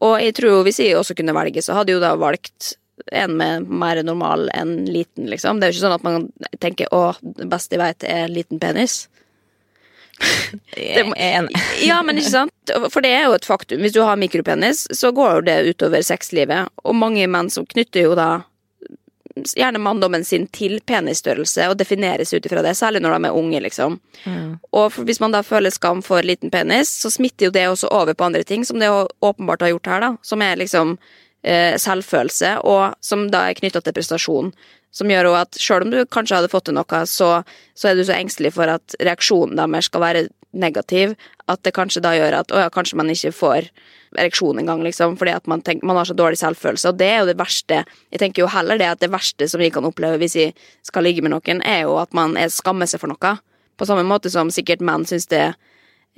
Og 0.00 0.14
jeg 0.22 0.36
tror 0.36 0.54
jo 0.54 0.66
hvis 0.66 0.80
jeg 0.80 0.96
også 0.96 1.16
kunne 1.18 1.36
velge, 1.36 1.62
så 1.64 1.76
hadde 1.76 1.92
jeg 1.92 2.00
jo 2.00 2.04
da 2.04 2.14
valgt 2.20 2.74
en 3.16 3.36
med 3.36 3.68
mer 3.68 4.02
normal 4.04 4.48
enn 4.56 4.84
liten, 4.88 5.28
liksom. 5.30 5.60
Det 5.60 5.66
er 5.66 5.72
jo 5.72 5.78
ikke 5.78 5.86
sånn 5.86 5.96
at 5.96 6.04
man 6.04 6.28
tenker 6.60 6.88
'å, 6.92 7.14
det 7.20 7.48
beste 7.48 7.76
jeg 7.76 7.82
veit 7.82 8.04
er 8.04 8.28
liten 8.28 8.60
penis'. 8.60 9.08
Enig. 10.76 11.56
Ja, 11.88 12.02
men 12.02 12.18
ikke 12.20 12.30
sant? 12.30 12.72
For 12.92 13.00
det 13.00 13.12
er 13.16 13.24
jo 13.28 13.36
et 13.38 13.48
faktum. 13.48 13.80
Hvis 13.80 13.94
du 13.96 14.02
har 14.04 14.20
mikropenis, 14.20 14.84
så 14.92 15.12
går 15.16 15.38
jo 15.38 15.46
det 15.48 15.56
utover 15.72 16.04
sexlivet. 16.04 16.68
Og 16.84 16.94
mange 16.94 17.26
menn 17.30 17.48
som 17.50 17.66
knytter 17.66 18.04
jo 18.04 18.14
da 18.18 18.42
gjerne 19.36 19.80
manndommen 19.82 20.24
sin 20.24 20.46
til 20.54 20.80
penisstørrelse 20.86 21.68
og 21.70 21.78
defineres 21.80 22.32
ut 22.34 22.46
ifra 22.46 22.62
det, 22.66 22.74
særlig 22.78 23.02
når 23.02 23.16
de 23.16 23.28
er 23.28 23.38
unge, 23.38 23.60
liksom. 23.60 23.98
Og 24.72 24.92
for, 24.92 25.06
hvis 25.08 25.20
man 25.22 25.34
da 25.34 25.42
føler 25.46 25.70
skam 25.74 26.02
for 26.02 26.26
liten 26.26 26.50
penis, 26.50 26.92
så 27.02 27.10
smitter 27.10 27.48
jo 27.48 27.54
det 27.54 27.68
også 27.68 27.90
over 27.94 28.14
på 28.14 28.24
andre 28.24 28.42
ting, 28.44 28.64
som 28.66 28.78
det 28.80 28.90
åpenbart 29.20 29.62
har 29.62 29.74
gjort 29.74 29.86
her, 29.92 30.00
da. 30.00 30.10
Som 30.22 30.42
er 30.42 30.60
liksom 30.60 30.98
eh, 31.42 31.76
selvfølelse, 31.78 32.58
og 32.66 32.94
som 33.00 33.28
da 33.30 33.48
er 33.48 33.58
knytta 33.58 33.82
til 33.84 33.96
prestasjon. 33.96 34.52
Som 34.90 35.10
gjør 35.12 35.30
jo 35.30 35.38
at 35.38 35.54
selv 35.54 35.86
om 35.86 35.92
du 35.92 36.00
kanskje 36.10 36.40
hadde 36.40 36.50
fått 36.50 36.66
til 36.66 36.74
noe, 36.74 37.02
så, 37.06 37.30
så 37.78 37.90
er 37.90 37.98
du 37.98 38.04
så 38.04 38.16
engstelig 38.18 38.54
for 38.56 38.70
at 38.70 38.98
reaksjonen 38.98 39.58
deres 39.60 39.86
skal 39.90 40.02
være 40.02 40.28
negativ, 40.52 41.14
at 41.50 41.62
det 41.66 41.74
kanskje 41.76 42.02
da 42.04 42.12
gjør 42.16 42.40
at 42.40 42.52
å 42.54 42.62
ja, 42.62 42.70
kanskje 42.72 42.98
man 42.98 43.10
ikke 43.12 43.32
får 43.34 43.68
ereksjon 44.18 44.58
engang, 44.58 44.82
liksom, 44.82 45.16
fordi 45.20 45.34
at 45.36 45.46
man, 45.50 45.62
tenker, 45.62 45.86
man 45.86 45.98
har 46.00 46.08
så 46.08 46.16
dårlig 46.18 46.40
selvfølelse. 46.40 46.90
Og 46.90 46.98
det 46.98 47.10
er 47.10 47.18
jo 47.22 47.28
det 47.30 47.38
verste. 47.38 47.82
Jeg 48.10 48.22
tenker 48.22 48.44
jo 48.44 48.50
heller 48.50 48.80
det 48.80 48.88
at 48.90 49.02
det 49.02 49.12
verste 49.12 49.46
som 49.50 49.62
vi 49.62 49.70
kan 49.74 49.86
oppleve 49.86 50.18
hvis 50.22 50.38
vi 50.38 50.48
skal 50.86 51.06
ligge 51.06 51.22
med 51.22 51.34
noen, 51.34 51.62
er 51.62 51.84
jo 51.86 51.96
at 52.02 52.14
man 52.16 52.36
er 52.40 52.50
skammer 52.52 52.90
seg 52.90 53.02
for 53.02 53.12
noe. 53.12 53.36
På 53.78 53.88
samme 53.88 54.04
måte 54.06 54.32
som 54.32 54.50
sikkert 54.52 54.82
menn 54.84 55.06
syns 55.08 55.30
det 55.30 55.52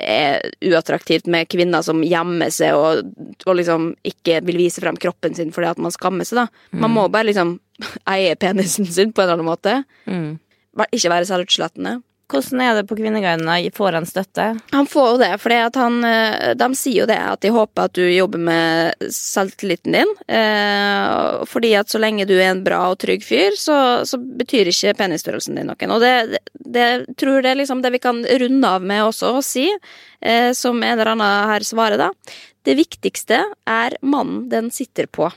er 0.02 0.40
uattraktivt 0.64 1.28
med 1.30 1.50
kvinner 1.52 1.84
som 1.84 2.00
gjemmer 2.02 2.50
seg 2.50 2.74
og, 2.74 3.10
og 3.44 3.58
liksom 3.58 3.90
ikke 4.08 4.40
vil 4.46 4.56
vise 4.62 4.80
frem 4.80 4.96
kroppen 4.96 5.36
sin 5.36 5.52
fordi 5.52 5.68
at 5.68 5.82
man 5.82 5.92
skammer 5.94 6.26
seg, 6.26 6.40
da. 6.40 6.78
Man 6.80 6.94
må 6.94 7.04
bare 7.12 7.28
liksom 7.28 7.58
eie 8.14 8.32
penisen 8.40 8.88
sin 8.88 9.12
på 9.12 9.22
en 9.22 9.28
eller 9.28 9.36
annen 9.36 9.50
måte. 9.50 9.76
Mm. 10.08 10.40
Ikke 10.88 11.12
være 11.12 11.28
selvutslettende. 11.28 11.98
Hvordan 12.32 12.62
er 12.64 12.78
det 12.78 12.86
på 12.88 12.96
Kvinneguiden? 12.96 13.50
Får 13.76 13.98
han 13.98 14.06
støtte? 14.08 14.46
Han 14.72 14.88
får 14.88 15.08
jo 15.10 15.18
det, 15.20 15.32
for 15.42 15.52
de 15.52 16.68
sier 16.78 17.02
jo 17.02 17.08
det 17.10 17.18
at 17.20 17.42
de 17.44 17.52
håper 17.52 17.88
at 17.88 17.96
du 17.98 18.06
jobber 18.08 18.40
med 18.40 19.08
selvtilliten 19.12 19.96
din. 19.98 20.14
Eh, 20.32 21.42
fordi 21.48 21.74
at 21.76 21.92
så 21.92 22.00
lenge 22.00 22.26
du 22.28 22.34
er 22.38 22.50
en 22.50 22.64
bra 22.64 22.86
og 22.92 22.98
trygg 23.02 23.24
fyr, 23.26 23.58
så, 23.58 23.76
så 24.08 24.20
betyr 24.20 24.70
ikke 24.72 24.96
penisstørrelsen 25.02 25.60
din 25.60 25.68
noen. 25.68 25.94
Og 25.94 26.00
det, 26.02 26.14
det, 26.32 26.40
det 26.72 27.16
tror 27.20 27.44
jeg 27.44 27.60
liksom 27.60 27.84
det 27.84 27.92
vi 27.94 28.02
kan 28.02 28.24
runde 28.24 28.72
av 28.78 28.84
med 28.86 29.04
også 29.10 29.36
å 29.36 29.44
si, 29.44 29.68
eh, 30.20 30.50
som 30.56 30.80
en 30.82 30.94
eller 30.96 31.14
annen 31.14 31.52
her 31.52 31.66
svarer, 31.66 32.00
da. 32.00 32.10
Det 32.62 32.76
viktigste 32.78 33.42
er 33.66 33.96
mannen 34.06 34.46
den 34.52 34.70
sitter 34.70 35.08
på. 35.10 35.28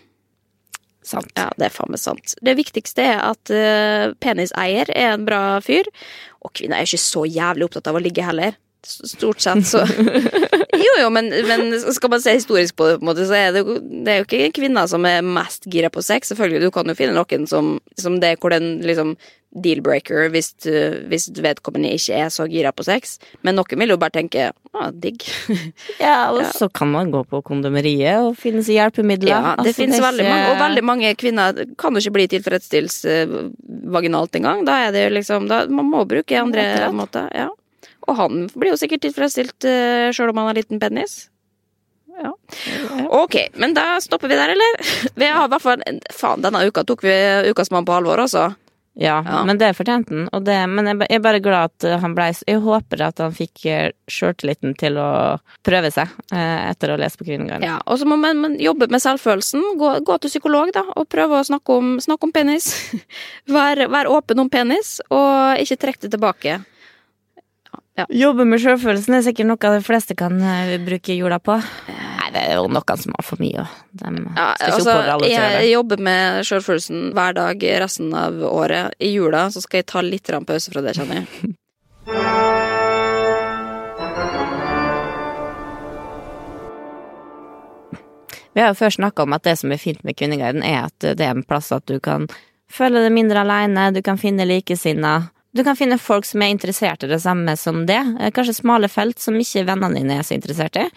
Sant. 1.06 1.30
Ja, 1.38 1.52
det 1.60 1.68
er 1.68 1.74
faen 1.74 1.94
meg 1.94 2.02
sant. 2.02 2.34
Det 2.42 2.56
viktigste 2.58 3.04
er 3.06 3.20
at 3.22 3.52
uh, 3.54 4.14
peniseier 4.24 4.90
er 4.90 5.14
en 5.14 5.26
bra 5.28 5.60
fyr. 5.64 5.90
Og 6.42 6.54
kvinner 6.58 6.80
er 6.80 6.90
ikke 6.90 7.02
så 7.02 7.26
jævlig 7.30 7.68
opptatt 7.68 7.90
av 7.92 8.00
å 8.00 8.02
ligge 8.02 8.26
heller. 8.26 8.58
Stort 8.86 9.42
sett, 9.44 9.64
så 9.68 9.84
Jo, 10.86 10.92
jo, 11.02 11.10
men, 11.10 11.30
men 11.48 11.72
skal 11.96 12.12
man 12.12 12.22
se 12.22 12.34
historisk 12.36 12.76
på 12.78 12.90
det, 12.90 12.98
på 13.00 13.06
en 13.06 13.10
måte, 13.10 13.26
så 13.30 13.36
er 13.38 13.54
det, 13.56 13.64
det 14.06 14.12
er 14.12 14.20
jo 14.22 14.26
ikke 14.28 14.52
kvinner 14.60 14.90
som 14.92 15.06
er 15.08 15.22
mest 15.26 15.66
gira 15.72 15.90
på 15.94 16.04
sex. 16.04 16.30
Selvfølgelig, 16.34 16.66
du 16.68 16.72
kan 16.76 16.92
jo 16.92 16.96
finne 17.00 17.16
noen 17.16 17.48
som, 17.50 17.78
som 18.00 18.20
det 18.22 18.36
hvor 18.44 18.52
den 18.54 18.82
liksom 18.86 19.16
deal-breaker 19.56 20.28
hvis, 20.34 20.50
du- 20.66 21.06
hvis 21.08 21.30
vedkommende 21.40 21.94
ikke 21.96 22.18
er 22.26 22.30
så 22.34 22.44
gira 22.52 22.74
på 22.76 22.84
sex. 22.84 23.16
Men 23.48 23.56
noen 23.56 23.80
vil 23.80 23.94
jo 23.94 23.98
bare 24.02 24.12
tenke 24.18 24.50
ah, 24.76 24.90
digg. 24.92 25.24
Ja, 26.04 26.32
og 26.36 26.44
så 26.60 26.68
kan 26.76 26.92
man 26.92 27.10
gå 27.14 27.24
på 27.32 27.40
kondomeriet 27.48 28.20
og 28.28 28.36
finne 28.38 28.60
hjelpemidler. 28.68 29.32
Ja, 29.32 29.42
det 29.56 29.70
Altså, 29.72 29.78
finnes 29.80 30.02
er 30.02 30.08
veldig 30.10 30.26
ikke- 30.28 30.36
mange, 30.36 30.50
og 30.52 30.60
veldig 30.66 30.84
mange 30.92 31.14
kvinner 31.24 31.64
kan 31.80 31.96
jo 31.96 32.04
ikke 32.04 32.18
bli 32.20 32.28
tilfredsstilt 32.36 32.98
eh, 33.08 33.38
vaginalt 33.96 34.36
engang. 34.42 34.66
Da 34.68 34.82
er 34.90 34.92
det 34.96 35.06
jo 35.08 35.16
liksom 35.22 35.48
da, 35.48 35.64
Man 35.72 35.88
må 35.88 36.04
bruke 36.06 36.36
andre 36.42 36.92
måter. 36.92 37.32
Ja. 37.34 37.48
Og 38.08 38.18
han 38.20 38.46
blir 38.56 38.74
jo 38.74 38.80
sikkert 38.82 39.02
tilfredsstilt 39.08 39.66
uh, 39.70 40.10
sjøl 40.16 40.30
om 40.34 40.42
han 40.44 40.52
har 40.52 40.60
liten 40.60 40.82
penis. 40.82 41.26
Ja. 42.16 42.30
Ok, 43.12 43.36
men 43.60 43.74
da 43.76 43.98
stopper 44.00 44.32
vi 44.32 44.38
der, 44.40 44.54
eller? 44.54 44.78
Vi 45.20 45.28
har 45.28 45.50
i 45.50 45.52
hvert 45.52 45.62
fall 45.66 45.82
Faen, 46.16 46.40
denne 46.46 46.62
uka 46.64 46.86
tok 46.88 47.02
vi 47.04 47.16
Ukas 47.52 47.74
mann 47.76 47.84
på 47.84 47.92
alvor, 47.92 48.22
altså. 48.24 48.54
Ja, 48.96 49.18
Ja. 49.28 49.42
men 49.44 49.58
det 49.60 49.74
fortjente 49.76 50.14
han. 50.16 50.30
Og 50.32 50.46
det, 50.48 50.56
men 50.72 50.88
jeg, 50.88 51.02
jeg 51.10 51.18
er 51.20 51.24
bare 51.26 51.42
glad 51.44 51.74
at 51.74 51.84
eh, 51.84 51.98
han 52.00 52.14
blei 52.16 52.30
Jeg 52.48 52.62
håper 52.64 53.02
at 53.10 53.18
han 53.20 53.34
fikk 53.36 53.66
eh, 53.68 53.90
sjøltilliten 54.08 54.78
til 54.80 54.96
å 54.96 55.10
prøve 55.68 55.92
seg 55.92 56.08
eh, 56.32 56.70
etter 56.70 56.94
å 56.94 56.96
lese 57.02 57.20
på 57.20 57.28
Kvinneguiden. 57.28 57.66
Ja, 57.68 57.82
Og 57.84 58.00
så 58.00 58.08
må 58.08 58.16
man, 58.16 58.40
man 58.40 58.56
jobbe 58.64 58.88
med 58.88 59.04
selvfølelsen. 59.04 59.66
Gå, 59.82 59.90
gå 60.08 60.16
til 60.24 60.32
psykolog, 60.32 60.72
da, 60.72 60.86
og 60.96 61.10
prøve 61.12 61.42
å 61.42 61.48
snakke 61.50 61.76
om, 61.76 61.98
snakke 62.00 62.30
om 62.30 62.32
penis. 62.32 62.70
Vær, 63.52 63.84
vær 63.92 64.08
åpen 64.16 64.40
om 64.46 64.48
penis, 64.50 65.02
og 65.12 65.60
ikke 65.60 65.82
trekk 65.84 66.00
det 66.08 66.14
tilbake. 66.16 66.62
Jobbe 67.96 68.44
med 68.44 68.60
sjølfølelsen 68.60 69.16
er 69.16 69.22
sikkert 69.24 69.48
noe 69.48 69.70
de 69.78 69.84
fleste 69.84 70.18
kan 70.20 70.36
eh, 70.44 70.74
bruke 70.84 71.16
jula 71.16 71.38
på. 71.40 71.56
Nei, 71.88 72.28
det 72.36 72.42
er 72.42 72.58
jo 72.58 72.66
noen 72.68 73.00
som 73.00 73.16
har 73.16 73.24
for 73.24 73.40
mye. 73.40 73.64
De 73.96 74.12
Ja, 74.36 74.50
altså, 74.68 74.98
jeg 75.24 75.70
jobber 75.72 76.04
med 76.04 76.44
sjølfølelsen 76.44 77.14
hver 77.16 77.38
dag 77.38 77.64
resten 77.86 78.12
av 78.12 78.42
året. 78.50 78.98
I 79.00 79.14
jula 79.14 79.48
så 79.48 79.64
skal 79.64 79.80
jeg 79.80 79.88
ta 79.94 80.04
litt 80.04 80.28
pause 80.28 80.76
fra 80.76 80.84
det, 80.84 80.98
kjenner 81.00 81.24
jeg. 81.24 81.56
Vi 88.56 88.62
har 88.62 88.70
jo 88.72 88.80
før 88.80 88.94
snakka 88.96 89.24
om 89.24 89.34
at 89.36 89.44
det 89.44 89.58
som 89.60 89.72
er 89.72 89.80
fint 89.80 90.04
med 90.08 90.16
Kvinneguiden, 90.16 90.64
er 90.64 90.86
at 90.88 91.00
det 91.04 91.20
er 91.20 91.34
en 91.36 91.44
plass 91.44 91.74
at 91.76 91.84
du 91.92 92.00
kan 92.00 92.30
føle 92.72 93.02
deg 93.04 93.12
mindre 93.12 93.44
aleine, 93.44 93.90
du 93.92 94.00
kan 94.04 94.20
finne 94.20 94.48
likesinna. 94.48 95.18
Du 95.56 95.64
kan 95.64 95.78
finne 95.80 95.96
folk 96.02 96.26
som 96.28 96.42
er 96.44 96.52
interessert 96.52 97.06
i 97.06 97.08
det 97.08 97.22
samme 97.24 97.54
som 97.56 97.86
det. 97.88 98.02
Eh, 98.20 98.32
Kanskje 98.36 98.58
smale 98.58 98.90
felt 98.92 99.22
som 99.24 99.38
ikke 99.40 99.64
vennene 99.70 100.02
dine 100.02 100.18
er 100.20 100.28
så 100.28 100.36
interessert 100.36 100.76
i. 100.76 100.90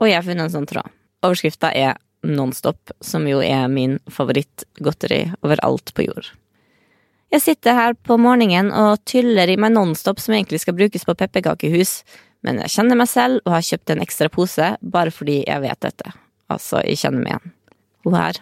Og 0.00 0.10
jeg 0.10 0.18
har 0.18 0.26
funnet 0.26 0.44
en 0.44 0.52
sånn 0.58 0.68
tråd. 0.68 0.92
Overskrifta 1.24 1.70
er 1.72 1.96
Nonstop, 2.24 2.92
som 3.04 3.24
jo 3.28 3.40
er 3.44 3.64
min 3.72 3.98
favorittgodteri 4.12 5.22
overalt 5.44 5.92
på 5.96 6.04
jord. 6.06 6.28
Jeg 7.32 7.42
sitter 7.42 7.76
her 7.76 7.96
på 7.96 8.16
morgenen 8.20 8.68
og 8.76 9.00
tyller 9.08 9.50
i 9.50 9.56
meg 9.60 9.72
Nonstop 9.74 10.20
som 10.22 10.36
egentlig 10.36 10.60
skal 10.62 10.76
brukes 10.76 11.04
på 11.08 11.16
pepperkakehus, 11.18 11.96
men 12.44 12.60
jeg 12.62 12.74
kjenner 12.76 13.00
meg 13.00 13.08
selv 13.10 13.40
og 13.44 13.56
har 13.56 13.64
kjøpt 13.64 13.94
en 13.94 14.04
ekstra 14.04 14.28
pose 14.32 14.70
bare 14.80 15.12
fordi 15.12 15.40
jeg 15.46 15.64
vet 15.64 15.80
dette. 15.84 16.12
Altså, 16.52 16.84
jeg 16.84 17.00
kjenner 17.00 17.24
meg 17.24 17.32
igjen. 17.32 17.54
Hun 18.04 18.20
her. 18.20 18.40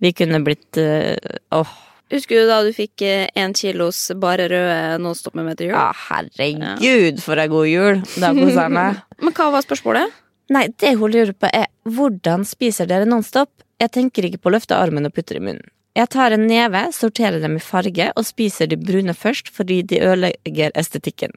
Vi 0.00 0.14
kunne 0.16 0.42
blitt 0.46 0.78
eh, 0.78 1.18
Åh, 1.50 1.72
Husker 2.10 2.40
du 2.42 2.48
da 2.50 2.58
du 2.66 2.72
fikk 2.74 3.04
én 3.38 3.52
kilos 3.54 3.98
bare 4.18 4.48
røde 4.50 4.98
Nonstop 5.02 5.36
med 5.38 5.46
meg 5.46 5.58
til 5.60 5.70
jul? 5.70 5.76
ja, 5.78 5.90
herregud, 6.08 7.20
for 7.22 7.38
ei 7.38 7.46
god 7.52 7.68
jul! 7.70 8.00
Da 8.18 8.32
koser 8.34 8.64
jeg 8.64 8.74
meg. 8.80 9.02
Men 9.22 9.36
hva 9.36 9.50
var 9.54 9.62
spørsmålet? 9.66 10.16
Nei, 10.50 10.64
det 10.82 10.96
hun 10.98 11.12
lurer 11.14 11.30
på 11.38 11.46
er 11.54 11.68
hvordan 11.86 12.42
spiser 12.48 12.88
dere 12.90 13.06
Nonstop? 13.06 13.52
Jeg 13.80 13.92
tenker 13.94 14.26
ikke 14.26 14.40
på 14.42 14.50
å 14.50 14.56
løfte 14.56 14.74
armen 14.76 15.06
og 15.06 15.14
putte 15.14 15.36
det 15.36 15.40
i 15.42 15.44
munnen. 15.46 15.68
Jeg 15.98 16.10
tar 16.14 16.34
en 16.34 16.44
neve, 16.46 16.80
sorterer 16.94 17.40
dem 17.42 17.56
i 17.58 17.62
farge 17.62 18.08
og 18.16 18.26
spiser 18.26 18.68
de 18.70 18.76
brune 18.78 19.14
først 19.14 19.48
fordi 19.54 19.80
de 19.90 19.98
ødelegger 20.06 20.74
estetikken. 20.78 21.32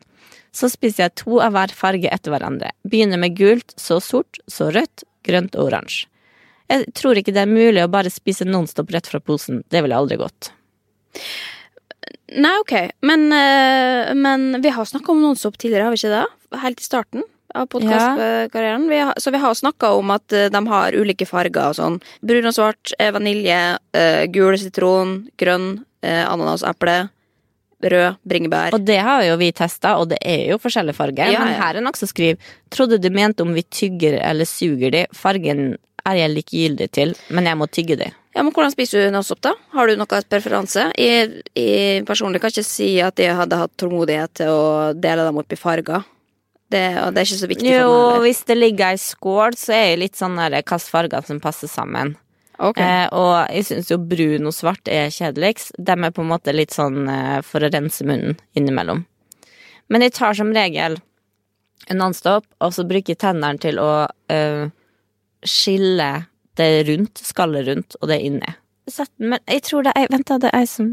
Så 0.54 0.70
spiser 0.70 1.08
jeg 1.08 1.16
to 1.24 1.40
av 1.42 1.54
hver 1.56 1.74
farge 1.74 2.10
etter 2.14 2.34
hverandre. 2.34 2.70
Begynner 2.86 3.22
med 3.22 3.38
gult, 3.38 3.74
så 3.82 3.98
sort, 4.02 4.38
så 4.50 4.68
rødt, 4.74 5.06
grønt 5.26 5.58
og 5.58 5.70
oransje. 5.72 6.06
Jeg 6.70 6.86
tror 6.98 7.18
ikke 7.20 7.34
det 7.36 7.42
er 7.44 7.50
mulig 7.50 7.82
å 7.84 7.90
bare 7.92 8.10
spise 8.14 8.46
Nonstop 8.50 8.94
rett 8.94 9.10
fra 9.10 9.20
posen. 9.22 9.62
Det 9.70 9.82
ville 9.86 9.98
aldri 9.98 10.18
gått. 10.22 10.52
Nei, 12.34 12.54
ok, 12.62 12.74
men, 13.06 13.28
eh, 13.34 14.14
men 14.14 14.62
vi 14.62 14.70
har 14.70 14.86
snakka 14.86 15.12
om 15.12 15.22
Nonstop 15.22 15.58
tidligere, 15.58 15.84
har 15.84 15.92
vi 15.92 16.02
ikke 16.02 16.16
det? 16.18 16.60
Helt 16.64 16.82
i 16.82 16.84
starten 16.84 17.24
av 17.54 17.68
podkastkarrieren. 17.70 18.88
Ja. 18.92 19.14
Så 19.18 19.32
vi 19.32 19.42
har 19.42 19.54
snakka 19.54 19.92
om 20.00 20.12
at 20.16 20.34
eh, 20.34 20.50
de 20.50 20.62
har 20.68 20.98
ulike 20.98 21.28
farger 21.30 21.70
og 21.70 21.78
sånn. 21.78 22.00
Brun 22.26 22.50
og 22.50 22.56
svart, 22.56 22.94
vanilje, 22.98 23.60
eh, 23.94 24.24
gul 24.34 24.58
sitron, 24.58 25.20
grønn, 25.38 25.84
ananaseple, 26.04 26.98
rød, 27.84 28.18
bringebær. 28.28 28.74
Og 28.76 28.84
det 28.84 28.98
har 29.06 29.24
jo 29.24 29.38
vi 29.40 29.54
testa, 29.56 29.94
og 30.02 30.10
det 30.12 30.18
er 30.20 30.50
jo 30.52 30.58
forskjellige 30.60 30.98
farger. 30.98 31.32
Ja, 31.32 31.46
Men 31.46 31.56
her 31.60 31.80
er 31.80 31.86
noe 31.86 31.96
som 31.96 32.10
skriver 32.10 32.42
Trodde 32.74 33.00
du 33.00 33.10
mente 33.14 33.46
om 33.46 33.54
vi 33.54 33.64
tygger 33.64 34.18
eller 34.20 34.50
suger 34.50 34.92
de. 34.92 35.06
Fargen 35.16 35.78
er 36.10 36.20
jeg 36.20 36.34
likegyldig 36.34 36.90
til, 36.94 37.14
men 37.34 37.48
jeg 37.50 37.60
må 37.60 37.68
tygge 37.72 37.98
de. 38.00 38.10
Ja, 38.34 38.42
men 38.42 38.54
Hvordan 38.54 38.74
spiser 38.74 39.06
du 39.06 39.14
Nonstop, 39.14 39.44
da? 39.46 39.54
Har 39.76 39.88
du 39.88 40.00
noe 40.00 40.22
preferanse? 40.26 40.88
Jeg, 40.98 41.44
jeg 41.58 42.02
personlig 42.08 42.42
kan 42.42 42.54
ikke 42.54 42.66
si 42.66 42.96
at 43.06 43.22
jeg 43.22 43.36
hadde 43.38 43.60
hatt 43.60 43.76
tålmodighet 43.78 44.34
til 44.42 44.50
å 44.50 44.66
dele 44.98 45.28
dem 45.28 45.38
opp 45.38 45.54
i 45.54 45.60
farger. 45.60 46.08
Det, 46.74 46.82
og 47.04 47.14
det 47.14 47.22
er 47.22 47.28
ikke 47.28 47.38
så 47.44 47.50
viktig 47.52 47.70
Jo, 47.70 47.78
for 47.86 47.94
meg. 47.94 48.18
Jo, 48.18 48.26
hvis 48.26 48.42
det 48.50 48.58
ligger 48.58 48.90
ei 48.90 49.00
skål, 49.02 49.58
så 49.60 49.76
er 49.78 49.86
jeg 49.92 50.02
litt 50.02 50.18
sånn 50.18 50.40
hvilke 50.42 50.82
farger 50.82 51.30
som 51.30 51.42
passer 51.44 51.70
sammen. 51.70 52.16
Okay. 52.58 52.86
Eh, 52.86 53.08
og 53.14 53.34
jeg 53.54 53.68
syns 53.70 53.90
jo 53.92 54.00
brun 54.02 54.50
og 54.50 54.56
svart 54.56 54.90
er 54.90 55.14
kjedeligst. 55.14 55.76
De 55.78 55.94
er 55.94 56.14
på 56.14 56.26
en 56.26 56.32
måte 56.34 56.54
litt 56.56 56.74
sånn 56.74 57.06
eh, 57.10 57.40
for 57.46 57.62
å 57.62 57.70
rense 57.74 58.06
munnen 58.08 58.38
innimellom. 58.58 59.04
Men 59.94 60.06
jeg 60.06 60.16
tar 60.18 60.38
som 60.38 60.54
regel 60.56 60.98
en 61.92 62.00
nonstop, 62.00 62.48
og 62.64 62.74
så 62.74 62.86
bruker 62.88 63.14
jeg 63.14 63.22
tennene 63.22 63.60
til 63.62 63.82
å 63.82 64.08
eh, 64.32 64.70
skille 65.50 66.10
det 66.60 66.70
rundt, 66.90 67.22
skallet 67.24 67.68
rundt, 67.68 67.98
og 68.02 68.10
det 68.12 68.20
inni. 68.22 68.54
men 69.18 69.40
jeg 69.48 69.64
tror 69.64 69.84
det 69.84 69.94
er 69.96 70.12
Vent, 70.12 70.28
da, 70.28 70.38
det 70.38 70.52
er 70.52 70.60
ei 70.60 70.68
som 70.70 70.92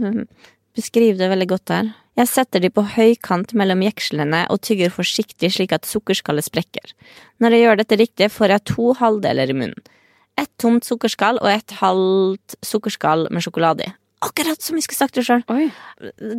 beskriver 0.76 1.18
det 1.18 1.30
veldig 1.32 1.48
godt 1.50 1.66
der. 1.66 1.92
Jeg 2.18 2.28
setter 2.28 2.60
de 2.60 2.70
på 2.70 2.82
høykant 2.96 3.54
mellom 3.56 3.82
jekslene 3.84 4.42
og 4.52 4.60
tygger 4.66 4.92
forsiktig 4.92 5.52
slik 5.54 5.72
at 5.72 5.88
sukkerskallet 5.88 6.46
sprekker. 6.46 6.92
Når 7.40 7.54
jeg 7.54 7.64
gjør 7.64 7.80
dette 7.80 7.98
riktig, 8.00 8.30
får 8.34 8.54
jeg 8.54 8.66
to 8.72 8.92
halvdeler 8.98 9.50
i 9.50 9.56
munnen. 9.56 9.90
Ett 10.38 10.50
tomt 10.60 10.86
sukkerskall 10.86 11.40
og 11.42 11.50
et 11.52 11.74
halvt 11.80 12.56
sukkerskall 12.64 13.26
med 13.30 13.44
sjokolade 13.44 13.88
i. 13.88 13.94
Akkurat 14.20 14.60
som 14.60 14.76
jeg 14.76 14.84
skulle 14.84 15.00
sagt 15.00 15.16
det 15.16 15.24
sjøl. 15.24 15.44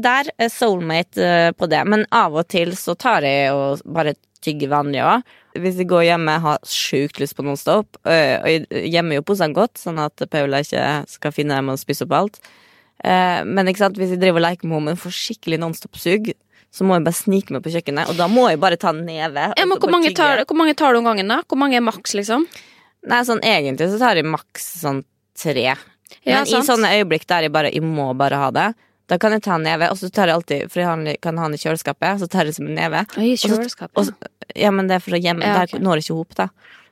Der 0.03 0.27
er 0.37 0.51
soulmate 0.53 1.23
eh, 1.25 1.53
på 1.57 1.65
det, 1.69 1.81
men 1.89 2.05
av 2.13 2.35
og 2.37 2.45
til 2.53 2.75
så 2.77 2.93
tar 2.93 3.25
jeg 3.25 3.55
og 3.55 3.81
bare 3.89 4.13
tygger 4.43 4.71
vanlig 4.71 5.01
òg. 5.05 5.23
Hvis 5.59 5.77
jeg 5.81 5.89
går 5.91 6.05
hjemme 6.07 6.35
og 6.39 6.45
har 6.45 6.59
sjukt 6.67 7.19
lyst 7.21 7.35
på 7.37 7.43
Nonstop, 7.45 7.97
øh, 8.05 8.35
og 8.41 8.47
jeg 8.49 8.91
gjemmer 8.93 9.19
jo 9.19 9.25
posene 9.27 9.55
godt, 9.57 9.77
sånn 9.81 9.99
at 10.01 10.23
Paula 10.31 10.61
ikke 10.63 10.85
skal 11.11 11.33
finne 11.35 11.57
dem 11.59 11.71
og 11.73 11.79
spise 11.81 12.05
opp 12.07 12.15
alt. 12.17 12.39
Eh, 13.03 13.43
Men 13.43 13.67
ikke 13.67 13.83
sant, 13.83 13.97
hvis 13.97 14.13
jeg 14.13 14.21
driver 14.21 14.39
og 14.41 14.47
leker 14.49 14.67
med 14.67 14.77
henne, 14.79 14.93
men 14.93 15.01
får 15.01 15.15
skikkelig 15.17 15.59
Nonstop-sug, 15.59 16.33
så 16.71 16.85
må 16.87 16.95
jeg 16.95 17.03
bare 17.03 17.17
snike 17.19 17.51
meg 17.51 17.63
på 17.65 17.73
kjøkkenet, 17.73 18.09
og 18.09 18.15
da 18.15 18.29
må 18.31 18.45
jeg 18.47 18.59
bare 18.61 18.77
ta 18.79 18.93
en 18.93 19.01
neve. 19.05 19.49
Ja, 19.57 19.65
hvor 19.67 19.91
mange, 19.91 20.13
tar, 20.15 20.45
hvor 20.47 20.55
mange 20.55 20.75
tar 20.79 20.93
du 20.93 21.01
om 21.01 21.09
gangen, 21.09 21.27
da? 21.27 21.41
Hvor 21.43 21.59
mange 21.59 21.75
er 21.75 21.83
maks, 21.83 22.13
liksom? 22.15 22.45
Nei, 23.11 23.23
sånn 23.27 23.41
egentlig 23.43 23.89
så 23.91 23.99
tar 23.99 24.15
jeg 24.15 24.29
maks 24.29 24.69
sånn 24.79 25.01
tre. 25.35 25.73
Ja, 26.23 26.43
Men 26.43 26.47
i 26.47 26.61
sånne 26.63 26.93
øyeblikk 26.95 27.25
der 27.27 27.47
jeg 27.47 27.51
bare 27.51 27.71
jeg 27.73 27.83
må 27.83 28.11
bare 28.15 28.39
ha 28.39 28.51
det, 28.55 28.69
da 29.11 29.17
kan 29.19 29.33
jeg 29.35 29.43
ta 29.43 29.57
en 29.59 29.65
neve, 29.67 29.89
og 29.91 29.97
så 29.99 30.07
tar 30.13 30.29
jeg 30.31 30.37
alltid 30.39 30.71
For 30.71 30.79
jeg 30.81 31.17
kan 31.23 31.39
ha 31.41 31.49
den 31.49 31.57
i 31.57 31.61
kjøleskapet, 31.61 32.21
så 32.21 32.29
tar 32.31 32.47
jeg 32.47 32.55
som 32.55 32.69
en 32.69 32.77
neve. 32.79 33.01
Oi, 33.19 33.33
Og 33.33 33.41
så- 33.41 33.49
kjøleskapet. 33.51 33.97
og 33.99 34.55
ja, 34.55 34.71
men 34.71 34.87
det 34.87 34.95
er 34.97 35.03
for 35.03 35.17
å 35.17 35.21
gjemme 35.21 35.43
Ja, 35.47 35.65
Der 35.65 35.79
når 35.83 35.99
jeg 35.99 36.05
ikke 36.07 36.17
hop, 36.21 36.35
da. 36.39 36.47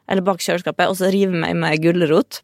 Eller 0.10 0.25
bak 0.25 0.39
kjøleskapet, 0.43 0.89
og 0.89 0.97
så 0.99 1.12
river 1.13 1.38
jeg 1.38 1.41
meg 1.45 1.55
med 1.55 1.79
gulrot. 1.84 2.41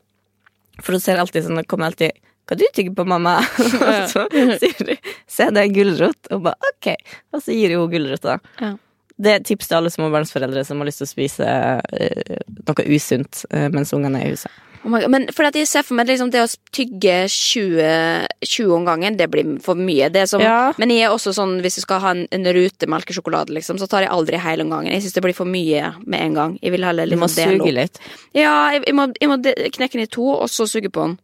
For 0.82 0.96
da 0.96 1.00
ser 1.00 1.16
jeg 1.18 1.26
alltid 1.26 1.44
sånn, 1.48 1.60
det 1.60 1.68
kommer 1.72 1.92
alltid 1.92 2.12
Hva 2.48 2.58
du 2.60 2.66
tygger 2.78 2.94
på, 2.94 3.06
mamma? 3.10 3.40
og 3.90 4.10
så 4.12 4.26
sier 4.62 4.86
de 4.86 4.98
Se, 5.28 5.48
det 5.50 5.64
er 5.64 5.72
gulrot. 5.74 6.28
Og 6.32 6.44
bare 6.46 6.72
ok. 6.76 6.92
Og 7.34 7.42
så 7.42 7.56
gir 7.56 7.72
jeg 7.74 7.80
henne 7.80 7.92
gulrot, 7.92 8.22
da. 8.22 8.38
Ja. 8.62 8.74
Det 9.18 9.32
er 9.32 9.40
et 9.40 9.46
tips 9.48 9.68
til 9.72 9.78
alle 9.80 9.90
småbarnsforeldre 9.90 10.62
som 10.68 10.78
har 10.84 10.86
lyst 10.90 11.00
til 11.02 11.08
å 11.08 11.12
spise 11.14 11.48
eh, 11.48 12.40
noe 12.68 12.84
usunt 12.92 13.46
eh, 13.50 13.70
mens 13.72 13.94
ungene 13.96 14.20
er 14.22 14.28
i 14.28 14.34
huset. 14.36 14.52
Oh. 14.86 15.08
Men 15.10 15.28
for 15.34 15.48
at 15.48 15.56
jeg 15.58 15.67
ser 15.69 15.86
for 15.86 15.98
meg 15.98 16.10
liksom, 16.12 16.30
det 16.34 16.43
å 16.43 16.50
tygge 16.76 17.15
20, 17.32 18.28
20 18.45 18.74
om 18.76 18.86
gangen, 18.88 19.17
det 19.17 19.28
blir 19.34 19.56
for 19.65 19.80
mye. 19.80 20.12
Det 20.13 20.28
som, 20.30 20.43
Ja. 20.43 20.74
Men 20.78 20.93
jeg 20.93 21.08
er 21.08 21.15
også 21.15 21.34
sånn, 21.34 21.58
hvis 21.65 21.80
du 21.80 21.82
skal 21.82 22.02
ha 22.04 22.13
en, 22.13 22.26
en 22.32 22.45
rute 22.54 22.89
melkesjokolade, 22.91 23.56
liksom, 23.58 23.80
så 23.82 23.89
tar 23.89 24.06
jeg 24.06 24.13
aldri 24.13 24.38
hele 24.41 24.65
om 24.65 24.74
gangen. 24.76 24.93
Jeg 24.93 25.06
syns 25.06 25.17
det 25.17 25.26
blir 25.26 25.38
for 25.38 25.50
mye 25.50 25.95
med 26.06 26.21
en 26.21 26.39
gang. 26.39 26.58
Jeg 26.62 26.76
vil 26.76 26.86
heller 26.86 27.10
Du 27.10 27.17
må 27.17 27.30
liksom 27.30 27.58
suge 27.58 27.74
litt. 27.74 28.02
Ja, 28.38 28.71
jeg, 28.76 28.86
jeg, 28.86 28.98
må, 28.98 29.10
jeg 29.19 29.32
må 29.32 29.39
knekke 29.41 29.98
den 29.98 30.06
i 30.06 30.12
to, 30.12 30.28
og 30.38 30.50
så 30.54 30.69
suge 30.69 30.93
på 30.93 31.10
den. 31.10 31.17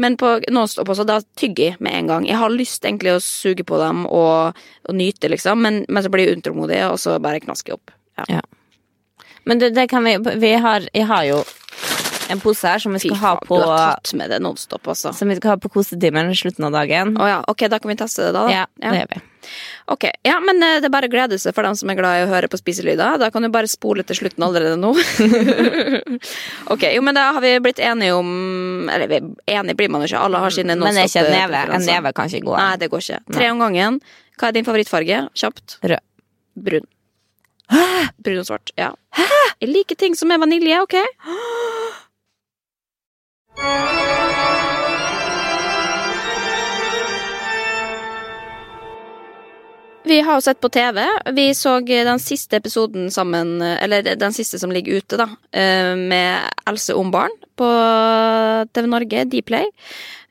Men 0.00 0.16
på 0.16 0.38
Nonstop 0.50 0.88
også, 0.88 1.04
da 1.06 1.20
tygger 1.36 1.74
jeg 1.74 1.80
med 1.84 1.94
en 1.98 2.08
gang. 2.08 2.26
Jeg 2.26 2.40
har 2.40 2.52
lyst 2.52 2.86
egentlig 2.88 3.12
å 3.12 3.22
suge 3.22 3.64
på 3.68 3.76
dem 3.82 4.06
og, 4.08 4.56
og 4.88 4.96
nyte, 4.96 5.28
liksom, 5.28 5.60
men, 5.62 5.82
men 5.88 6.04
så 6.04 6.10
blir 6.12 6.30
jeg 6.30 6.40
utålmodig, 6.40 6.80
og 6.88 6.96
så 7.02 7.18
bare 7.22 7.42
knasker 7.44 7.74
jeg 7.74 7.80
opp. 7.80 7.92
Ja. 8.30 8.40
Men 9.44 9.60
det, 9.60 9.72
det 9.76 9.88
kan 9.90 10.04
vi, 10.06 10.16
vi 10.38 10.52
har, 10.60 10.84
Jeg 10.94 11.06
har 11.08 11.24
jo 11.26 11.42
en 12.32 12.40
pose 12.42 12.68
her 12.68 12.82
som 12.82 12.94
vi 12.96 13.02
Fy 13.02 13.10
skal 13.10 13.20
ha 13.20 13.34
faen, 13.36 13.48
på 13.48 13.58
du 13.60 13.66
har 13.68 13.98
tatt 13.98 14.14
med 14.18 14.32
det 14.32 14.38
Nonstop, 14.44 14.86
altså. 14.88 15.12
Som 15.16 15.32
vi 15.32 15.36
skal 15.38 15.54
ha 15.54 15.58
på 15.60 15.70
kosetimen 15.72 16.32
i 16.32 16.38
slutten 16.38 16.66
av 16.68 16.74
dagen. 16.74 17.14
Å 17.20 17.28
ja, 17.28 17.42
ok, 17.48 17.68
da 17.72 17.80
kan 17.82 17.92
vi 17.92 17.98
teste 18.00 18.26
det, 18.28 18.32
da. 18.36 18.46
da. 18.48 18.62
Ja, 18.62 18.64
det 18.80 19.02
gjør 19.02 19.12
vi. 19.14 19.22
Ok, 19.90 20.06
ja, 20.22 20.36
men 20.40 20.62
eh, 20.62 20.76
det 20.80 20.86
er 20.86 20.94
bare 20.94 21.08
å 21.10 21.12
glede 21.12 21.38
seg 21.42 21.54
for 21.56 21.66
dem 21.66 21.74
som 21.78 21.90
er 21.90 21.98
glad 21.98 22.20
i 22.20 22.24
å 22.26 22.30
høre 22.30 22.48
på 22.50 22.60
spiselyder. 22.60 23.18
Da 23.18 23.30
kan 23.34 23.42
du 23.42 23.50
bare 23.52 23.70
spole 23.70 24.04
til 24.06 24.20
slutten 24.20 24.44
allerede 24.46 24.78
nå. 24.78 24.92
ok, 26.72 26.86
jo, 26.94 27.02
men 27.02 27.18
da 27.18 27.28
har 27.36 27.42
vi 27.44 27.56
blitt 27.64 27.82
enige 27.82 28.14
om 28.16 28.88
Eller 28.92 29.10
enige 29.18 29.76
blir 29.78 29.90
man 29.92 30.04
jo 30.04 30.10
ikke, 30.10 30.22
alle 30.22 30.40
har 30.44 30.54
sine 30.54 30.76
Men 30.78 30.94
det 30.94 31.04
er 31.04 31.10
ikke 31.10 31.26
en 31.26 31.34
neve. 31.34 31.66
En 31.76 31.86
neve 31.86 32.14
kan 32.16 32.30
ikke 32.30 32.46
gå 32.46 32.56
Nei, 32.56 32.72
det 32.80 32.90
går 32.92 33.04
ikke. 33.04 33.20
Tre 33.34 33.50
om 33.52 33.62
gangen. 33.66 34.00
Hva 34.38 34.50
er 34.50 34.56
din 34.56 34.66
favorittfarge? 34.66 35.26
Kjapt. 35.38 35.78
Rød. 35.82 36.02
Brun. 36.62 36.88
Brun 38.22 38.42
og 38.42 38.48
svart. 38.48 38.72
Ja. 38.78 38.92
Jeg 39.62 39.70
liker 39.70 39.98
ting 39.98 40.16
som 40.18 40.32
er 40.34 40.40
vanilje, 40.42 40.80
ok? 40.82 40.96
Vi 50.12 50.20
har 50.20 50.36
jo 50.36 50.40
sett 50.44 50.60
på 50.60 50.68
TV. 50.68 51.06
Vi 51.32 51.54
så 51.54 51.78
den 51.80 52.18
siste 52.20 52.56
episoden 52.56 53.10
sammen, 53.10 53.62
eller 53.62 54.02
den 54.02 54.32
siste 54.32 54.58
som 54.58 54.72
ligger 54.72 54.98
ute, 55.00 55.16
da, 55.16 55.24
eh, 55.52 55.96
med 55.96 56.50
Else 56.68 56.92
om 56.94 57.10
barn 57.10 57.32
på 57.56 57.68
TV 58.74 58.86
Norge, 58.86 59.24
Dplay. 59.24 59.70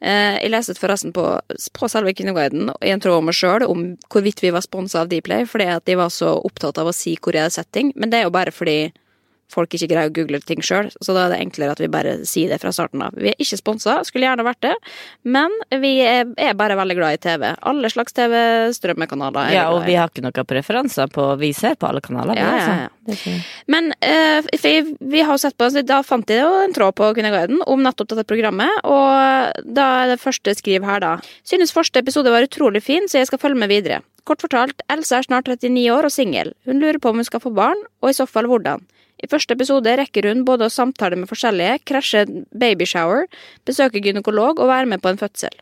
Eh, 0.01 0.37
Jeg 0.37 0.51
leste 0.51 0.77
forresten 0.77 1.11
på, 1.11 1.25
på 1.73 1.89
selve 1.89 2.13
Kvinneguiden 2.13 2.69
i 2.81 2.91
en 2.93 3.01
tråd 3.01 3.17
om 3.17 3.25
meg 3.25 3.33
sjøl 3.33 3.65
om 3.65 3.97
hvorvidt 4.07 4.43
vi 4.43 4.53
var 4.53 4.61
sponsa 4.61 5.01
av 5.01 5.09
Dplay, 5.09 5.47
fordi 5.49 5.65
at 5.65 5.85
de 5.85 5.95
var 5.97 6.09
så 6.13 6.35
opptatt 6.45 6.77
av 6.77 6.85
å 6.85 6.93
si 6.93 7.17
hvor 7.17 7.33
jeg 7.33 7.41
hadde 7.41 7.57
sett 7.57 7.71
ting. 7.71 7.91
Men 7.95 8.11
det 8.11 8.19
er 8.19 8.29
jo 8.29 8.37
bare 8.37 8.53
fordi 8.53 8.91
folk 9.51 9.73
ikke 9.75 9.89
greier 9.91 10.09
å 10.11 10.15
google 10.15 10.39
ting 10.47 10.63
sjøl, 10.65 10.89
så 11.03 11.15
da 11.15 11.25
er 11.27 11.33
det 11.35 11.41
enklere 11.43 11.75
at 11.75 11.81
vi 11.83 11.89
bare 11.91 12.17
sier 12.27 12.51
det 12.51 12.61
fra 12.61 12.71
starten 12.75 13.03
av. 13.05 13.15
Vi 13.17 13.31
er 13.33 13.37
ikke 13.41 13.59
sponsa, 13.59 13.99
skulle 14.07 14.27
gjerne 14.29 14.45
vært 14.47 14.61
det, 14.65 14.73
men 15.23 15.53
vi 15.83 15.93
er, 16.05 16.31
bare 16.57 16.77
veldig 16.79 16.97
glad 16.97 17.17
i 17.17 17.21
TV. 17.21 17.47
Alle 17.71 17.91
slags 17.93 18.15
TV-strømmekanaler. 18.17 19.49
er 19.49 19.55
Ja, 19.55 19.65
og 19.73 19.85
vi 19.87 19.95
har 19.99 20.09
ikke 20.11 20.23
noen 20.25 20.47
preferanser 20.47 21.11
på 21.11 21.27
Vi 21.41 21.51
ser 21.55 21.75
på 21.79 21.87
alle 21.89 22.01
kanaler. 22.01 22.35
Ja, 22.37 22.47
ja, 22.47 22.57
altså. 22.57 22.73
ja. 22.81 22.89
Ikke- 23.11 23.43
Men 23.67 23.91
uh, 24.03 24.97
vi 25.11 25.21
har 25.25 25.37
sett 25.37 25.57
på 25.57 25.65
altså, 25.65 25.81
Da 25.85 26.01
fant 26.03 26.29
jeg 26.29 26.41
jo 26.43 26.51
en 26.63 26.73
tråd 26.73 26.93
på 26.95 27.13
Kvinneguiden 27.15 27.61
om 27.65 27.81
nettopp 27.81 28.11
dette 28.13 28.27
programmet, 28.29 28.69
og 28.83 29.65
da 29.65 29.87
er 30.03 30.13
det 30.13 30.21
første 30.21 30.53
skriv 30.55 30.83
her, 30.85 30.99
da. 30.99 31.17
Synes 31.43 31.73
første 31.73 31.99
episode 31.99 32.31
var 32.31 32.45
utrolig 32.45 32.83
fin, 32.83 33.07
så 33.07 33.19
jeg 33.19 33.27
skal 33.27 33.39
følge 33.41 33.57
med 33.57 33.69
videre. 33.69 34.01
Kort 34.23 34.41
fortalt, 34.43 34.81
Elsa 34.91 35.17
er 35.17 35.25
snart 35.25 35.49
39 35.49 35.89
år 35.91 36.05
og 36.05 36.13
singel. 36.13 36.53
Hun 36.65 36.79
lurer 36.81 36.99
på 37.01 37.09
om 37.09 37.15
hun 37.21 37.25
skal 37.27 37.41
få 37.41 37.53
barn, 37.53 37.79
og 38.01 38.11
i 38.11 38.13
så 38.17 38.27
fall 38.29 38.45
hvordan. 38.45 38.83
I 39.21 39.29
første 39.29 39.53
episode 39.57 39.97
rekker 39.99 40.27
hun 40.29 40.45
både 40.47 40.67
å 40.67 40.73
samtale 40.73 41.19
med 41.19 41.29
forskjellige, 41.29 41.81
krasje 41.85 42.23
babyshower, 42.57 43.27
besøke 43.67 44.01
gynekolog 44.01 44.59
og 44.61 44.71
være 44.71 44.89
med 44.89 45.03
på 45.03 45.11
en 45.11 45.21
fødsel. 45.21 45.53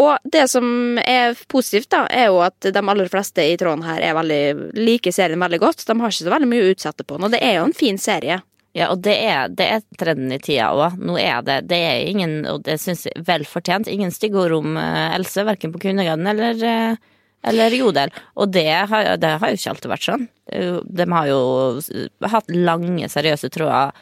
Og 0.00 0.16
det 0.26 0.48
som 0.50 0.98
er 0.98 1.36
positivt, 1.46 1.92
da, 1.94 2.02
er 2.10 2.32
jo 2.32 2.40
at 2.42 2.66
de 2.66 2.80
aller 2.82 3.10
fleste 3.12 3.44
i 3.46 3.54
tråden 3.60 3.84
her 3.86 4.02
er 4.02 4.16
veldig, 4.16 4.72
liker 4.74 5.14
serien 5.14 5.38
veldig 5.38 5.60
godt. 5.62 5.84
De 5.86 5.94
har 6.00 6.10
ikke 6.10 6.24
så 6.24 6.34
veldig 6.34 6.50
mye 6.50 6.64
å 6.64 6.72
utsette 6.72 7.06
på 7.06 7.18
den, 7.18 7.28
og 7.28 7.36
det 7.36 7.42
er 7.46 7.60
jo 7.60 7.68
en 7.68 7.76
fin 7.76 8.00
serie. 8.00 8.40
Ja, 8.74 8.88
og 8.90 9.04
det 9.06 9.14
er, 9.22 9.52
det 9.54 9.66
er 9.70 9.84
trenden 10.00 10.34
i 10.34 10.40
tida 10.42 10.72
òg. 10.74 10.96
Nå 10.98 11.14
er 11.20 11.44
det 11.46 11.60
Det 11.70 11.78
er 11.78 12.08
ingen, 12.10 12.40
og 12.50 12.64
det 12.66 12.80
syns 12.82 13.04
jeg 13.06 13.22
vel 13.28 13.46
fortjent, 13.46 13.86
ingen 13.86 14.10
stygge 14.10 14.40
ord 14.48 14.56
om 14.56 14.74
eh, 14.80 15.14
Else, 15.14 15.44
verken 15.46 15.70
på 15.70 15.84
Kvinnegarden 15.84 16.26
eller, 16.32 16.58
eh, 16.58 17.13
eller 17.44 17.76
Jodel. 17.76 18.12
Og 18.40 18.52
det 18.54 18.68
har, 18.90 19.14
det 19.20 19.36
har 19.40 19.52
jo 19.52 19.60
ikke 19.60 19.74
alltid 19.74 19.92
vært 19.92 20.08
sånn. 20.08 20.26
Det 20.48 21.04
De 21.04 21.08
har 21.12 21.30
jo 21.30 21.40
hatt 22.32 22.52
lange, 22.52 23.08
seriøse 23.12 23.52
tråder 23.54 23.94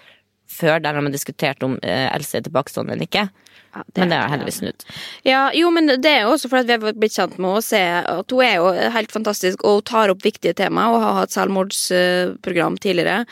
før 0.52 0.82
der 0.82 0.92
de 0.92 1.06
har 1.06 1.14
diskutert 1.14 1.64
om 1.64 1.78
LC 1.80 2.12
Else 2.12 2.40
er 2.40 2.44
tilbakestående 2.46 2.96
eller 2.96 3.08
ikke. 3.08 3.28
Ja, 3.72 3.82
Men 3.96 4.10
det 4.12 4.16
har 4.20 4.28
heldigvis 4.28 4.58
snudd. 4.60 4.82
Ja, 5.24 5.46
jo, 5.56 5.70
men 5.72 5.88
det 5.88 6.10
er 6.10 6.26
jo 6.26 6.34
også 6.34 6.50
fordi 6.52 6.74
vi 6.74 6.90
har 6.90 6.98
blitt 7.00 7.14
kjent 7.16 7.38
med 7.38 7.54
henne 7.54 7.64
se 7.64 7.80
at 7.80 8.34
hun 8.34 8.44
er 8.44 8.58
jo 8.58 8.66
helt 8.98 9.14
fantastisk 9.14 9.64
og 9.64 9.78
hun 9.78 9.86
tar 9.88 10.12
opp 10.12 10.26
viktige 10.26 10.52
temaer. 10.58 10.92
og 10.92 11.00
har 11.00 11.16
hatt 11.22 11.32
selvmordsprogram 11.32 12.76
tidligere 12.76 13.22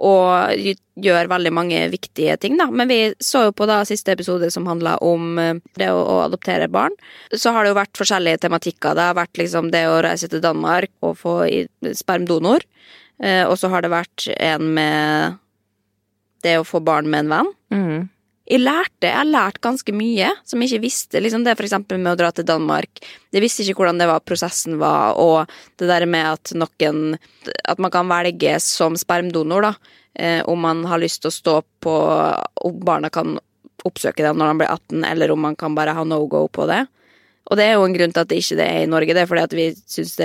og 0.00 0.60
gjør 1.00 1.28
veldig 1.28 1.52
mange 1.52 1.80
viktige 1.92 2.36
ting, 2.40 2.56
da. 2.56 2.66
Men 2.72 2.88
vi 2.88 3.00
så 3.20 3.46
jo 3.48 3.54
på 3.56 3.66
da 3.68 3.82
siste 3.88 4.14
episode 4.14 4.48
som 4.52 4.68
handla 4.68 4.96
om 5.04 5.38
eh, 5.40 5.58
det 5.80 5.90
å, 5.92 5.98
å 6.00 6.16
adoptere 6.24 6.70
barn. 6.72 6.96
Så 7.32 7.52
har 7.52 7.64
det 7.64 7.74
jo 7.74 7.80
vært 7.80 8.00
forskjellige 8.00 8.42
tematikker. 8.46 8.96
Det 8.96 9.08
har 9.10 9.18
vært 9.18 9.40
liksom 9.40 9.68
det 9.74 9.84
å 9.90 10.00
reise 10.04 10.30
til 10.32 10.42
Danmark 10.44 10.92
og 11.04 11.18
få 11.20 11.36
spermdonor. 12.00 12.64
Eh, 13.20 13.44
og 13.44 13.58
så 13.60 13.68
har 13.72 13.84
det 13.84 13.92
vært 13.92 14.30
en 14.38 14.72
med 14.78 15.36
det 16.44 16.56
å 16.56 16.64
få 16.64 16.80
barn 16.80 17.10
med 17.12 17.26
en 17.26 17.36
venn. 17.36 17.52
Mhm. 17.76 18.08
Jeg 18.50 18.64
lærte, 18.64 19.06
jeg 19.06 19.14
har 19.14 19.28
lært 19.28 19.60
ganske 19.62 19.92
mye 19.94 20.32
som 20.48 20.58
jeg 20.58 20.72
ikke 20.72 20.82
visste. 20.82 21.20
Liksom 21.22 21.44
det 21.46 21.54
for 21.54 21.68
eksempel 21.68 22.00
med 22.02 22.16
å 22.16 22.18
dra 22.18 22.32
til 22.34 22.46
Danmark. 22.48 22.98
Jeg 23.30 23.44
visste 23.44 23.62
ikke 23.62 23.84
hvordan 23.84 24.00
det 24.00 24.08
var, 24.10 24.24
prosessen 24.26 24.80
var, 24.80 25.14
og 25.22 25.50
det 25.78 25.86
der 25.86 26.06
med 26.10 26.32
at 26.32 26.54
noen 26.58 27.18
At 27.64 27.78
man 27.78 27.92
kan 27.94 28.10
velge 28.10 28.56
som 28.60 28.96
spermdonor, 28.98 29.68
da. 29.68 29.74
Eh, 30.14 30.42
om 30.50 30.58
man 30.58 30.82
har 30.90 30.98
lyst 30.98 31.22
til 31.22 31.30
å 31.30 31.36
stå 31.36 31.52
på 31.80 31.94
Om 32.66 32.80
barna 32.82 33.10
kan 33.10 33.38
oppsøke 33.86 34.24
dem 34.24 34.36
når 34.36 34.50
de 34.50 34.58
blir 34.60 34.68
18, 34.68 35.04
eller 35.04 35.30
om 35.30 35.40
man 35.40 35.54
kan 35.56 35.74
bare 35.74 35.94
ha 35.94 36.02
no 36.04 36.26
go 36.26 36.48
på 36.48 36.66
det. 36.68 36.82
Og 37.50 37.56
det 37.56 37.64
er 37.64 37.78
jo 37.78 37.86
en 37.86 37.94
grunn 37.94 38.12
til 38.12 38.20
at 38.20 38.28
det 38.28 38.40
ikke 38.42 38.58
det 38.58 38.66
er 38.66 38.82
i 38.82 38.90
Norge. 38.90 39.14
Det 39.14 39.22
er 39.22 39.30
fordi 39.30 39.46
at 39.46 39.54
vi 39.56 39.70
syns 39.88 40.18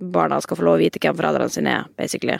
barna 0.00 0.40
skal 0.40 0.56
få 0.56 0.64
lov 0.64 0.78
å 0.78 0.80
vite 0.80 1.02
hvem 1.02 1.18
foreldrene 1.18 1.52
sine 1.52 1.74
er, 1.74 1.90
basically. 1.98 2.38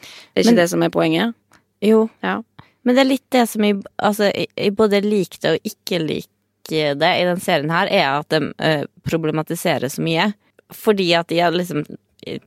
Det 0.00 0.34
er 0.34 0.42
ikke 0.42 0.56
Men- 0.56 0.60
det 0.64 0.70
som 0.70 0.82
er 0.82 0.90
poenget? 0.90 1.34
Jo. 1.80 2.10
Ja. 2.22 2.42
Men 2.82 2.96
det 2.96 3.02
er 3.02 3.10
litt 3.10 3.26
det 3.34 3.46
som 3.50 3.64
jeg, 3.64 3.80
altså, 4.00 4.30
jeg, 4.32 4.74
både 4.76 5.02
likte 5.04 5.54
og 5.54 5.68
ikke 5.68 6.00
liker 6.02 6.94
det 7.00 7.10
i 7.18 7.26
den 7.26 7.40
serien 7.42 7.72
her, 7.72 7.90
er 7.90 8.06
at 8.12 8.30
de 8.32 8.52
uh, 8.62 8.84
problematiserer 9.08 9.90
så 9.90 10.04
mye. 10.04 10.30
Fordi 10.70 11.08
at 11.18 11.32
de 11.32 11.42
liksom 11.54 11.84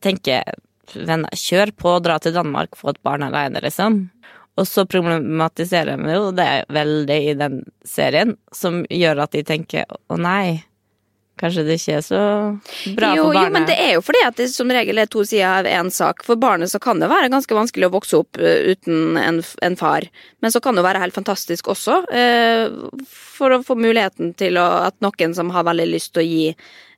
tenker 0.04 0.56
venner, 0.94 1.32
kjør 1.36 1.74
på, 1.80 1.98
dra 2.04 2.20
til 2.22 2.36
Danmark, 2.36 2.76
få 2.78 2.94
et 2.94 3.02
barn 3.06 3.26
alene, 3.26 3.62
liksom. 3.64 4.06
Og 4.60 4.68
så 4.70 4.86
problematiserer 4.86 5.98
de 5.98 6.14
jo 6.14 6.30
det 6.36 6.50
veldig 6.74 7.20
i 7.32 7.34
den 7.38 7.64
serien, 7.88 8.36
som 8.54 8.84
gjør 8.90 9.24
at 9.26 9.34
de 9.34 9.44
tenker 9.48 9.90
å 9.90 10.20
nei, 10.20 10.62
kanskje 11.40 11.64
det 11.68 11.78
ikke 11.80 11.98
er 11.98 12.04
så 12.06 12.22
bra 12.98 13.10
jo, 13.18 13.26
for 13.26 13.38
barnet. 13.38 13.48
Jo, 13.48 13.54
men 13.56 13.68
det 13.70 13.78
er 13.82 13.92
jo 13.96 14.04
fordi 14.06 14.22
at 14.28 14.38
det 14.40 14.48
som 14.54 14.72
regel 14.74 15.02
er 15.02 15.10
to 15.12 15.26
sider 15.28 15.64
av 15.64 15.70
én 15.70 15.92
sak. 15.94 16.24
For 16.28 16.40
barnet 16.40 16.72
så 16.72 16.82
kan 16.84 17.02
det 17.02 17.10
være 17.12 17.32
ganske 17.34 17.58
vanskelig 17.58 17.90
å 17.90 17.94
vokse 17.96 18.22
opp 18.22 18.40
uh, 18.42 18.70
uten 18.70 19.20
en, 19.20 19.42
en, 19.66 19.78
far. 19.80 20.08
Men 20.46 20.54
så 20.54 20.62
kan 20.64 20.78
det 20.78 20.86
være 20.86 21.02
helt 21.04 21.16
fantastisk 21.16 21.72
også, 21.74 22.04
eh, 22.14 22.66
for 23.10 23.56
å 23.56 23.64
få 23.66 23.78
muligheten 23.80 24.34
til 24.40 24.60
å, 24.62 24.68
at 24.90 24.98
noen 25.04 25.36
som 25.36 25.52
har 25.56 25.66
veldig 25.68 25.90
lyst 25.90 26.14
til 26.14 26.24
å 26.24 26.28
gi 26.28 26.48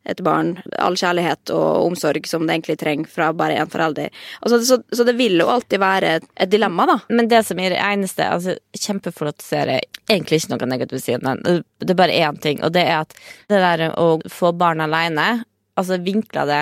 et 0.05 0.21
barn 0.25 0.53
all 0.81 0.97
kjærlighet 0.99 1.51
og 1.55 1.87
omsorg 1.87 2.27
som 2.29 2.45
det 2.45 2.55
egentlig 2.55 2.77
trenger 2.81 3.09
fra 3.09 3.31
bare 3.33 3.57
én 3.61 3.71
forelder. 3.71 4.13
Altså, 4.41 4.61
så, 4.65 4.79
så, 4.91 5.05
det 5.07 5.15
vil 5.17 5.39
jo 5.41 5.49
alltid 5.51 5.81
være 5.81 6.13
et, 6.19 6.27
et, 6.35 6.51
dilemma, 6.51 6.85
da. 6.89 6.97
Men 7.09 7.29
det 7.31 7.41
som 7.47 7.59
er 7.59 7.73
det 7.73 7.81
eneste 7.81 8.27
altså, 8.29 8.57
Kjempeflott 8.77 9.41
serie. 9.41 9.81
Egentlig 10.09 10.41
ikke 10.41 10.53
noe 10.53 10.69
negativt 10.69 11.01
å 11.01 11.05
si 11.05 11.17
om 11.17 11.25
den. 11.25 11.63
Det 11.81 11.93
er 11.95 11.99
bare 11.99 12.19
én 12.27 12.39
ting, 12.41 12.61
og 12.63 12.75
det 12.75 12.85
er 12.85 13.01
at 13.01 13.15
det 13.51 13.61
der 13.63 13.87
å 13.97 14.19
få 14.31 14.53
barn 14.57 14.83
alene, 14.85 15.45
altså 15.79 15.97
vinkla 16.03 16.45
det 16.49 16.61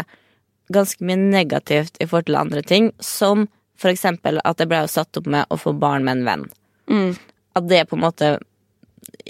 ganske 0.74 1.04
mye 1.06 1.20
negativt 1.20 2.00
i 2.00 2.08
forhold 2.08 2.30
til 2.30 2.40
andre 2.40 2.64
ting, 2.66 2.90
som 3.04 3.48
for 3.80 3.92
eksempel 3.92 4.40
at 4.48 4.62
det 4.62 4.70
ble 4.72 4.86
satt 4.88 5.20
opp 5.20 5.28
med 5.30 5.50
å 5.52 5.60
få 5.60 5.74
barn 5.76 6.06
med 6.08 6.22
en 6.22 6.28
venn. 6.28 6.46
Mm. 6.88 7.12
At 7.58 7.68
det 7.70 7.86
på 7.90 7.98
en 7.98 8.06
måte 8.06 8.34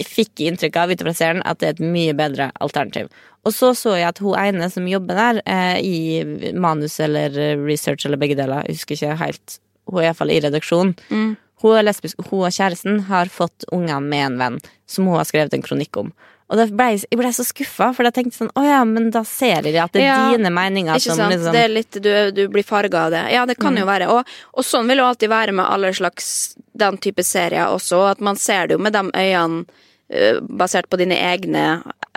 fikk 0.08 0.42
inntrykk 0.42 0.76
av 0.80 0.92
utover 0.94 1.40
at 1.44 1.60
det 1.60 1.68
er 1.68 1.76
et 1.76 1.84
mye 1.84 2.16
bedre 2.16 2.50
alternativ. 2.64 3.08
Og 3.44 3.52
så 3.52 3.74
så 3.76 3.94
jeg 3.98 4.08
at 4.08 4.20
hun 4.24 4.38
ene 4.40 4.70
som 4.72 4.88
jobber 4.88 5.18
der, 5.18 5.42
eh, 5.46 5.78
i 5.84 6.52
manus 6.52 6.98
eller 7.00 7.30
research 7.60 8.06
eller 8.06 8.20
begge 8.20 8.36
deler, 8.38 8.64
jeg 8.64 8.78
husker 8.78 8.94
ikke 8.96 9.18
helt, 9.20 9.58
hun 9.86 10.00
er 10.00 10.08
iallfall 10.08 10.32
i 10.32 10.40
redaksjonen. 10.40 10.94
Mm. 11.10 11.34
Hun 11.64 11.76
er 11.78 11.86
lesbisk, 11.86 12.20
hun 12.30 12.44
og 12.44 12.52
kjæresten 12.52 13.04
har 13.08 13.30
fått 13.32 13.64
unger 13.72 14.00
med 14.00 14.26
en 14.26 14.38
venn, 14.40 14.56
som 14.86 15.06
hun 15.08 15.16
har 15.16 15.28
skrevet 15.28 15.54
en 15.54 15.64
kronikk 15.64 15.96
om. 16.00 16.12
Og 16.52 16.60
ble, 16.76 16.86
jeg 17.00 17.16
ble 17.18 17.30
så 17.32 17.44
skuffa, 17.46 17.86
for 17.96 18.04
jeg 18.04 18.14
tenkte 18.18 18.36
sånn 18.36 18.50
Å 18.52 18.62
ja, 18.66 18.82
men 18.84 19.06
da 19.14 19.22
ser 19.24 19.64
de 19.64 19.72
at 19.80 19.94
det 19.96 20.02
er 20.04 20.10
ja, 20.10 20.16
dine 20.36 20.50
meninger 20.52 21.00
som 21.00 21.16
liksom 21.30 21.54
Det 21.56 21.62
er 21.64 21.72
litt, 21.72 21.96
du, 22.04 22.10
du 22.36 22.42
blir 22.52 22.66
farga 22.68 23.06
av 23.06 23.14
det. 23.14 23.22
Ja, 23.32 23.46
det 23.48 23.56
kan 23.56 23.72
Mm. 23.72 23.80
jo 23.80 23.86
være. 23.88 24.08
Og, 24.12 24.28
og 24.52 24.66
sånn 24.68 24.86
vil 24.90 25.00
jo 25.00 25.06
alltid 25.08 25.32
være 25.32 25.54
med 25.56 25.64
alle 25.64 25.94
slags 25.96 26.28
den 26.76 26.98
type 27.00 27.24
serier 27.24 27.72
også, 27.72 28.02
at 28.10 28.20
man 28.20 28.36
ser 28.36 28.68
det 28.68 28.76
jo 28.76 28.82
med 28.84 28.92
de 28.92 29.02
øynene 29.08 29.64
uh, 29.64 30.40
basert 30.44 30.90
på 30.92 31.00
dine 31.00 31.16
egne 31.16 31.64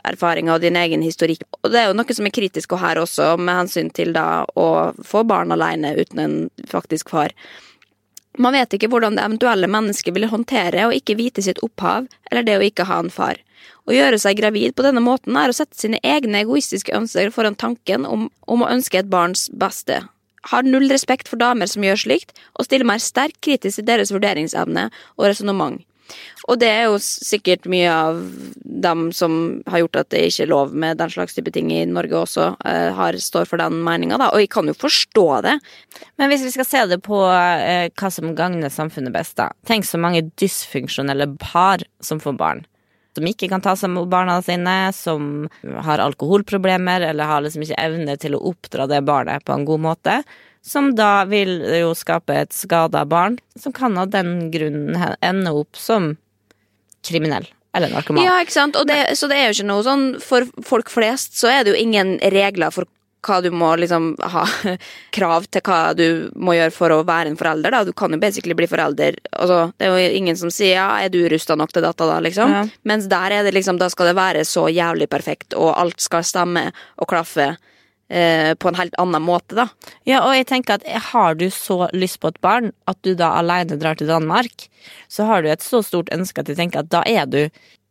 erfaringer 0.08 0.58
og 0.58 0.62
din 0.62 0.76
egen 0.76 1.02
historikk. 1.02 1.48
Og 1.64 1.72
det 1.72 1.80
er 1.82 1.88
jo 1.90 1.96
noe 1.98 2.14
som 2.20 2.28
er 2.28 2.36
kritisk 2.36 2.76
og 2.76 2.84
her 2.84 3.00
også, 3.02 3.32
med 3.40 3.62
hensyn 3.64 3.90
til 3.96 4.12
da 4.16 4.44
å 4.60 4.68
få 5.08 5.24
barn 5.28 5.52
alene 5.56 5.96
uten 5.98 6.20
en 6.24 6.38
faktisk 6.68 7.10
far. 7.16 7.32
Man 8.38 8.54
vet 8.54 8.76
ikke 8.76 8.92
hvordan 8.92 9.16
det 9.18 9.24
eventuelle 9.26 9.68
mennesket 9.72 10.14
vil 10.14 10.28
håndtere 10.30 10.86
å 10.88 10.94
ikke 10.94 11.16
vite 11.18 11.42
sitt 11.42 11.60
opphav, 11.66 12.06
eller 12.30 12.46
det 12.46 12.60
å 12.60 12.66
ikke 12.68 12.86
ha 12.92 13.00
en 13.02 13.10
far. 13.14 13.40
Å 13.88 13.96
gjøre 13.96 14.20
seg 14.20 14.40
gravid 14.40 14.76
på 14.76 14.86
denne 14.86 15.04
måten 15.04 15.38
er 15.40 15.52
å 15.52 15.56
sette 15.56 15.78
sine 15.80 16.00
egne 16.04 16.44
egoistiske 16.44 16.96
ønsker 16.96 17.32
foran 17.36 17.56
tanken 17.56 18.06
om, 18.08 18.28
om 18.48 18.64
å 18.64 18.72
ønske 18.72 19.00
et 19.00 19.12
barns 19.12 19.48
beste. 19.54 20.02
Har 20.52 20.68
null 20.68 20.88
respekt 20.92 21.28
for 21.28 21.40
damer 21.40 21.68
som 21.72 21.84
gjør 21.84 22.00
slikt, 22.04 22.34
og 22.56 22.68
stiller 22.68 22.88
meg 22.88 23.04
sterkt 23.04 23.40
kritisk 23.44 23.82
til 23.82 23.88
deres 23.88 24.14
vurderingsevne 24.16 24.90
og 25.18 25.30
resonnement. 25.30 25.84
Og 26.48 26.60
det 26.62 26.70
er 26.72 26.86
jo 26.88 27.00
sikkert 27.02 27.68
mye 27.70 27.92
av 27.92 28.20
dem 28.88 29.10
som 29.16 29.34
har 29.68 29.84
gjort 29.84 30.00
at 30.02 30.10
det 30.14 30.22
ikke 30.30 30.46
er 30.46 30.52
lov 30.52 30.72
med 30.72 31.00
den 31.02 31.12
slags 31.12 31.36
type 31.36 31.52
ting 31.52 31.72
i 31.76 31.82
Norge 31.90 32.16
også, 32.22 32.48
eh, 32.70 32.92
har, 32.96 33.18
står 33.20 33.50
for 33.50 33.60
den 33.60 33.82
meninga, 33.84 34.20
da. 34.22 34.30
Og 34.32 34.44
jeg 34.44 34.52
kan 34.54 34.70
jo 34.70 34.78
forstå 34.78 35.28
det. 35.48 35.58
Men 36.20 36.32
hvis 36.32 36.46
vi 36.48 36.54
skal 36.56 36.70
se 36.70 36.86
det 36.94 37.02
på 37.06 37.20
eh, 37.34 37.90
hva 37.92 38.12
som 38.14 38.32
gagner 38.38 38.72
samfunnet 38.74 39.16
best, 39.16 39.36
da. 39.40 39.52
Tenk 39.68 39.88
så 39.88 40.00
mange 40.00 40.24
dysfunksjonelle 40.40 41.34
par 41.44 41.84
som 42.04 42.24
får 42.24 42.40
barn. 42.40 42.66
Som 43.18 43.28
ikke 43.30 43.50
kan 43.50 43.64
ta 43.66 43.74
seg 43.80 43.96
av 43.98 44.10
barna 44.12 44.38
sine, 44.46 44.76
som 44.94 45.48
har 45.86 46.04
alkoholproblemer 46.04 47.08
eller 47.10 47.30
har 47.30 47.42
liksom 47.42 47.66
ikke 47.66 47.80
evne 47.82 48.18
til 48.22 48.38
å 48.38 48.44
oppdra 48.52 48.86
det 48.90 49.02
barnet 49.08 49.46
på 49.48 49.56
en 49.56 49.66
god 49.66 49.84
måte. 49.88 50.22
Som 50.68 50.92
da 50.98 51.26
vil 51.30 51.62
jo 51.80 51.94
skape 51.98 52.36
et 52.44 52.54
skada 52.54 53.06
barn, 53.10 53.40
som 53.58 53.74
kan 53.74 53.98
av 53.98 54.12
den 54.14 54.52
grunnen 54.54 55.16
ende 55.24 55.54
opp 55.56 55.80
som 55.80 56.16
kriminell. 57.08 57.48
Eller 57.78 57.94
narkoman. 57.94 58.26
Ja, 58.26 58.38
ikke 58.42 58.56
sant. 58.56 58.78
Det, 58.90 58.98
så 59.20 59.30
det 59.30 59.38
er 59.38 59.50
jo 59.50 59.58
ikke 59.58 59.68
noe 59.70 59.84
sånn 59.86 60.06
For 60.24 60.48
folk 60.66 60.88
flest 60.90 61.36
så 61.38 61.50
er 61.52 61.66
det 61.66 61.76
jo 61.76 61.82
ingen 61.82 62.16
regler 62.34 62.74
for 62.74 62.90
hva 63.28 63.40
du 63.44 63.50
må 63.52 63.74
liksom 63.80 64.14
ha 64.34 64.46
krav 65.18 65.48
til 65.52 65.64
hva 65.68 65.82
du 65.98 66.08
må 66.36 66.56
gjøre 66.58 66.74
for 66.76 66.96
å 66.96 67.04
være 67.08 67.34
en 67.34 67.40
forelder. 67.40 67.76
da. 67.76 67.84
Du 67.86 67.94
kan 67.98 68.14
jo 68.14 68.22
basically 68.22 68.56
bli 68.58 68.70
forelder. 68.70 69.20
Altså, 69.32 69.60
det 69.78 69.88
er 69.88 69.96
jo 69.96 70.20
ingen 70.22 70.40
som 70.40 70.54
sier 70.54 70.78
ja, 70.78 70.90
er 71.04 71.14
du 71.14 71.22
rusta 71.30 71.58
nok 71.60 71.74
til 71.76 71.86
dette 71.86 72.10
da, 72.10 72.20
liksom. 72.24 72.54
Ja. 72.54 72.66
Mens 72.88 73.10
der 73.12 73.40
er 73.40 73.48
det 73.48 73.56
liksom, 73.58 73.80
da 73.82 73.90
skal 73.94 74.12
det 74.12 74.18
være 74.20 74.46
så 74.48 74.68
jævlig 74.72 75.10
perfekt, 75.12 75.54
og 75.58 75.76
alt 75.78 76.02
skal 76.04 76.26
stemme 76.28 76.70
og 76.98 77.10
klaffe 77.10 77.52
eh, 78.10 78.54
på 78.56 78.72
en 78.72 78.80
helt 78.80 78.96
annen 79.02 79.24
måte, 79.24 79.56
da. 79.58 79.68
Ja, 80.08 80.24
og 80.26 80.36
jeg 80.36 80.48
tenker 80.50 80.78
at 80.78 80.88
har 81.12 81.38
du 81.40 81.48
så 81.54 81.88
lyst 81.94 82.22
på 82.24 82.32
et 82.32 82.42
barn 82.44 82.72
at 82.90 83.00
du 83.06 83.14
da 83.18 83.34
alene 83.40 83.80
drar 83.80 84.00
til 84.00 84.12
Danmark, 84.12 84.68
så 85.12 85.28
har 85.30 85.44
du 85.44 85.52
et 85.52 85.66
så 85.66 85.84
stort 85.86 86.12
ønske 86.16 86.42
at 86.42 86.52
jeg 86.52 86.60
tenker 86.60 86.86
at 86.86 86.94
da 86.94 87.04
er 87.08 87.26
du 87.28 87.44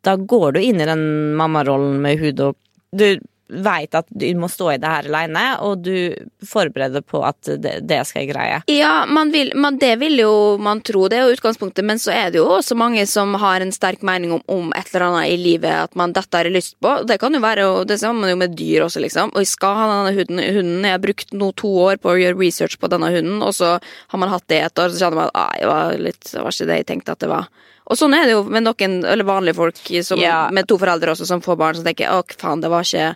Da 0.07 0.15
går 0.17 0.53
du 0.55 0.61
inn 0.63 0.79
i 0.79 0.87
den 0.87 1.35
mammarollen 1.35 1.97
med 2.01 2.21
hud 2.21 2.41
og 2.41 2.55
Du 2.95 3.19
veit 3.49 3.95
at 3.95 4.09
du 4.11 4.27
må 4.39 4.49
stå 4.51 4.73
i 4.75 4.79
det 4.83 4.91
her 4.91 5.09
alene, 5.11 5.45
og 5.63 5.85
du 5.87 6.15
forbereder 6.47 7.05
på 7.07 7.23
at 7.27 7.51
det, 7.63 7.79
det 7.87 8.01
skal 8.09 8.25
jeg 8.25 8.33
greie. 8.33 8.61
Ja, 8.73 9.05
man 9.07 9.31
vil, 9.35 9.53
man, 9.55 9.79
det 9.83 9.95
vil 10.03 10.19
jo 10.21 10.33
man 10.63 10.83
tro, 10.87 11.07
det 11.11 11.21
er 11.21 11.29
jo 11.29 11.37
utgangspunktet, 11.37 11.87
men 11.87 12.01
så 12.03 12.15
er 12.15 12.33
det 12.35 12.41
jo 12.41 12.49
også 12.57 12.77
mange 12.79 13.07
som 13.11 13.35
har 13.41 13.63
en 13.63 13.75
sterk 13.75 14.03
mening 14.07 14.35
om, 14.37 14.43
om 14.51 14.73
et 14.77 14.91
eller 14.93 15.09
annet 15.09 15.35
i 15.35 15.39
livet 15.41 15.87
at 15.87 15.95
man 15.99 16.15
dette 16.17 16.41
har 16.41 16.51
lyst 16.51 16.77
på. 16.83 16.97
Det 17.07 17.19
kan 17.23 17.35
jo 17.35 17.43
være, 17.45 17.69
og 17.71 17.87
det 17.91 18.01
ser 18.03 18.17
man 18.17 18.33
jo 18.33 18.41
med 18.41 18.57
dyr 18.59 18.87
også, 18.89 19.03
liksom. 19.05 19.35
Og 19.35 19.45
jeg 19.45 19.53
skal 19.53 19.79
ha 19.79 19.87
denne 19.93 20.17
hunden, 20.17 20.43
hunden. 20.59 20.89
Jeg 20.89 20.99
har 20.99 21.05
brukt 21.05 21.37
nå 21.37 21.53
to 21.61 21.73
år 21.87 22.03
på 22.03 22.13
å 22.13 22.19
gjøre 22.21 22.41
research 22.41 22.81
på 22.83 22.91
denne 22.93 23.13
hunden, 23.15 23.39
og 23.45 23.55
så 23.57 23.77
har 23.79 24.23
man 24.23 24.33
hatt 24.33 24.49
det 24.51 24.63
et 24.65 24.83
år, 24.83 24.91
så 24.91 25.07
kjenner 25.07 25.23
man 25.23 25.33
at 25.35 25.61
det 25.61 25.71
var 25.71 26.03
litt, 26.09 26.35
var 26.35 26.55
ikke 26.55 26.71
det 26.71 26.83
jeg 26.83 26.91
tenkte 26.91 27.17
at 27.17 27.23
det 27.23 27.31
var. 27.31 27.51
Og 27.87 27.99
sånn 27.99 28.15
er 28.19 28.25
det 28.27 28.33
jo 28.37 28.45
med 28.51 28.65
noen, 28.67 28.97
eller 29.07 29.25
vanlige 29.29 29.55
folk 29.59 29.77
som, 30.03 30.19
Ja. 30.19 30.49
med 30.51 30.67
to 30.67 30.79
foreldre 30.79 31.13
også, 31.15 31.27
som 31.27 31.41
får 31.41 31.57
barn, 31.61 31.75
som 31.79 31.85
tenker 31.87 32.11
å, 32.11 32.23
faen, 32.39 32.61
det 32.61 32.71
var 32.73 32.83
ikke 32.83 33.13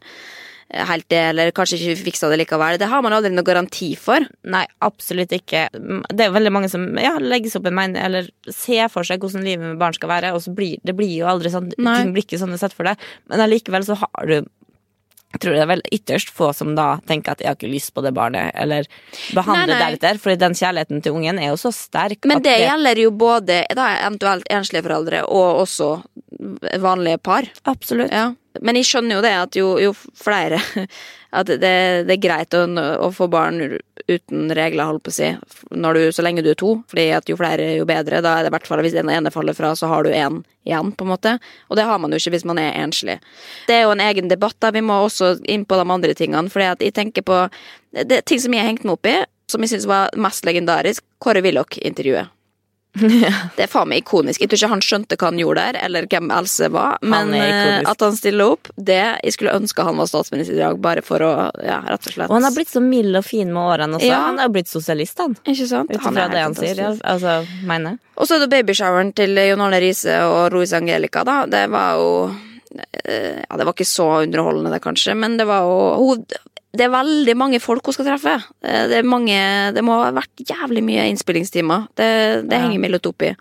helt 0.87 1.09
det, 1.11 1.19
eller 1.33 1.51
kanskje 1.51 1.79
ikke 1.81 2.05
fiksa 2.13 2.29
det 2.31 2.39
likevel. 2.45 2.79
Det 2.79 2.87
har 2.87 3.03
man 3.03 3.13
aldri 3.17 3.33
noen 3.33 3.45
garanti 3.47 3.97
for. 3.99 4.23
Nei, 4.47 4.63
absolutt 4.87 5.33
ikke. 5.35 5.65
Det 5.73 6.27
er 6.29 6.31
veldig 6.31 6.53
mange 6.55 6.71
som 6.71 6.85
ja, 7.03 7.17
legger 7.19 7.51
seg 7.51 7.63
opp 7.63 7.67
en 7.73 7.75
mening, 7.75 7.99
eller 7.99 8.29
ser 8.55 8.87
for 8.93 9.03
seg 9.03 9.19
hvordan 9.19 9.43
livet 9.43 9.65
med 9.67 9.81
barn 9.83 9.97
skal 9.97 10.13
være, 10.13 10.31
og 10.37 10.45
så 10.45 10.55
blir 10.55 10.79
det 10.87 10.95
blir 10.95 11.11
jo 11.11 11.27
aldri 11.27 11.51
sånn. 11.51 11.73
Nei. 11.77 11.97
Ting 12.05 12.13
blir 12.15 12.23
ikke 12.23 12.39
sånn 12.39 12.55
det 12.55 12.61
er 12.61 12.69
sett 12.69 12.79
for 12.79 12.87
deg. 12.87 13.03
Men 13.29 13.43
allikevel 13.49 13.83
så 13.89 13.99
har 13.99 14.31
du 14.31 14.47
jeg 15.31 15.43
tror 15.45 15.55
det 15.55 15.63
er 15.63 15.71
vel 15.71 15.83
ytterst 15.95 16.33
få 16.35 16.51
som 16.57 16.73
da 16.75 16.99
tenker 17.07 17.33
at 17.33 17.41
'jeg 17.41 17.49
har 17.49 17.57
ikke 17.57 17.71
lyst 17.71 17.95
på 17.95 18.03
det 18.03 18.13
barnet', 18.15 18.51
eller 18.55 18.87
behandler 19.35 19.79
deretter. 19.79 20.19
For 20.19 20.35
den 20.35 20.55
kjærligheten 20.55 21.03
til 21.03 21.13
ungen 21.13 21.39
er 21.39 21.49
jo 21.51 21.57
så 21.57 21.71
sterk. 21.73 22.25
Men 22.27 22.39
at 22.39 22.43
det 22.43 22.59
gjelder 22.59 22.99
jo 22.99 23.11
både 23.11 23.65
da 23.75 23.87
eventuelt 24.07 24.47
enslige 24.51 24.83
foreldre 24.83 25.25
og 25.27 25.63
også 25.63 26.03
vanlige 26.79 27.19
par. 27.19 27.47
Absolutt. 27.65 28.11
Ja. 28.11 28.35
Men 28.59 28.79
jeg 28.81 28.89
skjønner 28.89 29.19
jo 29.19 29.23
det 29.25 29.33
at 29.39 29.57
jo, 29.59 29.73
jo 29.79 29.95
flere 30.19 30.59
At 31.31 31.47
det, 31.47 31.59
det 32.09 32.15
er 32.17 32.19
greit 32.19 32.55
å, 32.59 32.65
å 33.07 33.09
få 33.15 33.29
barn 33.31 33.61
uten 34.11 34.51
regler, 34.51 34.89
holdt 34.89 35.05
på 35.07 35.13
å 35.13 35.15
si, 35.15 35.29
du, 35.71 36.01
så 36.11 36.25
lenge 36.27 36.43
du 36.43 36.49
er 36.51 36.59
to. 36.59 36.73
Fordi 36.91 37.05
at 37.15 37.31
jo 37.31 37.37
flere, 37.39 37.69
jo 37.79 37.85
bedre. 37.87 38.19
Da 38.19 38.33
er 38.35 38.43
det 38.43 38.51
i 38.51 38.55
hvert 38.57 38.67
fall 38.67 38.83
hvis 38.83 38.97
den 38.97 39.13
ene 39.15 39.31
faller 39.31 39.55
fra, 39.55 39.71
så 39.79 39.87
har 39.93 40.03
du 40.03 40.11
én 40.11 40.41
igjen, 40.67 40.91
på 40.91 41.07
en 41.07 41.13
måte. 41.13 41.37
Og 41.71 41.79
det 41.79 41.87
har 41.87 42.03
man 42.03 42.11
jo 42.11 42.19
ikke 42.19 42.35
hvis 42.35 42.47
man 42.51 42.59
er 42.59 42.75
enslig. 42.83 43.21
Det 43.71 43.77
er 43.77 43.85
jo 43.85 43.95
en 43.95 44.03
egen 44.09 44.33
debatt, 44.33 44.59
da. 44.59 44.73
Vi 44.75 44.83
må 44.83 44.99
også 45.05 45.37
inn 45.47 45.63
på 45.63 45.79
de 45.79 45.87
andre 45.87 46.19
tingene. 46.19 46.51
Fordi 46.51 46.67
at 46.73 46.83
jeg 46.83 46.97
tenker 46.99 47.23
på 47.31 47.45
det, 47.95 48.25
ting 48.27 48.43
som 48.43 48.59
jeg 48.59 48.65
har 48.65 48.73
hengt 48.73 48.83
meg 48.83 48.99
opp 48.99 49.07
i, 49.07 49.17
som 49.55 49.63
jeg 49.63 49.77
syns 49.77 49.87
var 49.87 50.11
mest 50.19 50.51
legendarisk. 50.51 51.07
Kåre 51.23 51.47
Willoch-intervjuet. 51.47 52.35
Det 53.57 53.65
er 53.65 53.71
faen 53.71 53.89
meg 53.91 54.03
ikonisk. 54.03 54.43
Jeg 54.43 54.51
tror 54.51 54.59
ikke 54.59 54.71
han 54.73 54.83
skjønte 54.83 55.17
hva 55.19 55.29
han 55.31 55.39
gjorde 55.39 55.63
der, 55.69 55.79
eller 55.87 56.09
hvem 56.11 56.33
Else 56.35 56.71
var. 56.75 56.99
Men 57.07 57.31
er 57.39 57.53
eh, 57.79 57.91
at 57.91 58.03
han 58.03 58.17
stiller 58.19 58.57
opp, 58.57 58.71
det 58.77 58.99
Jeg 58.99 59.35
skulle 59.37 59.55
ønske 59.55 59.87
han 59.87 60.01
var 60.01 60.11
statsminister 60.11 60.57
i 60.57 60.63
dag, 60.63 60.81
bare 60.83 61.05
for 61.07 61.23
å 61.23 61.31
Ja, 61.63 61.81
rett 61.87 62.11
og 62.11 62.17
slett. 62.17 62.29
Og 62.29 62.39
han 62.39 62.49
har 62.49 62.55
blitt 62.57 62.73
så 62.73 62.83
mild 62.83 63.17
og 63.17 63.27
fin 63.27 63.53
med 63.55 63.63
årene 63.63 64.01
også. 64.01 64.11
Ja. 64.11 64.21
Han 64.27 64.43
har 64.43 64.51
blitt 64.53 64.71
sosialist, 64.71 65.23
han. 65.23 65.39
Ikke 65.45 65.69
sant? 65.71 65.93
Ut 65.93 66.03
Han 66.03 66.19
ifra 66.19 66.29
det 66.35 66.45
han 66.45 66.59
sier. 66.59 66.83
Ja, 66.83 66.93
altså, 67.15 67.39
mener. 67.69 67.99
Og 68.19 68.29
så 68.29 68.37
er 68.37 68.45
det 68.45 68.53
babyshoweren 68.53 69.15
til 69.17 69.39
Jon 69.39 69.65
Arne 69.65 69.81
Riise 69.83 70.21
og 70.27 70.55
Louise 70.55 70.77
Angelica, 70.77 71.25
da. 71.27 71.45
Det 71.51 71.65
var 71.73 72.01
jo 72.01 72.11
eh, 73.05 73.39
Ja, 73.47 73.57
det 73.57 73.65
var 73.69 73.75
ikke 73.77 73.89
så 73.89 74.11
underholdende, 74.25 74.75
det, 74.75 74.83
kanskje, 74.85 75.15
men 75.19 75.39
det 75.39 75.47
var 75.49 75.69
jo 75.69 76.17
det 76.77 76.85
er 76.87 76.93
veldig 76.93 77.35
mange 77.37 77.59
folk 77.61 77.85
hun 77.89 77.93
skal 77.97 78.07
treffe. 78.07 78.37
Eh, 78.63 78.87
Det, 78.89 78.99
er 79.01 79.03
mange, 79.09 79.37
det 79.75 79.83
må 79.83 79.97
ha 80.03 80.13
vært 80.15 80.45
jævlig 80.47 80.83
mye 80.87 81.09
innspillingstimer. 81.11 81.89
Det, 81.97 82.49
det 82.49 82.53
Ja. 82.59 82.69
henger 82.69 82.91
litt 82.91 83.07
opp 83.07 83.23
i. 83.23 83.35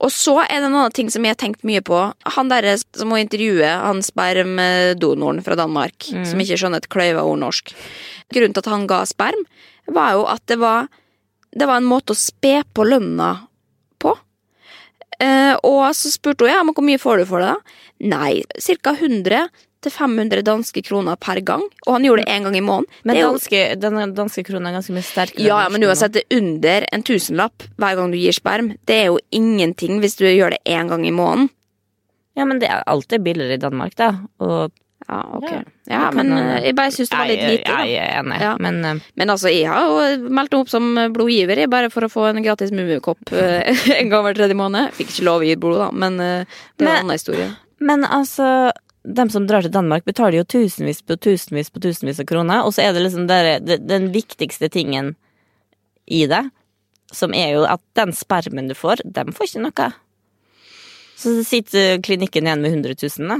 Og 0.00 0.10
så 0.14 0.36
er 0.44 0.60
det 0.60 0.66
en 0.68 0.74
annen 0.76 0.92
ting 0.94 1.08
som 1.10 1.24
jeg 1.24 1.34
har 1.34 1.40
tenkt 1.40 1.64
mye 1.64 1.80
på. 1.82 2.12
Han 2.36 2.48
derre 2.48 2.76
som 2.78 3.10
hun 3.10 3.18
intervjuer, 3.18 3.80
han 3.82 3.98
spermdonoren 4.02 5.42
fra 5.42 5.56
Danmark, 5.56 5.96
Mm. 6.12 6.24
som 6.26 6.38
ikke 6.38 6.58
skjønner 6.60 6.76
et 6.76 6.88
kløyva 6.88 7.24
ord 7.24 7.38
norsk. 7.40 7.72
Grunnen 8.32 8.52
til 8.54 8.62
at 8.62 8.70
han 8.70 8.86
ga 8.86 9.02
sperm, 9.04 9.44
var 9.88 10.12
jo 10.12 10.24
at 10.26 10.44
det 10.46 10.58
var, 10.60 10.88
det 11.56 11.66
var 11.66 11.76
en 11.78 11.84
måte 11.88 12.12
å 12.12 12.16
spe 12.16 12.62
på 12.74 12.84
lønna 12.86 13.48
på. 13.98 14.16
Eh, 15.20 15.56
og 15.64 15.90
så 15.96 16.12
spurte 16.12 16.46
hun 16.46 16.52
ja, 16.54 16.62
men 16.62 16.74
hvor 16.74 16.84
mye 16.84 17.00
får 17.00 17.18
du 17.18 17.24
for 17.26 17.40
det. 17.40 17.48
da? 17.48 17.56
Nei, 18.00 18.44
ca. 18.82 18.92
100 18.94 19.48
til 19.84 19.92
500 19.94 20.42
danske 20.42 20.82
kroner 20.82 21.16
per 21.22 21.40
gang. 21.46 21.62
Og 21.86 21.92
han 21.94 22.02
gjorde 22.06 22.24
det 22.24 22.32
én 22.34 22.42
gang 22.48 22.56
i 22.58 22.64
måneden. 22.64 22.88
Men 23.04 23.20
danske, 23.22 23.60
den 23.78 24.14
danske 24.16 24.42
kronen 24.48 24.66
er 24.70 24.78
ganske 24.78 24.94
mye 24.96 25.06
sterkere. 25.06 25.44
ja, 25.46 25.60
ja, 25.62 25.68
men 25.70 25.84
uansett, 25.86 26.12
det 26.16 26.24
er 26.26 26.38
under 26.40 26.86
en 26.92 27.02
tusenlapp 27.06 27.68
hver 27.78 27.94
gang 28.00 28.10
du 28.10 28.18
gir 28.18 28.32
sperm. 28.34 28.72
Det 28.86 28.96
er 29.04 29.06
jo 29.12 29.18
ingenting 29.30 30.00
hvis 30.02 30.16
du 30.18 30.26
gjør 30.26 30.56
det 30.56 30.60
én 30.66 30.88
gang 30.90 31.06
i 31.06 31.14
måneden. 31.14 31.48
Ja, 32.38 32.44
men 32.46 32.58
det 32.62 32.68
er 32.70 32.82
alltid 32.86 33.22
billigere 33.24 33.54
i 33.58 33.62
Danmark, 33.62 33.94
da. 33.98 34.12
Og 34.40 34.70
Ja, 35.08 35.22
ok. 35.32 35.42
Ja, 35.50 35.62
Ja, 35.88 36.10
men 36.10 36.26
kan 36.26 36.28
men 36.34 36.38
jeg- 36.58 36.64
eh, 36.68 36.72
bare 36.74 36.90
syns 36.92 37.08
det 37.08 37.16
var 37.18 37.26
litt 37.30 37.40
lite. 37.40 37.70
Jeg, 37.70 37.88
jeg 37.94 38.08
er 38.10 38.18
enig, 38.20 38.40
Ja. 38.40 38.56
men 38.58 38.84
uh, 38.84 39.00
Men 39.16 39.28
altså, 39.30 39.48
jeg 39.48 39.66
har 39.70 39.80
jo 39.86 40.28
meldt 40.28 40.52
meg 40.52 40.60
opp 40.60 40.68
som 40.68 40.94
blodgiver, 41.14 41.56
jeg, 41.56 41.70
bare 41.70 41.88
for 41.88 42.02
å 42.02 42.10
få 42.10 42.26
en 42.28 42.42
gratis 42.42 42.70
Mummikopp 42.72 43.32
eh, 43.32 43.72
en 44.00 44.10
gang 44.10 44.22
hver 44.26 44.34
tredje 44.34 44.54
måned. 44.58 44.90
Fikk 44.92 45.08
ikke 45.14 45.24
lov 45.24 45.40
å 45.40 45.46
gi 45.46 45.54
blod, 45.56 45.78
da, 45.78 45.90
men 45.92 46.20
uh, 46.20 46.44
det 46.76 46.84
er 46.86 46.90
en 46.90 47.04
annen 47.06 47.14
historie. 47.16 47.48
Men 47.80 48.04
altså 48.04 48.70
dem 49.14 49.30
som 49.32 49.46
drar 49.48 49.64
til 49.64 49.72
Danmark, 49.72 50.04
betaler 50.04 50.40
jo 50.40 50.48
tusenvis 50.48 51.00
på 51.06 51.16
tusenvis 51.16 51.70
på 51.72 51.80
tusenvis 51.82 52.20
av 52.22 52.28
kroner, 52.28 52.64
og 52.64 52.74
så 52.74 52.84
er 52.84 52.94
det 52.94 53.06
liksom 53.06 53.28
der, 53.30 53.58
den 53.62 54.10
viktigste 54.14 54.68
tingen 54.72 55.14
i 56.06 56.24
det, 56.28 56.42
som 57.12 57.34
er 57.36 57.54
jo 57.56 57.64
at 57.68 57.82
den 57.96 58.12
spermen 58.16 58.68
du 58.68 58.76
får, 58.76 59.02
dem 59.04 59.32
får 59.36 59.50
ikke 59.50 59.64
noe. 59.64 59.88
Så 61.18 61.34
sitter 61.46 61.98
klinikken 62.04 62.46
igjen 62.46 62.62
med 62.62 62.76
100 62.76 62.94
000, 63.18 63.32
da. 63.32 63.38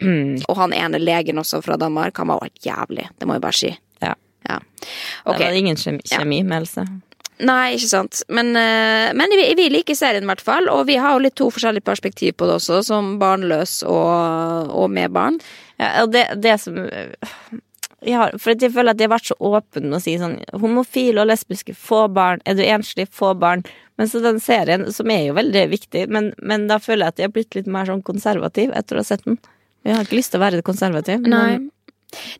Og 0.48 0.56
han 0.56 0.72
ene 0.72 1.00
legen 1.02 1.40
også 1.42 1.60
fra 1.64 1.76
Danmark, 1.80 2.16
han 2.16 2.30
var 2.32 2.48
jævlig. 2.64 3.10
Det 3.18 3.28
må 3.28 3.36
jeg 3.36 3.44
bare 3.44 3.58
si. 3.58 3.74
Ja. 4.00 4.14
Ja. 4.48 4.58
Det 5.26 5.36
var 5.42 5.58
ingen 5.58 5.76
kjemi, 5.76 6.00
kjemi 6.08 6.40
med 6.46 6.62
Else. 6.62 6.86
Nei, 7.46 7.76
ikke 7.76 7.88
sant. 7.88 8.20
Men, 8.28 8.52
eh, 8.58 9.10
men 9.16 9.32
vi, 9.32 9.46
vi 9.56 9.70
liker 9.72 9.96
serien 9.96 10.26
i 10.26 10.30
hvert 10.30 10.44
fall, 10.44 10.68
og 10.72 10.84
vi 10.90 10.98
har 11.00 11.14
jo 11.14 11.24
litt 11.24 11.38
to 11.40 11.48
forskjellige 11.52 11.86
perspektiv 11.86 12.36
på 12.36 12.48
det 12.48 12.58
også, 12.58 12.82
som 12.86 13.14
barnløs 13.20 13.80
og, 13.88 14.70
og 14.76 14.92
med 14.92 15.14
barn. 15.16 15.40
Ja, 15.80 16.02
og 16.04 16.12
det, 16.12 16.26
det 16.44 16.58
som 16.60 16.76
har, 18.08 18.34
For 18.40 18.52
jeg 18.54 18.72
føler 18.72 18.94
at 18.94 19.00
jeg 19.00 19.08
har 19.08 19.14
vært 19.14 19.30
så 19.30 19.36
åpen 19.40 19.88
med 19.88 19.98
å 19.98 20.02
si 20.02 20.16
sånn 20.20 20.38
Homofile 20.60 21.22
og 21.22 21.30
lesbiske, 21.30 21.74
få 21.76 22.06
barn. 22.12 22.42
Er 22.48 22.58
du 22.58 22.64
enslig, 22.64 23.08
få 23.12 23.32
barn. 23.38 23.64
Men 24.00 24.08
så 24.08 24.22
den 24.24 24.40
serien, 24.40 24.86
som 24.92 25.10
er 25.12 25.26
jo 25.26 25.36
veldig 25.36 25.66
viktig, 25.72 26.06
men, 26.12 26.30
men 26.40 26.68
da 26.70 26.80
føler 26.80 27.06
jeg 27.06 27.14
at 27.14 27.20
jeg 27.20 27.30
har 27.30 27.34
blitt 27.36 27.58
litt 27.58 27.68
mer 27.68 27.88
sånn 27.90 28.04
konservativ 28.04 28.72
etter 28.76 28.96
å 28.96 29.04
ha 29.04 29.10
sett 29.10 29.26
den. 29.26 29.40
Jeg 29.84 29.96
har 29.96 30.04
ikke 30.04 30.18
lyst 30.18 30.32
til 30.34 30.40
å 30.40 30.44
være 30.44 30.64
konservativ. 30.64 31.24
Nei. 31.24 31.44
Men, 31.56 31.68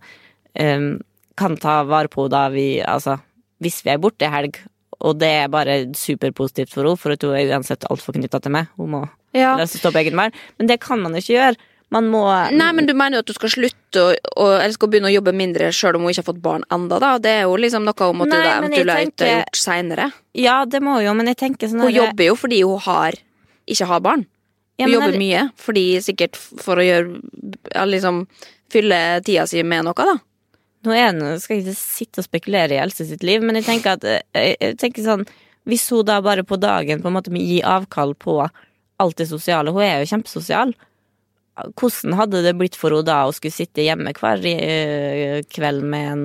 eh, 0.54 0.94
kan 1.36 1.56
ta 1.60 1.82
vare 1.84 2.08
på 2.08 2.24
henne 2.26 2.34
da 2.36 2.48
vi 2.52 2.66
Altså, 2.82 3.18
hvis 3.62 3.82
vi 3.84 3.90
er 3.94 3.98
borte 4.02 4.26
i 4.26 4.32
helg, 4.32 4.58
og 5.00 5.18
det 5.20 5.28
er 5.44 5.48
bare 5.52 5.78
superpositivt 5.94 6.72
for 6.72 6.84
henne, 6.88 6.96
for 7.00 7.12
at 7.12 7.22
hun 7.22 7.36
er 7.36 7.50
uansett 7.52 7.84
altfor 7.90 8.16
knytta 8.16 8.40
til 8.42 8.52
meg. 8.56 8.68
Hun 8.76 8.90
må 8.94 9.02
Ja. 9.36 9.54
løse 9.56 9.80
opp 9.84 9.94
egen 10.00 10.16
vern. 10.16 10.32
Men 10.58 10.66
det 10.70 10.80
kan 10.80 11.00
man 11.00 11.12
jo 11.12 11.18
ikke 11.20 11.36
gjøre. 11.36 11.56
Man 11.92 12.08
må 12.10 12.24
Nei, 12.50 12.72
men 12.72 12.86
du 12.86 12.94
mener 12.94 13.18
jo 13.18 13.22
at 13.22 13.26
du 13.26 13.32
skal 13.36 13.48
slutte 13.52 14.00
å, 14.00 14.14
å, 14.42 14.46
eller 14.58 14.72
skal 14.74 14.88
begynne 14.90 15.06
å 15.06 15.12
jobbe 15.14 15.32
mindre 15.36 15.68
sjøl 15.70 15.94
om 15.94 16.02
hun 16.02 16.10
ikke 16.10 16.24
har 16.24 16.32
fått 16.32 16.40
barn 16.42 16.64
enda 16.74 16.98
da? 16.98 17.12
Det 17.22 17.30
er 17.30 17.42
jo 17.46 17.54
liksom 17.62 17.84
noe 17.86 17.94
hun 18.08 18.16
måtte 18.18 18.34
men 18.34 18.72
jeg 18.72 18.88
ha 18.88 19.28
gjort 19.36 19.60
seinere. 19.60 20.08
Ja, 20.34 20.64
det 20.66 20.80
må 20.82 20.96
jo, 21.04 21.12
men 21.14 21.26
jeg 21.30 21.36
tenker 21.44 21.68
sånn 21.70 21.84
Hun 21.84 21.92
det... 21.92 22.00
jobber 22.00 22.24
jo 22.26 22.34
fordi 22.34 22.62
hun 22.64 22.80
har 22.88 23.14
ikke 23.70 23.86
har 23.86 24.00
barn. 24.00 24.26
Ja, 24.80 24.86
Hun 24.88 24.94
jobber 24.96 25.14
er- 25.14 25.18
mye, 25.22 25.44
fordi 25.56 25.84
sikkert 26.02 26.34
for 26.36 26.76
å 26.76 26.84
gjøre 26.84 27.86
liksom 27.86 28.26
fylle 28.72 29.20
tida 29.24 29.46
si 29.46 29.62
med 29.62 29.84
noe, 29.86 29.94
da. 29.94 30.16
Nå 30.84 30.92
det, 30.92 31.40
skal 31.42 31.56
jeg 31.56 31.64
ikke 31.64 31.78
sitte 31.78 32.22
og 32.22 32.26
spekulere 32.28 32.76
i 32.76 32.82
Else 32.82 33.06
sitt 33.08 33.24
liv, 33.26 33.42
men 33.42 33.58
jeg 33.58 33.66
tenker 33.66 33.96
at 33.96 34.04
eh, 34.06 34.20
jeg, 34.34 34.58
jeg 34.60 34.78
tenker 34.82 35.06
sånn 35.06 35.24
Hvis 35.66 35.88
hun 35.90 36.06
da 36.06 36.20
bare 36.22 36.44
på 36.46 36.58
dagen 36.60 37.02
på 37.02 37.10
en 37.10 37.16
måte 37.16 37.32
gir 37.34 37.66
avkall 37.66 38.14
på 38.14 38.38
alt 39.02 39.16
det 39.18 39.28
sosiale 39.30 39.74
Hun 39.74 39.84
er 39.84 40.02
jo 40.02 40.12
kjempesosial. 40.12 40.76
Hvordan 41.56 42.16
hadde 42.18 42.42
det 42.44 42.56
blitt 42.58 42.76
for 42.76 42.92
henne 42.92 43.08
da 43.08 43.24
å 43.26 43.34
skulle 43.34 43.54
sitte 43.54 43.84
hjemme 43.84 44.12
hver 44.16 44.42
eh, 44.50 45.38
kveld 45.52 45.86
med 45.88 46.10
en 46.12 46.24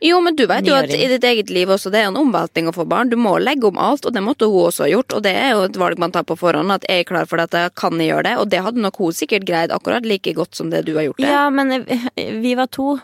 Jo, 0.00 0.20
men 0.24 0.36
du 0.38 0.46
vet 0.48 0.66
jo 0.68 0.76
at 0.78 0.92
i 0.94 1.08
ditt 1.10 1.24
eget 1.26 1.50
liv 1.52 1.68
også, 1.74 1.90
det 1.92 2.00
er 2.00 2.08
en 2.08 2.16
omveltning 2.20 2.70
å 2.70 2.72
få 2.72 2.86
barn. 2.88 3.10
Du 3.10 3.18
må 3.20 3.34
legge 3.42 3.66
om 3.68 3.80
alt, 3.82 4.06
og 4.06 4.14
det 4.14 4.22
måtte 4.24 4.46
hun 4.48 4.68
også 4.70 4.86
ha 4.86 4.90
gjort. 4.92 5.16
Og 5.18 5.24
det 5.26 5.34
er 5.34 5.50
jo 5.52 5.64
et 5.66 5.76
valg 5.80 5.98
man 6.00 6.14
tar 6.14 6.24
på 6.28 6.36
forhånd, 6.38 6.70
at 6.72 6.86
jeg 6.88 7.02
er 7.02 7.08
klar 7.08 7.28
for 7.28 7.42
dette, 7.42 7.64
kan 7.76 7.98
jeg 7.98 8.12
gjøre 8.12 8.28
det? 8.28 8.34
Og 8.38 8.48
det 8.52 8.62
hadde 8.64 8.84
nok 8.84 9.00
hun 9.02 9.16
sikkert 9.18 9.48
greid 9.48 9.74
akkurat 9.74 10.06
like 10.06 10.32
godt 10.38 10.54
som 10.54 10.70
det 10.72 10.84
du 10.86 10.94
har 10.96 11.08
gjort 11.10 11.20
det. 11.20 11.28
Ja, 11.28 11.48
men 11.50 11.74
eh, 11.82 12.08
vi 12.38 12.54
var 12.56 12.70
to, 12.72 12.94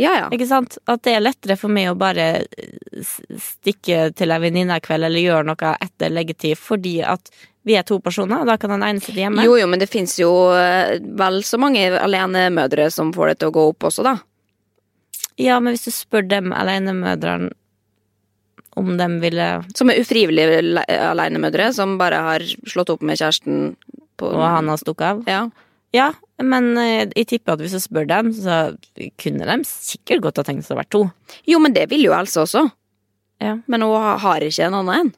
ja. 0.00 0.12
ja. 0.18 0.28
ikke 0.34 0.46
sant? 0.50 0.78
At 0.90 1.02
det 1.06 1.14
er 1.16 1.22
lettere 1.24 1.56
for 1.60 1.72
meg 1.72 1.90
å 1.92 1.96
bare 1.98 2.44
stikke 3.38 4.10
til 4.16 4.34
ei 4.34 4.40
venninne 4.42 4.78
i 4.78 4.84
kveld 4.84 5.06
eller 5.06 5.22
gjøre 5.22 5.48
noe 5.50 5.74
etter 5.84 6.12
leggetid 6.14 6.58
fordi 6.60 6.98
at 7.06 7.30
vi 7.64 7.78
er 7.78 7.84
to 7.88 7.96
personer, 8.04 8.42
og 8.42 8.48
da 8.50 8.58
kan 8.60 8.74
den 8.74 8.82
ene 8.84 9.00
sitte 9.00 9.22
hjemme. 9.22 9.40
Jo, 9.46 9.54
jo, 9.56 9.66
men 9.72 9.80
det 9.80 9.88
fins 9.88 10.18
jo 10.20 10.28
eh, 10.52 10.98
vel 11.00 11.38
så 11.48 11.56
mange 11.56 11.86
alenemødre 11.96 12.90
som 12.92 13.12
får 13.14 13.30
det 13.30 13.36
til 13.40 13.48
å 13.48 13.54
gå 13.56 13.62
opp 13.70 13.86
også, 13.88 14.04
da. 14.04 14.18
Ja, 15.40 15.56
men 15.64 15.72
hvis 15.72 15.86
du 15.88 15.94
spør 15.94 16.26
dem 16.28 16.52
alenemødrene 16.54 17.54
om 18.76 18.96
de 18.98 19.06
ville 19.22 19.46
Som 19.78 19.90
er 19.90 20.00
ufrivillige 20.02 20.60
le- 20.62 20.84
alenemødre 20.98 21.68
som 21.74 21.96
bare 21.98 22.18
har 22.26 22.44
slått 22.66 22.90
opp 22.90 23.04
med 23.06 23.18
kjæresten 23.20 23.76
på 24.18 24.30
Og 24.34 24.42
han 24.42 24.68
har 24.70 24.80
stukket 24.80 25.06
av? 25.08 25.20
Ja. 25.30 25.40
Ja, 25.94 26.10
men 26.42 26.72
eh, 26.80 27.06
jeg 27.14 27.28
tipper 27.30 27.54
at 27.54 27.62
hvis 27.62 27.76
jeg 27.76 27.84
spør 27.86 28.08
dem, 28.10 28.32
så 28.34 28.74
kunne 29.22 29.46
de 29.46 29.58
sikkert 29.68 30.24
godt 30.24 30.40
ha 30.42 30.46
tenkt 30.46 30.66
seg 30.66 30.74
å 30.74 30.80
være 30.82 30.92
to. 30.94 31.04
Jo, 31.46 31.60
men 31.62 31.76
det 31.76 31.86
vil 31.92 32.08
jo 32.08 32.16
Else 32.16 32.42
også. 32.42 32.66
Ja. 33.42 33.58
Men 33.70 33.84
hun 33.86 33.94
har 34.24 34.42
ikke 34.42 34.66
en 34.66 34.80
annen 34.80 35.04
en. 35.04 35.12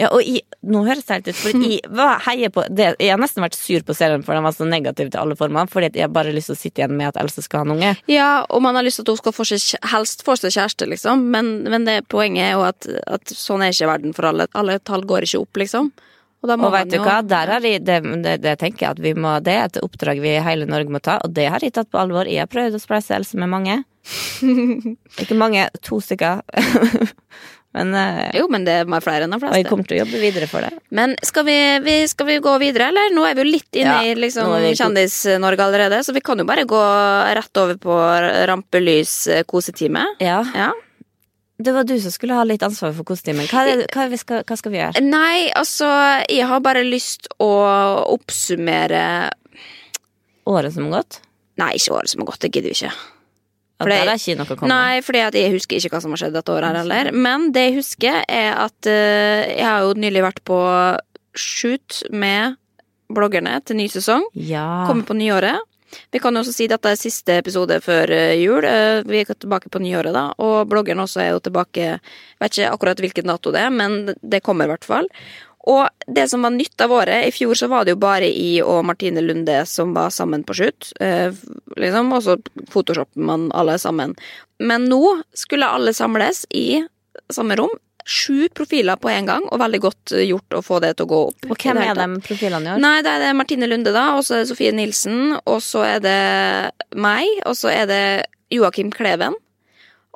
Ja, 0.00 0.08
og 0.08 0.24
jeg, 0.24 0.40
nå 0.64 0.80
høres 0.86 1.04
det 1.04 1.18
helt 1.18 1.28
ut, 1.28 1.36
for 1.36 1.52
jeg 1.52 1.82
heier 2.26 2.52
på 2.54 2.64
det. 2.72 2.88
Jeg 2.96 3.12
har 3.12 3.20
nesten 3.20 3.44
vært 3.44 3.58
sur 3.58 3.84
på 3.86 3.94
serien 3.94 4.24
for 4.24 4.34
den 4.34 4.46
var 4.46 4.54
så 4.56 4.66
negativ 4.66 5.10
til 5.12 5.20
alle 5.20 5.36
former, 5.38 5.68
fordi 5.70 5.90
jeg 5.90 6.00
jeg 6.00 6.06
har 6.08 6.14
bare 6.16 6.32
lyst 6.34 6.48
til 6.50 6.56
å 6.56 6.60
sitte 6.62 6.82
igjen 6.82 6.96
med 6.96 7.10
at 7.12 7.20
Else 7.22 7.44
skal 7.44 7.62
ha 7.62 7.68
en 7.68 7.74
unge. 7.76 7.92
Ja, 8.10 8.30
og 8.48 8.64
man 8.64 8.78
har 8.78 8.86
lyst 8.86 8.98
til 8.98 9.06
at 9.06 9.12
hun 9.12 9.20
skal 9.20 9.36
få 9.36 9.46
seg, 9.52 9.84
helst 9.92 10.24
få 10.26 10.38
seg 10.40 10.56
kjæreste, 10.56 10.88
liksom. 10.90 11.28
Men, 11.34 11.52
men 11.68 11.84
det 11.86 12.00
poenget 12.12 12.48
er 12.48 12.56
jo 12.56 12.64
at, 12.66 12.88
at 13.04 13.36
sånn 13.36 13.62
er 13.62 13.76
ikke 13.76 13.90
verden 13.92 14.16
for 14.16 14.30
alle. 14.32 14.48
Alle 14.58 14.80
tall 14.80 15.04
går 15.06 15.28
ikke 15.28 15.44
opp, 15.44 15.60
liksom. 15.60 15.92
Og, 16.42 16.50
Og 16.50 16.72
vet 16.74 16.90
du 16.90 16.98
hva, 16.98 17.20
der 17.22 17.52
har 17.54 17.62
jeg, 17.66 17.84
det, 17.86 18.00
det, 18.24 18.36
det 18.42 18.56
tenker 18.58 18.86
jeg 18.88 18.96
at 18.96 19.02
vi 19.02 19.14
må, 19.14 19.36
det 19.46 19.54
er 19.54 19.68
et 19.68 19.80
oppdrag 19.82 20.18
vi 20.24 20.34
i 20.34 20.42
hele 20.42 20.66
Norge 20.66 20.90
må 20.90 20.98
ta, 20.98 21.20
og 21.22 21.30
det 21.36 21.46
har 21.54 21.62
jeg 21.62 21.74
tatt 21.76 21.90
på 21.92 22.00
alvor. 22.02 22.26
Jeg 22.26 22.42
har 22.42 22.50
prøvd 22.50 22.78
å 22.78 22.82
spleise 22.82 23.14
Else 23.14 23.38
med 23.38 23.52
mange. 23.52 23.78
Ikke 25.22 25.38
mange, 25.38 25.68
to 25.86 26.00
stykker. 26.02 26.42
Men 27.72 27.94
eh, 27.96 28.30
Jo, 28.36 28.48
men 28.52 28.66
det 28.66 28.74
er 28.82 29.00
flere 29.00 29.24
enn 29.24 29.32
de 29.32 29.38
fleste. 29.40 29.54
og 29.54 29.60
jeg 29.62 29.68
kommer 29.70 29.86
til 29.88 29.96
å 29.96 30.02
jobbe 30.02 30.18
videre 30.20 30.48
for 30.50 30.60
det. 30.64 30.74
Men 30.92 31.14
skal 31.24 31.46
vi, 31.46 31.56
vi, 31.86 31.94
skal 32.10 32.28
vi 32.28 32.34
gå 32.44 32.52
videre, 32.60 32.90
eller? 32.92 33.14
Nå 33.16 33.24
er 33.24 33.38
vi 33.38 33.46
jo 33.46 33.48
litt 33.48 33.78
inne 33.80 33.94
Ja, 33.96 34.10
i 34.10 34.18
liksom, 34.18 34.52
Kjendis-Norge 34.76 35.64
allerede, 35.64 36.02
så 36.04 36.12
vi 36.12 36.20
kan 36.24 36.40
jo 36.42 36.44
bare 36.48 36.66
gå 36.68 36.82
rett 37.38 37.62
over 37.62 37.80
på 37.80 37.96
rampelys 38.50 39.14
eh. 39.32 39.44
Ja, 40.20 40.42
Ja. 40.52 40.72
Det 41.64 41.74
var 41.74 41.86
du 41.88 41.94
som 42.02 42.12
skulle 42.14 42.36
ha 42.38 42.44
litt 42.48 42.62
ansvar 42.66 42.94
for 42.96 43.06
kostymen. 43.08 43.46
Hva, 43.50 43.64
det, 43.68 43.86
hva, 43.94 44.06
skal, 44.20 44.42
hva 44.48 44.58
skal 44.58 44.74
vi 44.74 44.80
gjøre? 44.80 45.02
Nei, 45.06 45.50
altså, 45.58 45.88
jeg 46.30 46.48
har 46.50 46.62
bare 46.64 46.84
lyst 46.86 47.30
å 47.42 47.52
oppsummere 48.16 49.30
Året 50.50 50.74
som 50.74 50.88
har 50.88 51.02
gått? 51.02 51.20
Nei, 51.60 51.74
ikke 51.78 51.92
året 51.94 52.10
som 52.10 52.22
har 52.24 52.32
gått, 52.32 52.40
det 52.42 52.48
gidder 52.50 52.72
vi 52.72 52.78
ikke. 52.80 52.92
Fordi, 53.82 53.82
For 53.82 53.90
det- 53.90 53.98
er 54.14 54.18
ikke 54.18 54.38
noe 54.38 54.46
å 54.46 54.56
komme. 54.58 54.68
Nei, 54.72 55.00
fordi 55.02 55.20
jeg 55.38 55.52
husker 55.52 55.76
ikke 55.78 55.90
hva 55.94 56.00
som 56.02 56.10
har 56.14 56.18
skjedd 56.18 56.34
dette 56.34 56.50
året 56.54 56.66
her 56.66 56.78
heller. 56.80 57.12
Men 57.12 57.52
det 57.52 57.62
jeg 57.68 57.76
husker, 57.78 58.24
er 58.28 58.50
at 58.58 58.86
uh, 58.86 59.42
jeg 59.46 59.66
har 59.66 59.86
jo 59.86 59.94
nylig 59.94 60.22
vært 60.22 60.42
på 60.44 60.58
shoot 61.34 62.02
med 62.10 62.56
bloggerne 63.12 63.54
til 63.64 63.76
ny 63.76 63.86
sesong. 63.92 64.24
Ja. 64.34 64.86
Kommer 64.88 65.06
på 65.06 65.14
nyåret. 65.18 65.60
Vi 66.12 66.20
kan 66.22 66.34
jo 66.34 66.42
også 66.42 66.54
si 66.54 66.66
at 66.68 66.74
dette 66.76 66.92
er 66.92 67.00
siste 67.00 67.38
episode 67.42 67.78
før 67.84 68.10
eh, 68.14 68.34
jul. 68.40 68.64
Eh, 68.64 69.02
Vi 69.08 69.22
er 69.22 69.34
tilbake 69.34 69.70
på 69.72 69.82
nyåret, 69.82 70.14
da. 70.14 70.28
Og 70.42 70.66
bloggeren 70.70 71.02
også 71.04 71.22
er 71.24 71.32
jo 71.34 71.40
tilbake 71.44 71.98
Vet 72.42 72.58
ikke 72.58 72.72
akkurat 72.72 73.00
hvilken 73.00 73.30
dato 73.30 73.52
det 73.54 73.60
er, 73.62 73.70
men 73.70 74.14
det 74.22 74.42
kommer 74.42 74.66
i 74.66 74.72
hvert 74.72 74.86
fall. 74.88 75.08
Og 75.70 75.86
det 76.10 76.24
som 76.30 76.42
var 76.42 76.50
nytt 76.50 76.80
av 76.82 76.90
året, 76.90 77.28
i 77.28 77.34
fjor 77.34 77.54
så 77.54 77.68
var 77.70 77.84
det 77.86 77.94
jo 77.94 78.00
bare 78.02 78.26
I 78.26 78.56
og 78.66 78.80
Martine 78.88 79.22
Lunde 79.22 79.60
som 79.70 79.92
var 79.94 80.10
sammen 80.10 80.42
på 80.42 80.56
shoot. 80.58 80.90
Eh, 80.98 81.30
liksom, 81.78 82.10
og 82.16 82.24
så 82.26 82.36
photoshopper 82.72 83.22
man 83.30 83.46
alle 83.54 83.76
sammen. 83.78 84.16
Men 84.58 84.88
nå 84.90 85.22
skulle 85.38 85.70
alle 85.70 85.94
samles 85.94 86.44
i 86.50 86.82
samme 87.30 87.56
rom. 87.60 87.70
Sju 88.08 88.48
profiler 88.54 88.98
på 89.00 89.10
en 89.12 89.28
gang, 89.28 89.46
og 89.50 89.60
veldig 89.62 89.80
godt 89.84 90.14
eh, 90.16 90.26
gjort 90.30 90.58
å 90.58 90.62
få 90.64 90.80
det 90.82 90.94
til 90.98 91.06
å 91.06 91.12
gå 91.12 91.20
opp. 91.30 91.48
Og 91.50 91.56
hvem 91.56 91.80
er 91.84 91.94
de 91.98 92.08
profilene 92.24 92.68
i 92.68 92.74
år? 92.74 92.82
Nei, 92.82 92.96
det 93.04 93.12
er 93.12 93.24
det 93.26 93.32
Martine 93.38 93.68
Lunde, 93.70 93.94
da. 93.94 94.08
Og 94.18 94.26
så 94.26 94.36
er 94.36 94.42
det 94.42 94.50
Sofie 94.50 94.74
Nilsen. 94.74 95.36
Og 95.46 95.62
så 95.64 95.84
er 95.86 96.02
det 96.04 96.18
meg. 96.98 97.28
Og 97.48 97.56
så 97.58 97.72
er 97.72 97.86
det 97.90 98.02
Joakim 98.52 98.92
Kleven. 98.94 99.36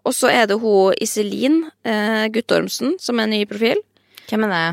Og 0.06 0.14
så 0.14 0.30
er 0.30 0.46
det 0.50 0.60
hun 0.62 0.94
Iselin 1.02 1.64
eh, 1.86 2.26
Guttormsen, 2.34 2.94
som 3.02 3.18
er 3.18 3.26
en 3.26 3.34
ny 3.34 3.44
profil. 3.50 3.80
Hvem 4.30 4.46
er 4.46 4.54
det? 4.54 4.66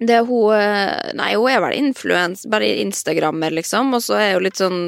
Det 0.00 0.14
er 0.16 0.24
hun 0.24 0.54
eh, 0.56 1.10
Nei, 1.18 1.34
hun 1.36 1.50
er 1.52 1.60
vel 1.60 1.74
influens, 1.76 2.46
bare 2.48 2.70
instagrammer, 2.80 3.52
liksom. 3.52 3.92
Og 3.94 4.00
så 4.00 4.16
er 4.16 4.34
hun 4.38 4.46
litt 4.46 4.56
sånn 4.56 4.80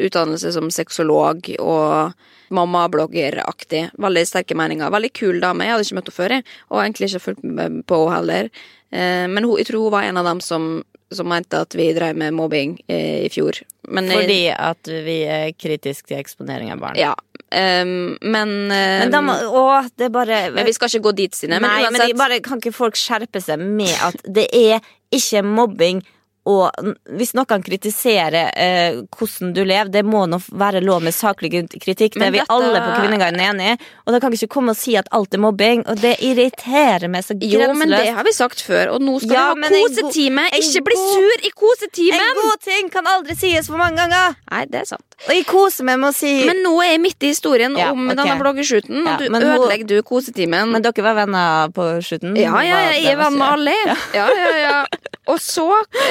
utdannelse 0.00 0.52
som 0.56 0.70
sexolog 0.72 1.50
og 1.60 2.14
mamma-blogger-aktig. 2.54 3.90
Veldig 4.00 4.24
sterke 4.28 4.56
meninger. 4.58 4.90
Veldig 4.94 5.12
kul 5.16 5.40
dame. 5.42 5.66
Jeg 5.66 5.74
hadde 5.76 5.86
ikke 5.88 5.98
møtt 5.98 6.10
henne 6.10 6.18
før, 6.20 6.34
jeg. 6.38 6.46
Og 6.70 6.82
egentlig 6.82 7.10
ikke 7.10 7.24
fulgt 7.28 7.44
med 7.44 7.80
på 7.90 8.00
henne 8.04 8.16
heller. 8.16 8.50
Eh, 8.92 9.26
Men 9.28 9.44
hun, 9.44 9.56
jeg 9.60 9.66
tror 9.70 9.86
hun 9.88 9.92
var 9.96 10.06
en 10.08 10.16
av 10.22 10.24
dem 10.30 10.40
som, 10.40 10.68
som 11.12 11.28
mente 11.28 11.60
at 11.66 11.74
vi 11.76 11.90
drev 11.96 12.16
med 12.16 12.34
mobbing 12.34 12.78
eh, 12.88 13.26
i 13.26 13.30
fjor. 13.32 13.60
Men, 13.88 14.06
jeg- 14.08 14.22
Fordi 14.22 14.40
at 14.56 14.92
vi 15.06 15.18
er 15.24 15.52
kritiske 15.52 16.06
til 16.08 16.18
eksponering 16.22 16.72
av 16.72 16.80
barn. 16.80 16.96
Ja. 16.98 17.14
Um, 17.46 18.16
men 18.26 18.52
Men 18.66 19.12
da 19.12 19.20
Å, 19.22 19.60
det 19.94 20.08
er 20.08 20.10
bare 20.10 20.38
Men 20.50 20.66
vi 20.66 20.72
skal 20.74 20.90
ikke 20.90 21.04
gå 21.04 21.12
dit, 21.20 21.36
Stine. 21.36 21.60
Men 21.60 21.70
Nei, 21.70 21.84
men 21.84 21.94
uansett 21.94 22.10
de 22.10 22.18
bare, 22.18 22.40
kan 22.42 22.58
ikke 22.58 22.74
folk 22.74 22.98
skjerpe 22.98 23.38
seg 23.44 23.62
med 23.62 23.94
at 24.02 24.18
det 24.26 24.48
er 24.50 24.82
ikke 25.14 25.44
mobbing 25.46 26.02
og 26.46 26.70
hvis 27.18 27.32
noen 27.34 27.62
kritiserer 27.66 28.52
eh, 28.54 29.00
hvordan 29.16 29.52
du 29.56 29.62
lever, 29.66 29.90
det 29.90 30.04
må 30.06 30.24
nå 30.30 30.38
være 30.54 30.80
lov 30.84 31.02
med 31.02 31.14
saklig 31.16 31.50
kritikk. 31.74 32.14
Det 32.14 32.28
er 32.28 32.30
vi 32.34 32.38
dette- 32.38 32.54
alle 32.54 32.82
på 32.84 32.92
Kvinneguiden 33.00 33.40
enig 33.42 33.72
i. 33.72 33.76
Og 34.06 34.14
da 34.14 34.20
kan 34.22 34.30
vi 34.30 34.38
ikke 34.38 34.52
komme 34.54 34.70
og 34.70 34.78
si 34.78 34.94
at 35.00 35.08
alt 35.16 35.34
er 35.34 35.42
mobbing. 35.42 35.82
Og 35.90 35.98
det 36.00 36.14
irriterer 36.22 37.08
meg 37.10 37.24
så 37.26 37.34
Jo, 37.42 37.72
men 37.74 37.90
det 37.90 38.12
har 38.14 38.22
vi 38.24 38.32
sagt 38.36 38.62
før, 38.62 38.92
og 38.94 39.02
nå 39.02 39.18
skal 39.24 39.34
Ja, 39.34 39.46
vi 39.54 39.66
ha 39.66 39.82
kosetime. 39.88 40.46
Ikke 40.60 40.84
bli 40.86 40.96
sur 41.00 41.44
i 41.48 41.50
kosetimen! 41.50 42.20
En 42.22 42.38
god 42.42 42.62
ting 42.62 42.90
kan 42.94 43.10
aldri 43.10 43.34
sies 43.38 43.66
for 43.66 43.80
mange 43.82 43.96
ganger! 44.04 44.36
Nei, 44.52 44.62
det 44.70 44.84
er 44.84 44.88
sant. 44.92 45.02
Og 45.26 45.32
jeg 45.34 45.46
koser 45.48 45.86
meg 45.88 45.98
med 45.98 46.12
å 46.12 46.14
si 46.14 46.30
Men 46.44 46.58
nå 46.62 46.74
er 46.84 46.90
jeg 46.92 47.00
midt 47.00 47.24
i 47.24 47.30
historien 47.32 47.74
Ja, 47.78 47.90
om 47.94 48.04
okay. 48.04 48.18
denne 48.20 48.34
bloggershooten, 48.38 49.02
Ja, 49.06 49.14
og 49.16 49.22
du 49.24 49.26
hun- 49.32 49.50
ødelegger 49.56 49.86
du 49.90 50.02
kosetimen. 50.06 50.70
Men 50.70 50.82
dere 50.84 51.02
var 51.06 51.14
venner 51.24 51.72
på 51.74 51.86
slutten? 52.04 52.36
ja, 52.36 52.52
ja, 52.62 52.80
ja, 52.86 52.92
jeg 53.00 53.14
er 53.14 53.20
venn 53.24 53.38
med 53.40 53.48
alle. 53.48 53.76
Ja, 54.14 54.28
ja, 54.30 54.50
ja. 54.62 54.78
Og 55.32 55.40
så 55.42 55.64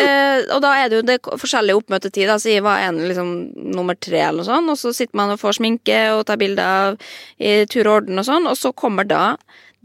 eh, 0.03 0.24
Og 0.55 0.61
da 0.63 0.73
er 0.79 0.89
det 0.91 0.99
jo 0.99 1.05
det 1.07 1.17
forskjellige 1.25 1.81
oppmøtetid. 1.81 2.29
Altså, 2.29 2.51
jeg 2.53 2.65
var 2.65 2.83
en 2.85 3.01
liksom 3.09 3.31
nummer 3.75 3.97
tre, 3.97 4.21
eller 4.27 4.43
noe 4.43 4.49
sånt, 4.49 4.73
og 4.73 4.79
så 4.81 4.93
sitter 4.95 5.19
man 5.19 5.33
og 5.33 5.41
får 5.41 5.59
sminke 5.59 5.99
og 6.15 6.25
tar 6.29 6.39
bilder 6.41 6.65
av 6.65 7.09
i 7.39 7.57
tur 7.71 7.85
og 7.85 7.93
orden 7.99 8.21
og 8.21 8.27
sånn, 8.27 8.47
og 8.49 8.59
så 8.59 8.73
kommer 8.75 9.07
da 9.09 9.23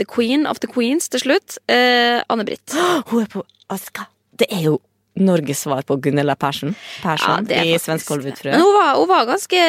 The 0.00 0.06
Queen 0.08 0.46
of 0.48 0.62
the 0.64 0.70
Queens 0.70 1.10
til 1.12 1.24
slutt. 1.26 1.58
Eh, 1.68 2.20
Anne-Britt. 2.32 2.76
Hun 3.10 3.24
er 3.24 3.32
på 3.32 3.44
Aska. 3.72 4.08
Det 4.40 4.48
er 4.50 4.70
jo 4.70 4.78
Norges 5.20 5.60
svar 5.60 5.82
på 5.82 5.96
Gunilla 5.96 6.36
Persson. 6.36 6.74
Persson 7.02 7.44
det 7.48 7.58
er 7.58 7.72
i 7.74 7.78
Svensk 7.82 8.12
det. 8.22 8.54
Hun 8.54 8.72
var, 8.76 8.94
hun 8.96 9.08
var 9.10 9.26
ganske 9.28 9.60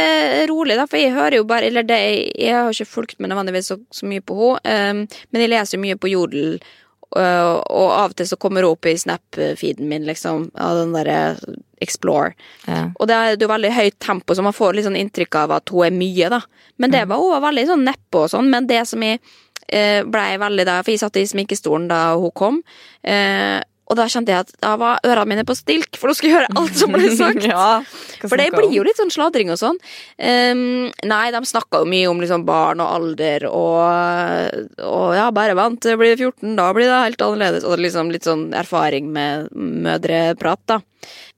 rolig, 0.49 0.77
da, 0.79 0.85
for 0.87 1.01
jeg 1.01 1.15
hører 1.15 1.41
jo 1.41 1.47
bare 1.49 1.67
Eller 1.67 1.83
det, 1.83 1.99
jeg 2.37 2.55
har 2.55 2.69
ikke 2.69 2.85
fulgt 2.85 3.19
med 3.19 3.31
nødvendigvis 3.31 3.71
så, 3.73 3.79
så 3.91 4.07
mye 4.07 4.21
på 4.21 4.53
henne, 4.63 5.07
men 5.31 5.43
jeg 5.43 5.51
leser 5.51 5.77
jo 5.77 5.81
mye 5.83 5.97
på 5.99 6.11
Jodel, 6.11 6.61
og 7.19 7.89
av 7.91 8.11
og 8.11 8.15
til 8.15 8.29
så 8.29 8.37
kommer 8.39 8.63
hun 8.63 8.71
opp 8.75 8.87
i 8.87 8.95
Snap-feeden 8.97 9.87
min, 9.89 10.05
liksom, 10.07 10.49
av 10.55 10.77
den 10.79 10.93
derre 10.95 11.35
Explore. 11.81 12.35
Ja. 12.67 12.91
Og 12.99 13.07
det 13.09 13.15
er 13.17 13.37
jo 13.41 13.47
veldig 13.49 13.71
høyt 13.73 13.99
tempo, 13.99 14.35
så 14.37 14.43
man 14.45 14.53
får 14.53 14.75
litt 14.77 14.85
sånn 14.85 14.99
inntrykk 14.99 15.35
av 15.43 15.55
at 15.57 15.71
hun 15.73 15.87
er 15.87 15.95
mye, 15.95 16.29
da. 16.29 16.41
Men 16.77 16.91
Mm. 16.91 16.93
det 16.93 17.07
var 17.09 17.17
hun 17.17 17.41
veldig 17.41 17.65
sånn 17.67 17.85
nedpå 17.89 18.23
og 18.23 18.29
sånn, 18.29 18.49
men 18.49 18.67
det 18.67 18.87
som 18.87 19.01
jeg 19.01 19.19
eh, 19.73 20.03
blei 20.03 20.37
veldig 20.37 20.65
da 20.65 20.81
For 20.83 20.91
jeg 20.91 20.99
satt 20.99 21.15
i 21.17 21.25
sminkestolen 21.25 21.87
da 21.87 22.13
hun 22.15 22.31
kom. 22.35 22.61
Og 23.91 23.97
da 23.99 24.07
kjente 24.07 24.31
jeg 24.31 24.45
at 24.45 24.53
da 24.63 24.75
var 24.79 25.01
ørene 25.03 25.27
mine 25.33 25.43
på 25.47 25.55
stilk, 25.57 25.97
for 25.99 26.07
nå 26.07 26.15
skulle 26.15 26.31
jeg 26.31 26.39
høre 26.39 26.61
alt 26.61 26.77
som 26.79 26.93
ble 26.95 27.09
sagt. 27.19 27.43
ja, 27.43 27.81
For 28.23 28.39
det 28.39 28.51
blir 28.55 28.71
jo 28.71 28.85
litt 28.87 28.99
sånn 29.01 29.11
sladring 29.11 29.51
og 29.51 29.59
sånn. 29.59 29.79
Um, 30.15 30.87
nei, 31.11 31.25
de 31.35 31.41
snakka 31.49 31.83
jo 31.83 31.89
mye 31.91 32.07
om 32.11 32.21
liksom 32.23 32.45
barn 32.47 32.83
og 32.83 32.93
alder 32.95 33.49
og, 33.49 34.79
og 34.87 35.09
ja, 35.17 35.27
bare 35.35 35.57
vent 35.59 35.81
til 35.83 35.93
det 35.93 35.99
blir 35.99 36.15
14, 36.15 36.55
da 36.55 36.69
blir 36.75 36.87
det 36.87 37.01
helt 37.09 37.25
annerledes. 37.27 37.67
Og 37.67 37.83
liksom 37.83 38.13
litt 38.15 38.27
sånn 38.29 38.47
erfaring 38.55 39.11
med 39.11 39.51
mødreprat, 39.51 40.63
da. 40.71 40.79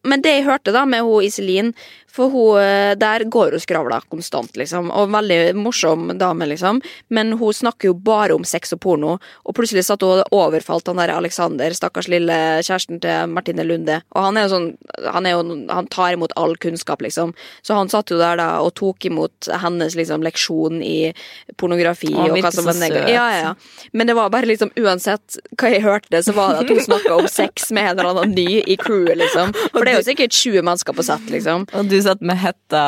Men 0.04 0.22
det 0.22 0.34
jeg 0.36 0.48
hørte 0.50 0.74
da 0.76 0.84
med 0.86 1.06
hun 1.08 1.24
Iselin, 1.24 1.72
for 2.14 2.30
hun 2.34 2.62
eh, 2.62 2.94
der 3.00 3.26
går 3.32 3.56
og 3.58 3.64
skravler 3.64 4.06
konstant, 4.12 4.54
liksom. 4.60 4.92
Og 4.94 5.12
veldig 5.14 5.56
morsom 5.58 6.12
dame, 6.20 6.48
liksom. 6.52 6.82
Men 7.14 7.34
hun 7.40 7.54
snakker 7.54 7.90
jo 7.90 7.96
bare 7.98 8.36
om 8.38 8.46
sex 8.46 8.76
og 8.76 8.84
porno, 8.86 9.16
og 9.18 9.58
plutselig 9.58 9.86
satt 9.88 10.06
hun 10.06 10.22
og 10.22 10.38
overfalt 10.38 10.92
han 10.92 11.02
der 11.02 11.16
Alexander, 11.16 11.74
stakkars 11.74 12.10
lille 12.12 12.38
kjæresten 12.62 13.02
til 13.04 13.34
Martine 13.34 13.66
Lunde. 13.66 14.02
Og 14.14 14.28
han 14.28 14.38
er 14.38 14.48
jo 14.48 14.54
sånn 14.54 14.70
Han, 15.14 15.26
er 15.26 15.34
jo, 15.34 15.56
han 15.70 15.88
tar 15.92 16.14
imot 16.16 16.34
all 16.40 16.56
kunnskap, 16.62 17.02
liksom. 17.02 17.34
Så 17.66 17.76
han 17.76 17.90
satt 17.92 18.12
jo 18.12 18.20
der 18.20 18.38
da 18.40 18.48
og 18.64 18.74
tok 18.78 19.06
imot 19.10 19.50
hennes 19.64 19.96
liksom 19.98 20.24
leksjon 20.26 20.82
i 20.86 21.12
pornografi 21.60 22.12
Å, 22.14 22.28
og 22.30 22.38
hva 22.44 22.52
som 22.54 22.68
var 22.68 22.78
negativt. 22.78 23.12
Ja, 23.14 23.26
ja, 23.34 23.42
ja. 23.50 23.90
Men 23.92 24.10
det 24.10 24.16
var 24.18 24.32
bare 24.34 24.50
liksom 24.50 24.72
uansett 24.80 25.40
hva 25.58 25.72
jeg 25.74 25.84
hørte, 25.86 26.22
så 26.24 26.36
var 26.38 26.54
det 26.54 26.64
at 26.64 26.74
hun 26.74 26.84
snakka 26.86 27.18
om 27.18 27.28
sex 27.32 27.72
med 27.76 27.92
en 27.92 28.00
eller 28.00 28.12
annen 28.14 28.36
ny 28.38 28.62
i 28.62 28.78
crewet, 28.80 29.18
liksom. 29.20 29.54
For 29.74 29.84
det 29.84 29.94
er 29.96 30.00
jo 30.00 30.08
sikkert 30.08 30.38
20 30.38 30.68
mennesker 30.70 30.98
på 30.98 31.06
sett, 31.10 31.28
liksom. 31.34 31.68
Og 31.74 31.90
du 31.92 31.98
satt 32.06 32.22
med 32.26 32.40
hetta 32.40 32.84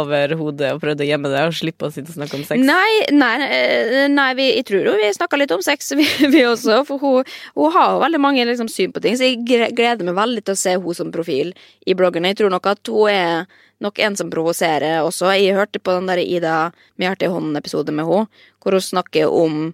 over 0.00 0.34
hodet 0.38 0.72
og 0.74 0.82
prøvde 0.82 1.04
å 1.06 1.08
gjemme 1.08 1.30
deg 1.32 1.48
og 1.48 1.56
slippe 1.56 1.88
å 1.88 1.92
sitte 1.94 2.12
og 2.12 2.18
snakke 2.18 2.38
om 2.38 2.44
sex? 2.46 2.62
Nei, 2.66 3.06
nei, 3.14 3.32
eh, 3.46 4.04
nei 4.12 4.28
vi, 4.38 4.50
jeg 4.58 4.66
tror 4.70 4.90
jo 4.90 4.96
vi 5.00 5.10
snakka 5.16 5.40
litt 5.40 5.54
om 5.54 5.64
sex, 5.64 5.92
vi, 5.98 6.06
vi 6.32 6.44
også. 6.48 6.82
For 6.88 7.02
hun, 7.02 7.32
hun 7.58 7.74
har 7.76 7.94
jo 7.94 8.04
veldig 8.04 8.22
mange 8.22 8.46
liksom, 8.48 8.70
syn 8.72 8.94
på 8.94 9.02
ting, 9.04 9.18
så 9.18 9.30
jeg 9.30 9.42
gleder 9.46 10.06
meg 10.06 10.18
veldig 10.18 10.46
til 10.46 10.56
å 10.56 10.62
se 10.62 10.76
hun 10.78 10.98
som 10.98 11.12
profil 11.14 11.54
i 11.86 11.96
bloggen. 11.98 12.28
Jeg 12.28 12.40
tror 12.40 12.54
nok 12.54 12.70
at 12.72 12.92
hun 12.92 13.10
er 13.12 13.60
nok 13.80 14.00
en 14.04 14.16
som 14.18 14.30
provoserer 14.32 15.00
også. 15.04 15.30
Jeg 15.38 15.56
hørte 15.56 15.80
på 15.80 15.94
den 15.96 16.10
der 16.10 16.20
Ida 16.20 16.56
med 16.96 17.08
hjertet 17.08 17.30
i 17.30 17.32
hånden-episode 17.32 17.94
med 17.96 18.08
henne, 18.08 18.42
hvor 18.60 18.76
hun 18.76 18.84
snakker 18.84 19.32
om 19.32 19.70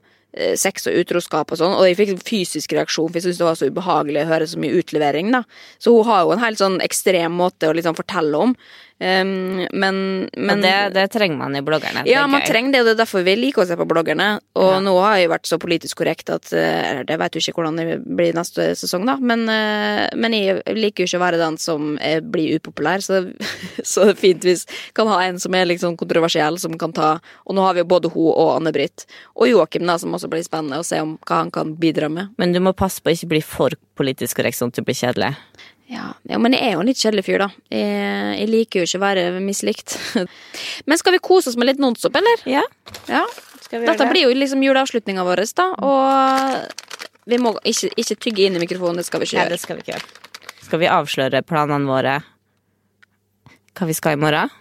sex 0.60 0.88
og 0.90 0.96
utroskap 1.00 1.52
og 1.52 1.60
sånn, 1.60 1.76
og 1.76 1.86
jeg 1.88 1.96
fikk 2.00 2.24
fysisk 2.26 2.74
reaksjon, 2.76 3.08
for 3.08 3.18
jeg 3.18 3.26
syntes 3.26 3.40
det 3.40 3.46
var 3.46 3.60
så 3.60 3.70
ubehagelig 3.70 4.24
å 4.24 4.30
høre 4.32 4.48
så 4.50 4.60
mye 4.60 4.80
utlevering, 4.82 5.30
da. 5.32 5.44
Så 5.80 5.94
hun 5.96 6.08
har 6.08 6.24
jo 6.24 6.34
en 6.34 6.42
helt 6.42 6.60
sånn 6.60 6.80
ekstrem 6.84 7.38
måte 7.38 7.70
å 7.70 7.76
liksom 7.76 7.96
fortelle 7.96 8.42
om. 8.48 8.56
Um, 8.98 9.66
men, 9.76 9.96
men 10.32 10.62
det, 10.64 10.72
det 10.94 11.02
trenger 11.12 11.36
man 11.36 11.56
i 11.56 11.60
bloggerne. 11.60 12.06
ja, 12.08 12.22
man 12.26 12.40
trenger 12.46 12.72
det, 12.72 12.80
og 12.80 12.86
det 12.88 12.94
er 12.94 13.00
derfor 13.02 13.24
vi 13.26 13.34
liker 13.36 13.64
å 13.64 13.66
se 13.68 13.76
på 13.76 13.84
bloggerne. 13.88 14.28
Og 14.56 14.70
Ja. 14.72 14.78
nå 14.80 14.94
har 15.02 15.18
jeg 15.20 15.28
vært 15.28 15.50
så 15.50 15.58
politisk 15.60 16.00
korrekt 16.00 16.32
at 16.32 16.48
eh, 16.56 16.90
eller 16.90 17.04
Det 17.04 17.18
vet 17.20 17.36
jo 17.36 17.42
ikke 17.42 17.60
hvordan 17.60 17.76
det 17.76 17.98
blir 18.08 18.32
neste 18.32 18.70
sesong, 18.78 19.04
da. 19.04 19.18
Men, 19.20 19.44
eh, 19.52 20.08
men 20.16 20.32
jeg 20.32 20.62
liker 20.78 21.04
jo 21.04 21.10
ikke 21.10 21.20
å 21.20 21.24
være 21.26 21.42
den 21.42 21.58
som 21.60 21.98
eh, 22.00 22.20
blir 22.24 22.56
upopulær, 22.56 23.04
så, 23.04 23.20
så 23.84 24.08
det 24.08 24.16
er 24.16 24.22
fint 24.22 24.48
hvis 24.48 24.64
kan 24.96 25.12
ha 25.12 25.20
en 25.26 25.38
som 25.42 25.54
er 25.54 25.76
sånn 25.76 25.98
kontroversiell, 26.00 26.56
som 26.58 26.78
kan 26.80 26.92
ta 26.96 27.20
Og 27.44 27.54
nå 27.54 27.62
har 27.66 27.74
vi 27.76 27.84
jo 27.84 27.90
både 27.90 28.08
hun 28.14 28.32
og 28.32 28.56
Anne-Britt. 28.56 29.04
Og 29.36 29.50
Joakim, 29.50 29.84
da, 29.86 29.98
som 30.00 30.14
også 30.16 30.30
blir 30.32 30.44
spennende 30.46 30.80
å 30.80 30.86
se 30.86 31.02
om 31.04 31.18
hva 31.26 31.42
han 31.44 31.52
kan 31.52 31.76
bidra 31.76 32.08
med. 32.08 32.32
Men 32.40 32.56
du 32.56 32.60
må 32.64 32.72
passe 32.72 33.02
på 33.02 33.12
å 33.12 33.16
ikke 33.16 33.28
bli 33.36 33.42
for 33.44 33.76
politisk 33.96 34.40
korrekt 34.40 34.56
sånn 34.56 34.72
at 34.72 34.80
du 34.80 34.86
blir 34.86 34.96
kjedelig. 34.96 35.34
Ja, 35.86 36.06
ja, 36.26 36.38
men 36.42 36.54
jeg 36.56 36.66
er 36.66 36.72
jo 36.74 36.80
en 36.82 36.88
litt 36.88 36.98
kjedelig 36.98 37.22
fyr, 37.28 37.44
da. 37.44 37.46
Jeg, 37.70 38.38
jeg 38.40 38.48
liker 38.50 38.82
jo 38.82 38.88
ikke 38.88 38.98
å 38.98 39.02
være 39.04 39.26
mislikt. 39.42 39.94
Men 40.90 40.98
skal 40.98 41.14
vi 41.14 41.20
kose 41.22 41.52
oss 41.52 41.58
med 41.60 41.68
litt 41.70 41.82
nonstop, 41.82 42.16
eller? 42.18 42.42
Ja, 42.50 42.64
Ja. 43.06 43.22
Dette 43.66 43.98
det? 43.98 44.06
blir 44.12 44.28
jo 44.28 44.34
liksom 44.34 44.60
juleavslutninga 44.62 45.24
vår, 45.26 45.42
da. 45.58 45.64
Og 45.82 47.26
vi 47.26 47.38
må 47.42 47.50
ikke, 47.66 47.90
ikke 47.98 48.16
tygge 48.22 48.44
inn 48.46 48.58
i 48.58 48.62
mikrofonen, 48.62 49.00
det 49.00 49.06
skal 49.08 49.22
vi 49.22 49.26
ikke 49.26 49.38
gjøre. 49.40 49.48
Ja, 49.50 49.54
det 49.56 49.62
skal 49.62 49.78
vi 49.78 49.82
ikke 49.82 49.94
gjøre. 49.96 50.60
Skal 50.66 50.82
vi 50.82 50.90
avsløre 50.90 51.42
planene 51.46 51.90
våre? 51.90 52.12
Hva 53.76 53.88
vi 53.90 53.96
skal 53.98 54.14
i 54.14 54.20
morgen? 54.22 54.52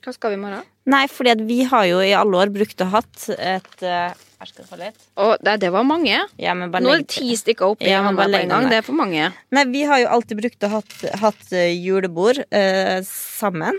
Hva 0.00 0.14
skal 0.16 0.32
vi 0.32 0.38
i 0.38 0.40
morgen? 0.40 0.64
Nei, 0.88 1.02
fordi 1.12 1.34
vi 1.44 1.58
har 1.68 1.84
jo 1.88 1.98
i 2.00 2.14
alle 2.16 2.38
år 2.40 2.48
brukt 2.54 2.80
og 2.80 2.88
hatt 2.94 3.26
et 3.36 3.82
eh, 3.84 4.12
Her 4.38 4.46
skal 4.48 4.64
du 4.64 4.68
få 4.70 4.76
litt. 4.80 4.96
Og 5.20 5.34
det, 5.44 5.58
det 5.64 5.70
var 5.74 5.84
mange. 5.84 6.22
Ja, 6.40 6.54
men 6.56 6.70
bare 6.72 6.82
Nå 6.86 6.90
er 6.94 6.98
det 7.02 7.10
ti 7.12 7.36
stykker 7.36 7.66
oppi 7.74 7.90
Ja, 7.90 7.98
men 8.06 8.14
hånda 8.14 8.24
på 8.30 8.38
en 8.40 8.48
gang. 8.54 8.68
Det 8.70 8.78
er 8.78 8.86
for 8.86 8.96
mange. 8.96 9.24
Nei, 9.52 9.64
vi 9.74 9.82
har 9.90 9.98
jo 10.04 10.08
alltid 10.16 10.36
brukt 10.40 10.60
og 10.68 10.72
hatt, 10.78 10.94
hatt 11.20 11.46
eh, 11.52 11.74
julebord 11.76 12.38
uh, 12.54 12.98
sammen. 13.04 13.76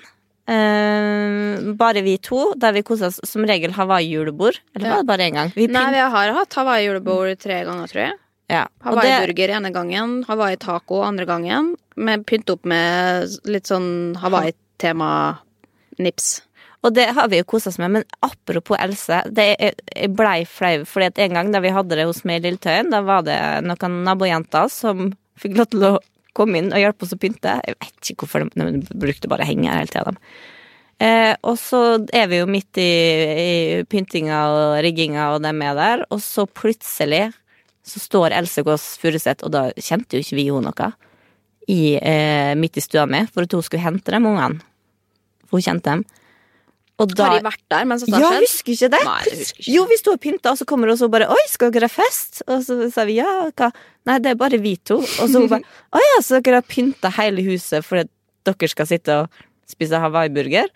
Uh, 0.50 1.74
bare 1.78 2.02
vi 2.06 2.16
to, 2.26 2.40
der 2.60 2.72
vi 2.74 2.82
kosa 2.86 3.06
oss 3.12 3.20
som 3.30 3.46
regel 3.48 3.72
Hawaii-julebord. 3.78 4.58
Eller 4.76 4.88
Ja. 4.90 4.94
var 4.96 5.02
det 5.04 5.08
bare 5.12 5.24
én 5.30 5.34
gang? 5.38 5.50
Vi 5.56 5.68
Nei, 5.72 5.86
vi 5.94 6.00
har 6.16 6.28
hatt 6.34 6.54
Hawaii-julebord 6.58 7.38
tre 7.40 7.64
ganger, 7.66 7.88
tror 7.88 8.02
jeg. 8.08 8.14
ja. 8.50 8.64
Hawaii-burger 8.84 9.50
ene 9.58 9.70
gangen, 9.72 10.24
Hawaii-taco 10.28 11.02
andre 11.06 11.26
gangen. 11.30 11.76
Med 11.96 12.26
pynt 12.26 12.50
opp 12.50 12.66
med 12.66 13.30
litt 13.46 13.68
sånn 13.70 14.16
Hawaii-tema-nips. 14.18 16.42
Og 16.80 16.94
det 16.96 17.10
har 17.16 17.28
vi 17.32 17.42
jo 17.42 17.48
kosa 17.48 17.72
oss 17.72 17.80
med. 17.82 17.92
Men 17.98 18.06
apropos 18.24 18.80
Else, 18.80 19.24
det 19.36 19.74
blei 20.16 20.46
flau. 20.48 20.86
Fordi 20.88 21.10
at 21.12 21.20
en 21.26 21.36
gang 21.36 21.50
da 21.52 21.60
vi 21.64 21.74
hadde 21.76 21.98
det 22.00 22.06
hos 22.08 22.22
meg 22.28 22.40
i 22.40 22.48
Lilletøyen, 22.48 22.92
da 22.94 23.02
var 23.04 23.26
det 23.28 23.40
noen 23.66 23.98
nabojenter 24.08 24.72
som 24.72 25.10
fikk 25.40 25.58
lov 25.60 25.68
til 25.74 25.84
å 25.90 25.98
komme 26.38 26.62
inn 26.62 26.72
og 26.72 26.80
hjelpe 26.80 27.04
oss 27.04 27.16
å 27.16 27.20
pynte. 27.20 27.58
Jeg 27.68 27.76
vet 27.82 28.14
ikke 28.14 28.24
hvorfor 28.24 28.48
de, 28.48 28.70
de 28.80 29.00
brukte 29.02 29.32
bare 29.32 29.48
henge 29.48 29.68
her 29.68 29.84
hele 29.84 29.92
tida. 29.92 30.16
Eh, 31.00 31.34
og 31.48 31.56
så 31.60 31.82
er 32.16 32.32
vi 32.32 32.42
jo 32.42 32.48
midt 32.52 32.80
i, 32.80 32.88
i 32.88 33.52
pyntinga 33.88 34.40
og 34.52 34.80
rigginga, 34.84 35.30
og 35.36 35.44
dem 35.44 35.62
er 35.64 35.76
der. 35.76 36.06
Og 36.16 36.24
så 36.24 36.48
plutselig 36.48 37.26
så 37.88 38.02
står 38.04 38.36
Else 38.38 38.64
Gås 38.68 38.94
Furuseth, 39.02 39.44
og 39.48 39.52
da 39.56 39.68
kjente 39.76 40.16
jo 40.16 40.24
ikke 40.24 40.40
vi 40.40 40.48
henne 40.48 40.72
noe, 40.72 40.90
i, 41.70 41.82
eh, 42.02 42.56
midt 42.58 42.80
i 42.80 42.84
stua 42.84 43.06
mi 43.06 43.22
for 43.30 43.46
at 43.46 43.54
hun 43.54 43.66
skulle 43.66 43.84
hente 43.84 44.16
dem 44.16 44.28
ungene. 44.32 44.64
For 45.48 45.60
hun 45.60 45.68
kjente 45.68 45.92
dem. 45.92 46.08
Da 47.00 47.30
Har 47.30 47.38
de 47.40 47.46
vært 47.46 47.62
der 47.72 47.86
mens 47.88 48.04
dette 48.04 48.18
ja, 48.20 48.28
har 48.28 48.34
skjedd? 48.36 48.46
husker 48.50 48.74
ikke 48.74 48.90
det? 48.92 49.00
Nei, 49.08 49.20
husker 49.40 49.62
ikke. 49.64 49.72
Jo, 49.72 49.84
vi 49.88 49.98
sto 50.02 50.16
og 50.16 50.20
pynta, 50.24 50.52
og 50.52 50.60
så 50.60 50.66
kommer 50.68 50.90
hun 50.90 50.98
og 50.98 51.00
så 51.00 51.08
bare 51.12 51.30
Oi, 51.32 51.44
skal 51.48 51.72
dere 51.72 51.88
ha 51.88 51.94
fest? 51.94 52.42
Og 52.50 52.66
så 52.66 52.78
sa 52.92 53.06
vi 53.08 53.16
ja, 53.22 53.30
hva? 53.48 53.70
Nei, 54.10 54.18
det 54.26 54.34
er 54.34 54.40
bare 54.40 54.60
vi 54.60 54.74
to. 54.84 54.98
Og 55.00 55.32
så 55.32 55.32
hun 55.40 55.48
bare 55.52 55.64
Å 55.96 56.02
ja, 56.04 56.18
så 56.26 56.42
dere 56.44 56.60
har 56.60 56.68
pynta 56.68 57.12
hele 57.16 57.46
huset 57.48 57.88
for 57.88 58.04
at 58.04 58.12
dere 58.50 58.72
skal 58.72 58.90
sitte 58.90 59.22
og 59.24 59.46
spise 59.70 60.02
hawaiiburger? 60.02 60.68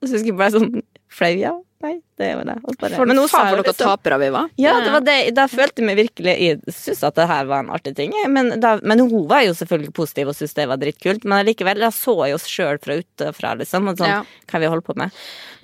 Og 0.00 0.08
så 0.08 0.16
husker 0.16 0.32
jeg 0.32 0.38
bare 0.40 0.54
sånn 0.56 0.80
flau, 1.12 1.34
ja. 1.36 1.52
Nei, 1.80 1.94
det 2.20 2.26
var 2.36 2.44
det. 2.44 2.54
Bare, 2.76 2.92
For 2.98 3.08
men 3.08 3.16
hun 3.16 3.28
sa 3.32 3.40
dere 3.48 3.72
tapere 3.72 4.18
vi 4.20 4.26
var. 4.34 4.50
ja, 4.60 4.74
det 4.84 4.90
var 4.92 5.00
det. 5.06 5.14
Da 5.32 5.46
følte 5.48 5.80
meg 5.86 5.96
virkelig 5.96 6.34
Jeg 6.36 6.58
syntes 6.68 7.00
at 7.08 7.14
det 7.16 7.24
her 7.30 7.46
var 7.48 7.62
en 7.64 7.70
artig 7.72 7.94
ting. 7.96 8.12
Men, 8.28 8.50
da, 8.60 8.74
men 8.84 9.00
hun 9.00 9.24
var 9.30 9.46
jo 9.46 9.54
selvfølgelig 9.56 9.94
positiv 9.96 10.28
og 10.28 10.36
syntes 10.36 10.52
det 10.58 10.66
var 10.68 10.76
dritkult. 10.82 11.24
Men 11.24 11.38
allikevel, 11.40 11.80
da 11.80 11.88
så 11.88 12.12
jeg 12.28 12.36
oss 12.36 12.44
sjøl 12.52 12.76
fra 12.84 12.98
utefra, 13.00 13.54
liksom. 13.56 13.88
Og 13.88 13.96
sånn, 13.96 14.12
Ja. 14.12 14.20
hva 14.52 14.60
vi 14.60 14.66
holder 14.74 14.84
på 14.90 14.96
med. 15.00 15.10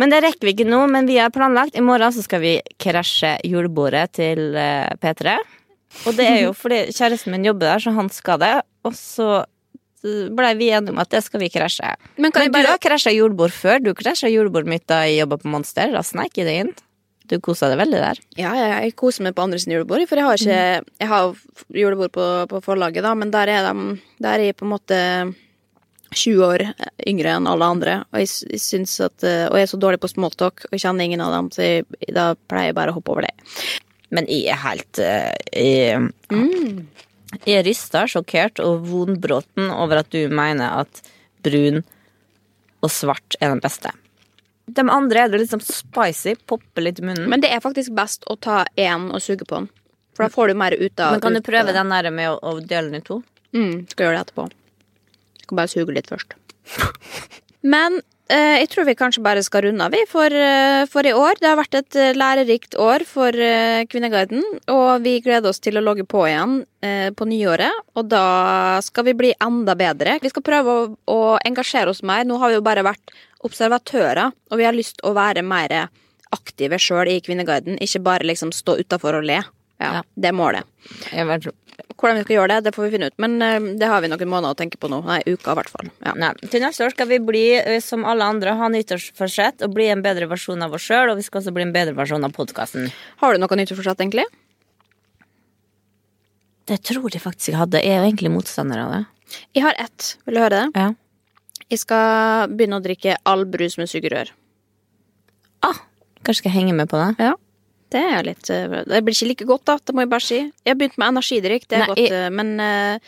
Men 0.00 0.08
det 0.14 0.22
rekker 0.24 0.48
vi 0.48 0.54
ikke 0.56 0.68
nå. 0.70 0.80
Men 0.88 1.06
vi 1.06 1.18
har 1.20 1.28
planlagt. 1.30 1.76
I 1.76 1.84
morgen 1.84 2.12
så 2.16 2.24
skal 2.24 2.40
vi 2.40 2.54
krasje 2.80 3.36
julebordet 3.44 4.06
til 4.16 4.56
eh, 4.56 4.88
P3. 4.96 5.36
Og 6.06 6.16
det 6.16 6.24
er 6.28 6.40
jo 6.46 6.54
fordi 6.56 6.86
kjæresten 6.96 7.30
min 7.36 7.44
jobber 7.44 7.74
der, 7.76 7.78
så 7.84 7.92
han 7.94 8.08
skal 8.08 8.40
det. 8.40 8.54
Og 8.88 8.92
så 8.96 9.44
blei 10.02 10.54
vi 10.58 10.70
enige 10.74 10.94
om 10.94 10.98
at 11.02 11.12
det 11.14 11.22
skal 11.24 11.42
vi 11.42 11.50
krasje. 11.52 11.94
Men 12.16 12.34
kan 12.34 12.46
Men 12.46 12.52
bare... 12.54 12.66
du 12.66 12.72
har 12.74 12.82
krasja 12.82 13.12
julebord 13.14 13.54
før. 13.54 13.80
Du 13.82 13.94
krasja 13.94 14.30
jordbord 14.32 14.68
mitt 14.68 14.86
da 14.90 15.04
jeg 15.06 15.22
jobba 15.22 15.40
på 15.42 15.52
Monster. 15.52 15.94
Da 15.94 16.02
sneik 16.06 16.36
jeg 16.38 16.48
det 16.48 16.58
inn. 16.64 16.74
Du 17.26 17.40
kosa 17.42 17.70
deg 17.72 17.80
veldig 17.80 18.02
der. 18.02 18.20
Ja, 18.38 18.52
jeg 18.54 18.94
koser 18.98 19.26
meg 19.26 19.34
på 19.34 19.42
andre 19.42 19.58
sin 19.58 19.74
julebord. 19.74 20.04
For 20.06 20.20
jeg 20.20 20.28
har 20.28 20.38
ikke 20.38 20.60
Jeg 21.02 21.08
har 21.10 21.40
julebord 21.74 22.12
på, 22.14 22.28
på 22.52 22.62
forlaget, 22.62 23.02
da, 23.02 23.14
men 23.18 23.34
der 23.34 23.50
er 23.50 23.66
de 23.66 23.98
Der 24.22 24.38
er 24.38 24.50
jeg 24.50 24.56
på 24.56 24.66
en 24.68 24.74
måte 24.76 25.00
20 26.14 26.44
år 26.46 26.62
yngre 27.06 27.34
enn 27.36 27.48
alle 27.50 27.66
andre, 27.66 27.96
og 28.12 28.22
jeg, 28.22 28.30
jeg 28.54 28.62
syns 28.62 28.94
at 29.04 29.24
eh, 29.26 29.48
Og 29.50 29.58
jeg 29.58 29.66
er 29.66 29.72
så 29.72 29.80
dårlig 29.82 30.00
på 30.02 30.10
smalltalk, 30.12 30.66
og 30.68 30.76
jeg 30.76 30.84
kjenner 30.84 31.04
ingen 31.04 31.24
av 31.24 31.34
dem, 31.34 31.50
så 31.52 31.66
jeg, 31.66 31.86
da 32.14 32.28
pleier 32.48 32.70
jeg 32.70 32.78
bare 32.78 32.94
å 32.94 32.98
hoppe 32.98 33.14
over 33.14 33.26
det. 33.26 33.34
Men 34.14 34.28
jeg 34.30 34.46
er 34.54 34.62
helt 34.62 35.00
eh, 35.02 35.32
Jeg, 35.50 36.06
jeg 37.34 37.58
er 37.58 37.66
rysta, 37.66 38.04
sjokkert 38.10 38.60
og 38.62 38.86
vonbråten 38.86 39.70
over 39.74 40.02
at 40.02 40.10
du 40.14 40.26
mener 40.30 40.82
at 40.82 41.02
brun 41.44 41.82
og 42.84 42.92
svart 42.92 43.38
er 43.40 43.50
den 43.54 43.62
beste. 43.64 43.92
De 44.66 44.82
andre 44.82 45.24
er 45.24 45.30
det 45.30 45.40
liksom 45.44 45.62
spicy, 45.62 46.34
popper 46.46 46.86
litt 46.86 47.00
i 47.00 47.06
munnen. 47.06 47.28
Men, 47.30 47.42
det 47.42 47.52
er 47.54 47.62
faktisk 47.62 47.94
best 47.96 48.26
å 48.30 48.36
ta 48.38 48.64
én 48.78 49.10
og 49.14 49.22
suge 49.22 49.46
på 49.46 49.60
den. 49.60 49.68
For 50.16 50.26
da 50.26 50.32
får 50.32 50.50
du 50.50 50.58
mer 50.58 50.74
ut 50.74 51.02
av 51.02 51.16
Men 51.16 51.22
kan 51.22 51.36
du 51.36 51.42
prøve 51.44 51.74
den 51.76 51.92
der 51.92 52.10
med 52.14 52.32
å, 52.32 52.38
å 52.40 52.58
dele 52.60 52.90
den 52.90 53.02
i 53.02 53.06
to? 53.06 53.20
Mm, 53.54 53.86
skal 53.90 54.06
gjøre 54.06 54.16
det 54.16 54.24
etterpå. 54.26 54.46
Skal 55.44 55.60
bare 55.60 55.72
suge 55.72 55.94
litt 55.94 56.10
først. 56.10 56.34
Men 57.74 58.00
jeg 58.34 58.68
tror 58.72 58.86
vi 58.88 58.94
kanskje 58.98 59.22
bare 59.22 59.42
skal 59.46 59.62
runde 59.66 59.84
av, 59.86 59.92
vi, 59.94 60.00
for, 60.10 60.32
eh, 60.34 60.82
for 60.90 61.06
i 61.06 61.12
år. 61.14 61.38
Det 61.38 61.46
har 61.46 61.58
vært 61.60 61.76
et 61.78 61.98
eh, 62.00 62.14
lærerikt 62.16 62.74
år 62.82 63.04
for 63.06 63.30
eh, 63.30 63.84
Kvinneguiden, 63.86 64.42
og 64.72 65.04
vi 65.04 65.20
gleder 65.22 65.52
oss 65.52 65.62
til 65.62 65.78
å 65.78 65.84
logge 65.84 66.02
på 66.08 66.24
igjen 66.26 66.56
eh, 66.82 67.12
på 67.14 67.28
nyåret. 67.30 67.84
Og 67.94 68.08
da 68.10 68.80
skal 68.82 69.06
vi 69.06 69.14
bli 69.14 69.32
enda 69.38 69.76
bedre. 69.78 70.18
Vi 70.22 70.32
skal 70.32 70.46
prøve 70.46 70.74
å, 70.74 70.88
å 71.06 71.20
engasjere 71.46 71.94
oss 71.94 72.02
mer. 72.02 72.26
Nå 72.26 72.40
har 72.42 72.50
vi 72.50 72.58
jo 72.58 72.66
bare 72.66 72.86
vært 72.86 73.14
observatører, 73.46 74.34
og 74.50 74.58
vi 74.58 74.66
har 74.66 74.74
lyst 74.74 74.98
til 74.98 75.12
å 75.12 75.14
være 75.14 75.46
mer 75.46 75.76
aktive 76.34 76.80
sjøl 76.82 77.12
i 77.12 77.20
Kvinneguiden, 77.22 77.78
ikke 77.78 78.02
bare 78.02 78.26
liksom 78.26 78.50
stå 78.50 78.80
utafor 78.82 79.20
og 79.20 79.28
le. 79.28 79.38
Ja. 79.82 80.02
Det 80.16 80.30
er 80.30 80.36
målet. 80.36 80.68
Jeg 81.12 81.26
vet, 81.28 81.48
Hvordan 81.96 82.18
vi 82.18 82.24
skal 82.24 82.36
gjøre 82.36 82.48
det, 82.54 82.64
det 82.66 82.72
får 82.76 82.86
vi 82.86 82.92
finne 82.94 83.08
ut. 83.10 83.16
Men 83.20 83.36
eh, 83.44 83.66
det 83.80 83.88
har 83.88 84.00
vi 84.04 84.08
noen 84.08 84.30
måneder 84.30 84.54
å 84.54 84.58
tenke 84.58 84.78
på 84.80 84.88
nå. 84.92 85.02
Nei, 85.04 85.18
uka 85.28 85.52
i 85.52 85.58
hvert 85.58 85.72
fall. 85.72 85.90
Ja. 86.04 86.14
nei, 86.16 86.30
til 86.48 86.64
neste 86.64 86.86
år 86.86 86.94
skal 86.94 87.08
vi 87.10 87.18
bli, 87.24 87.44
eh, 87.58 87.78
som 87.84 88.04
alle 88.08 88.24
andre, 88.24 88.56
ha 88.56 88.68
nyttårsforsett 88.72 89.64
og 89.64 89.74
bli 89.76 89.88
en 89.92 90.04
bedre 90.04 90.28
versjon 90.30 90.64
av 90.64 90.76
oss 90.76 90.86
sjøl. 90.88 91.12
Og 91.12 91.20
vi 91.20 91.26
skal 91.26 91.42
også 91.42 91.54
bli 91.56 91.66
en 91.66 91.74
bedre 91.76 91.96
versjon 91.96 92.24
av 92.24 92.32
podkasten. 92.36 92.90
Har 93.22 93.36
du 93.36 93.42
noe 93.42 93.60
nyttårsforsett, 93.60 94.00
egentlig? 94.04 94.26
Det 96.66 96.80
tror 96.82 97.12
jeg 97.12 97.22
faktisk 97.22 97.52
jeg 97.52 97.60
hadde. 97.60 97.84
Jeg 97.84 97.94
er 97.94 98.02
jo 98.02 98.10
egentlig 98.10 98.32
motstander 98.34 98.82
av 98.82 98.94
det. 98.94 99.02
Jeg 99.56 99.66
har 99.66 99.76
ett. 99.82 100.14
Vil 100.26 100.38
du 100.38 100.42
høre 100.42 100.62
det? 100.64 100.80
Ja. 100.80 100.88
Jeg 101.70 101.82
skal 101.82 102.52
begynne 102.52 102.78
å 102.80 102.84
drikke 102.84 103.16
all 103.26 103.44
brus 103.50 103.76
med 103.78 103.90
sugerør. 103.90 104.30
Ah, 105.66 105.78
kanskje 106.22 106.44
skal 106.44 106.52
jeg 106.52 106.60
henge 106.60 106.76
med 106.78 106.90
på 106.90 107.00
det? 107.00 107.08
Ja. 107.22 107.34
Det 107.94 108.00
er 108.02 108.24
litt 108.26 108.48
eh, 108.50 108.66
Det 108.88 108.98
blir 109.06 109.14
ikke 109.14 109.28
like 109.30 109.46
godt, 109.46 109.64
da. 109.68 109.76
Det 109.78 109.94
må 109.94 110.02
jeg 110.02 110.10
bare 110.10 110.24
si. 110.26 110.38
Jeg 110.64 110.72
har 110.72 110.78
begynt 110.80 110.98
med 110.98 111.12
energidrikk, 111.14 111.66
det 111.70 111.76
er 111.78 111.82
Nei, 111.84 111.88
godt, 111.92 112.02
jeg- 112.02 112.12
eh, 112.26 112.30
men, 112.34 112.60
eh, 112.60 112.98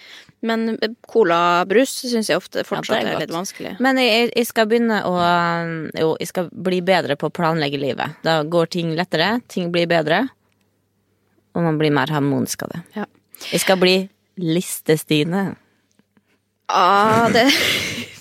men 0.46 0.78
colabrus 1.08 1.96
syns 2.06 2.28
jeg 2.30 2.38
ofte 2.38 2.62
fortsatt 2.62 3.00
det 3.02 3.08
er 3.10 3.16
er, 3.16 3.22
litt 3.24 3.34
vanskelig. 3.34 3.72
Men 3.82 3.98
jeg, 3.98 4.30
jeg 4.36 4.46
skal 4.46 4.68
begynne 4.70 5.00
å 5.02 5.14
Jo, 5.98 6.12
jeg 6.20 6.28
skal 6.30 6.50
bli 6.52 6.78
bedre 6.80 7.16
på 7.18 7.26
å 7.26 7.34
planlegge 7.34 7.80
livet. 7.82 8.14
Da 8.22 8.42
går 8.46 8.70
ting 8.70 8.94
lettere, 8.94 9.40
ting 9.50 9.72
blir 9.74 9.88
bedre, 9.90 10.28
og 11.56 11.62
man 11.66 11.78
blir 11.80 11.90
mer 11.90 12.06
harmonisk 12.14 12.62
av 12.62 12.76
det. 12.76 12.82
Ja. 12.94 13.06
Jeg 13.50 13.60
skal 13.64 13.76
bli 13.82 13.96
Liste-Stine. 14.38 15.56
Ah, 16.68 17.28
det. 17.34 17.48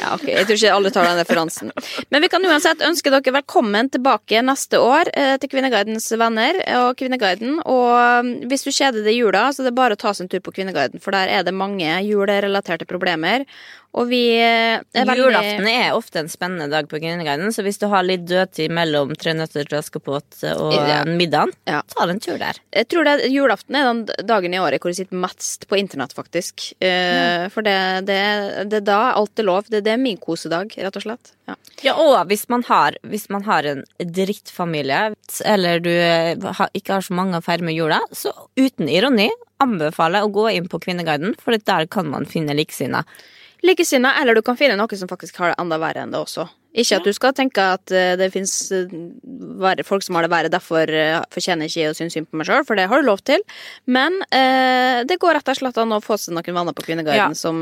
Ja, 0.00 0.14
ok. 0.16 0.24
Jeg 0.28 0.46
tror 0.46 0.58
ikke 0.58 0.74
alle 0.76 0.92
tar 0.94 1.06
den 1.08 1.20
referansen. 1.20 1.72
Men 2.10 2.24
vi 2.24 2.30
kan 2.32 2.44
uansett 2.46 2.82
ønske 2.84 3.12
dere 3.12 3.34
velkommen 3.38 3.90
tilbake 3.92 4.42
neste 4.44 4.80
år 4.82 5.10
eh, 5.12 5.34
til 5.42 5.52
Kvinneguidens 5.52 6.08
venner 6.18 6.58
og 6.80 6.98
Kvinneguiden. 6.98 7.60
Og 7.62 8.22
um, 8.22 8.32
hvis 8.50 8.66
du 8.66 8.72
kjeder 8.72 9.02
deg 9.02 9.14
i 9.14 9.20
jula, 9.20 9.48
så 9.52 9.62
er 9.62 9.70
det 9.70 9.76
bare 9.78 9.98
å 9.98 10.00
ta 10.00 10.14
seg 10.14 10.26
en 10.26 10.32
tur 10.34 10.42
på 10.46 10.54
Kvinneguiden, 10.58 11.02
for 11.02 11.14
der 11.14 11.30
er 11.30 11.46
det 11.46 11.54
mange 11.56 12.00
julerelaterte 12.06 12.88
problemer. 12.90 13.46
Og 13.92 14.06
vi 14.08 14.20
eh, 14.40 14.78
er 14.80 15.04
veldig 15.04 15.20
Julaften 15.20 15.66
er 15.68 15.90
ofte 15.92 16.22
en 16.22 16.30
spennende 16.32 16.70
dag 16.72 16.86
på 16.88 16.96
Kvinneguiden, 16.96 17.50
så 17.52 17.60
hvis 17.66 17.76
du 17.76 17.84
har 17.92 18.06
litt 18.06 18.22
dødtid 18.24 18.72
mellom 18.72 19.10
Tre 19.20 19.34
nøtter 19.36 19.66
til 19.68 19.76
Askepott 19.82 20.38
og 20.54 20.72
Ja. 20.72 21.02
middagen, 21.04 21.52
Ja. 21.68 21.82
ta 21.92 22.06
en 22.08 22.18
tur 22.24 22.38
der. 22.40 22.56
Jeg 22.72 22.88
tror 22.88 23.04
det, 23.04 23.28
julaften 23.28 23.76
er 23.76 23.90
den 23.92 24.26
dagen 24.26 24.54
i 24.56 24.62
året 24.62 24.80
hvor 24.80 24.88
det 24.88 24.96
sitter 24.96 25.20
mest 25.20 25.68
på 25.68 25.76
internett, 25.76 26.14
faktisk. 26.16 26.72
Mm. 26.80 27.50
For 27.52 27.60
det, 27.66 27.76
det, 28.08 28.18
det 28.72 28.80
er 28.80 28.86
da 28.86 29.00
alt 29.12 29.38
er 29.38 29.44
lov. 29.44 29.68
Det, 29.68 29.82
det 29.84 29.92
er 29.92 30.00
min 30.00 30.16
kosedag, 30.16 30.72
rett 30.80 30.96
og 30.96 31.04
slett. 31.04 31.32
Ja. 31.50 31.58
Ja, 31.82 31.94
og 32.00 32.16
hvis 32.30 32.48
man 32.48 32.62
har, 32.70 32.96
hvis 33.04 33.28
man 33.28 33.44
har 33.44 33.68
en 33.68 33.84
drittfamilie, 34.00 35.12
eller 35.44 35.80
du 35.84 35.90
eh, 35.92 36.34
ikke 36.72 36.96
har 36.96 37.04
så 37.04 37.14
mange 37.18 37.36
å 37.36 37.44
feire 37.44 37.66
med 37.66 37.76
jula, 37.76 38.00
så 38.16 38.32
uten 38.56 38.88
ironi 38.88 39.28
anbefaler 39.62 40.22
jeg 40.22 40.30
å 40.30 40.34
gå 40.34 40.48
inn 40.56 40.68
på 40.72 40.80
Kvinneguiden, 40.82 41.36
for 41.38 41.54
der 41.60 41.86
kan 41.92 42.08
man 42.10 42.24
finne 42.26 42.56
likesinnede. 42.56 43.04
Likesinna, 43.62 44.16
eller 44.20 44.34
du 44.34 44.42
kan 44.42 44.56
finne 44.58 44.74
noen 44.78 44.98
som 44.98 45.10
faktisk 45.10 45.36
har 45.38 45.52
det 45.52 45.60
enda 45.62 45.78
verre 45.78 46.02
enn 46.02 46.10
det 46.14 46.18
også. 46.18 46.48
Ikke 46.72 46.96
at 46.96 47.04
du 47.04 47.12
skal 47.12 47.34
tenke 47.36 47.60
at 47.74 47.92
eh, 47.92 48.14
det 48.16 48.30
fins 48.32 48.50
folk 49.84 50.02
som 50.02 50.16
har 50.16 50.24
det 50.24 50.30
verre, 50.32 50.50
derfor 50.52 50.88
eh, 50.88 51.18
fortjener 51.30 51.68
ikke 51.68 51.82
jeg 51.82 51.92
å 51.92 51.96
synes 51.98 52.16
synd 52.16 52.30
på 52.30 52.40
meg 52.40 52.48
sjøl, 52.48 52.64
for 52.64 52.80
det 52.80 52.86
har 52.88 53.02
du 53.02 53.06
lov 53.10 53.20
til. 53.28 53.44
Men 53.84 54.16
eh, 54.32 55.02
det 55.04 55.18
går 55.20 55.36
rett 55.36 55.52
og 55.52 55.58
slett 55.60 55.78
an 55.82 55.92
å 55.92 56.00
få 56.02 56.16
seg 56.18 56.32
noen 56.34 56.56
venner 56.56 56.74
på 56.74 56.86
Kvinneguiden 56.86 57.20
Ja. 57.20 57.28
som, 57.36 57.60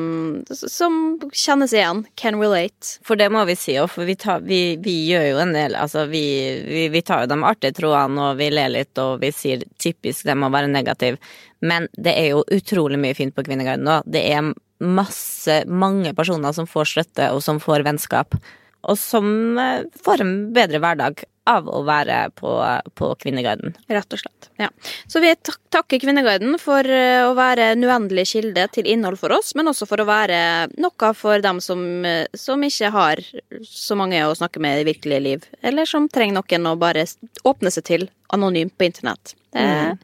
som 0.54 1.00
kjennes 1.34 1.74
igjen. 1.74 2.04
Can 2.14 2.38
relate. 2.40 2.94
For 3.04 3.18
det 3.18 3.28
må 3.34 3.42
vi 3.50 3.58
si 3.58 3.74
òg, 3.82 3.90
for 3.90 4.06
vi, 4.06 4.14
tar, 4.14 4.46
vi, 4.46 4.62
vi 4.80 4.96
gjør 5.10 5.26
jo 5.32 5.42
en 5.42 5.56
del 5.58 5.74
Altså, 5.80 6.06
vi, 6.08 6.24
vi, 6.70 6.86
vi 6.94 7.02
tar 7.02 7.26
jo 7.26 7.32
de 7.34 7.42
artige 7.50 7.74
trådene, 7.82 8.30
og 8.30 8.38
vi 8.40 8.48
ler 8.54 8.70
litt, 8.78 8.94
og 9.02 9.18
vi 9.26 9.34
sier 9.34 9.66
typisk 9.82 10.24
det 10.30 10.38
må 10.38 10.54
være 10.54 10.70
negativ. 10.70 11.18
Men 11.66 11.90
det 11.98 12.14
er 12.16 12.30
jo 12.36 12.46
utrolig 12.46 13.02
mye 13.02 13.18
fint 13.18 13.34
på 13.34 13.44
Kvinneguiden 13.50 13.90
òg. 13.90 14.06
Det 14.06 14.22
er 14.30 14.54
masse, 14.80 15.62
mange 15.68 16.14
personer 16.16 16.54
som 16.56 16.68
får 16.68 16.94
støtte, 16.94 17.30
og 17.34 17.42
som 17.44 17.60
får 17.62 17.86
vennskap. 17.86 18.34
og 18.80 18.96
som 18.98 19.58
eh, 19.60 19.82
får 20.04 20.22
en 20.24 20.34
bedre 20.56 20.78
hverdag 20.80 21.24
av 21.50 21.66
å 21.68 21.80
være 21.84 22.30
på, 22.36 22.52
på 22.96 23.08
Kvinneguiden. 23.20 23.74
Rett 23.90 24.14
og 24.14 24.20
slett. 24.22 24.48
Ja. 24.60 24.68
Så 25.10 25.20
vi 25.20 25.32
tak 25.36 25.58
takker 25.72 26.00
Kvinneguiden 26.02 26.56
for 26.62 26.86
eh, 26.86 27.22
å 27.26 27.34
være 27.36 27.72
en 27.74 27.84
uendelig 27.84 28.26
kilde 28.32 28.66
til 28.74 28.88
innhold 28.90 29.20
for 29.20 29.34
oss, 29.36 29.52
men 29.58 29.70
også 29.70 29.88
for 29.90 30.02
å 30.02 30.08
være 30.08 30.40
noe 30.80 31.12
for 31.18 31.42
dem 31.44 31.60
som, 31.64 31.82
eh, 32.06 32.24
som 32.32 32.62
ikke 32.64 32.92
har 32.94 33.22
så 33.66 33.98
mange 33.98 34.22
å 34.24 34.36
snakke 34.36 34.62
med 34.62 34.80
i 34.80 34.88
virkelige 34.88 35.24
liv, 35.26 35.46
eller 35.60 35.88
som 35.88 36.08
trenger 36.08 36.40
noen 36.40 36.72
å 36.72 36.78
bare 36.80 37.06
åpne 37.44 37.72
seg 37.74 37.88
til 37.88 38.08
anonymt 38.34 38.76
på 38.78 38.88
internett. 38.88 39.36
Det 39.50 39.62
er 39.66 39.96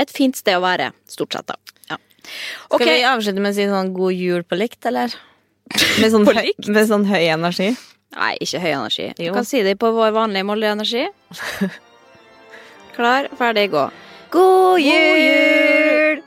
et 0.00 0.12
fint 0.12 0.36
sted 0.36 0.58
å 0.58 0.64
være, 0.64 0.90
stort 1.08 1.36
sett, 1.36 1.48
da. 1.48 1.79
Skal 2.66 2.86
vi 2.86 3.02
avslutte 3.08 3.42
med 3.42 3.54
å 3.54 3.58
si 3.58 3.66
sånn 3.70 3.92
god 3.96 4.16
jul 4.16 4.44
på 4.46 4.58
likt, 4.60 4.80
eller? 4.90 5.14
Med 6.02 6.10
sånn, 6.10 6.26
høy, 6.26 6.50
med 6.66 6.88
sånn 6.88 7.04
høy 7.06 7.28
energi? 7.30 7.68
Nei, 8.16 8.32
ikke 8.42 8.58
høy 8.58 8.72
energi. 8.72 9.04
Du 9.20 9.28
kan 9.36 9.46
si 9.46 9.60
det 9.62 9.76
på 9.78 9.92
vår 9.94 10.10
vanlige 10.16 10.48
Molde-energi. 10.48 11.04
Klar, 12.96 13.30
ferdig, 13.38 13.68
gå. 13.70 13.84
God 14.34 14.82
jul! 14.82 14.90
God 14.90 15.22
jul! 15.22 16.26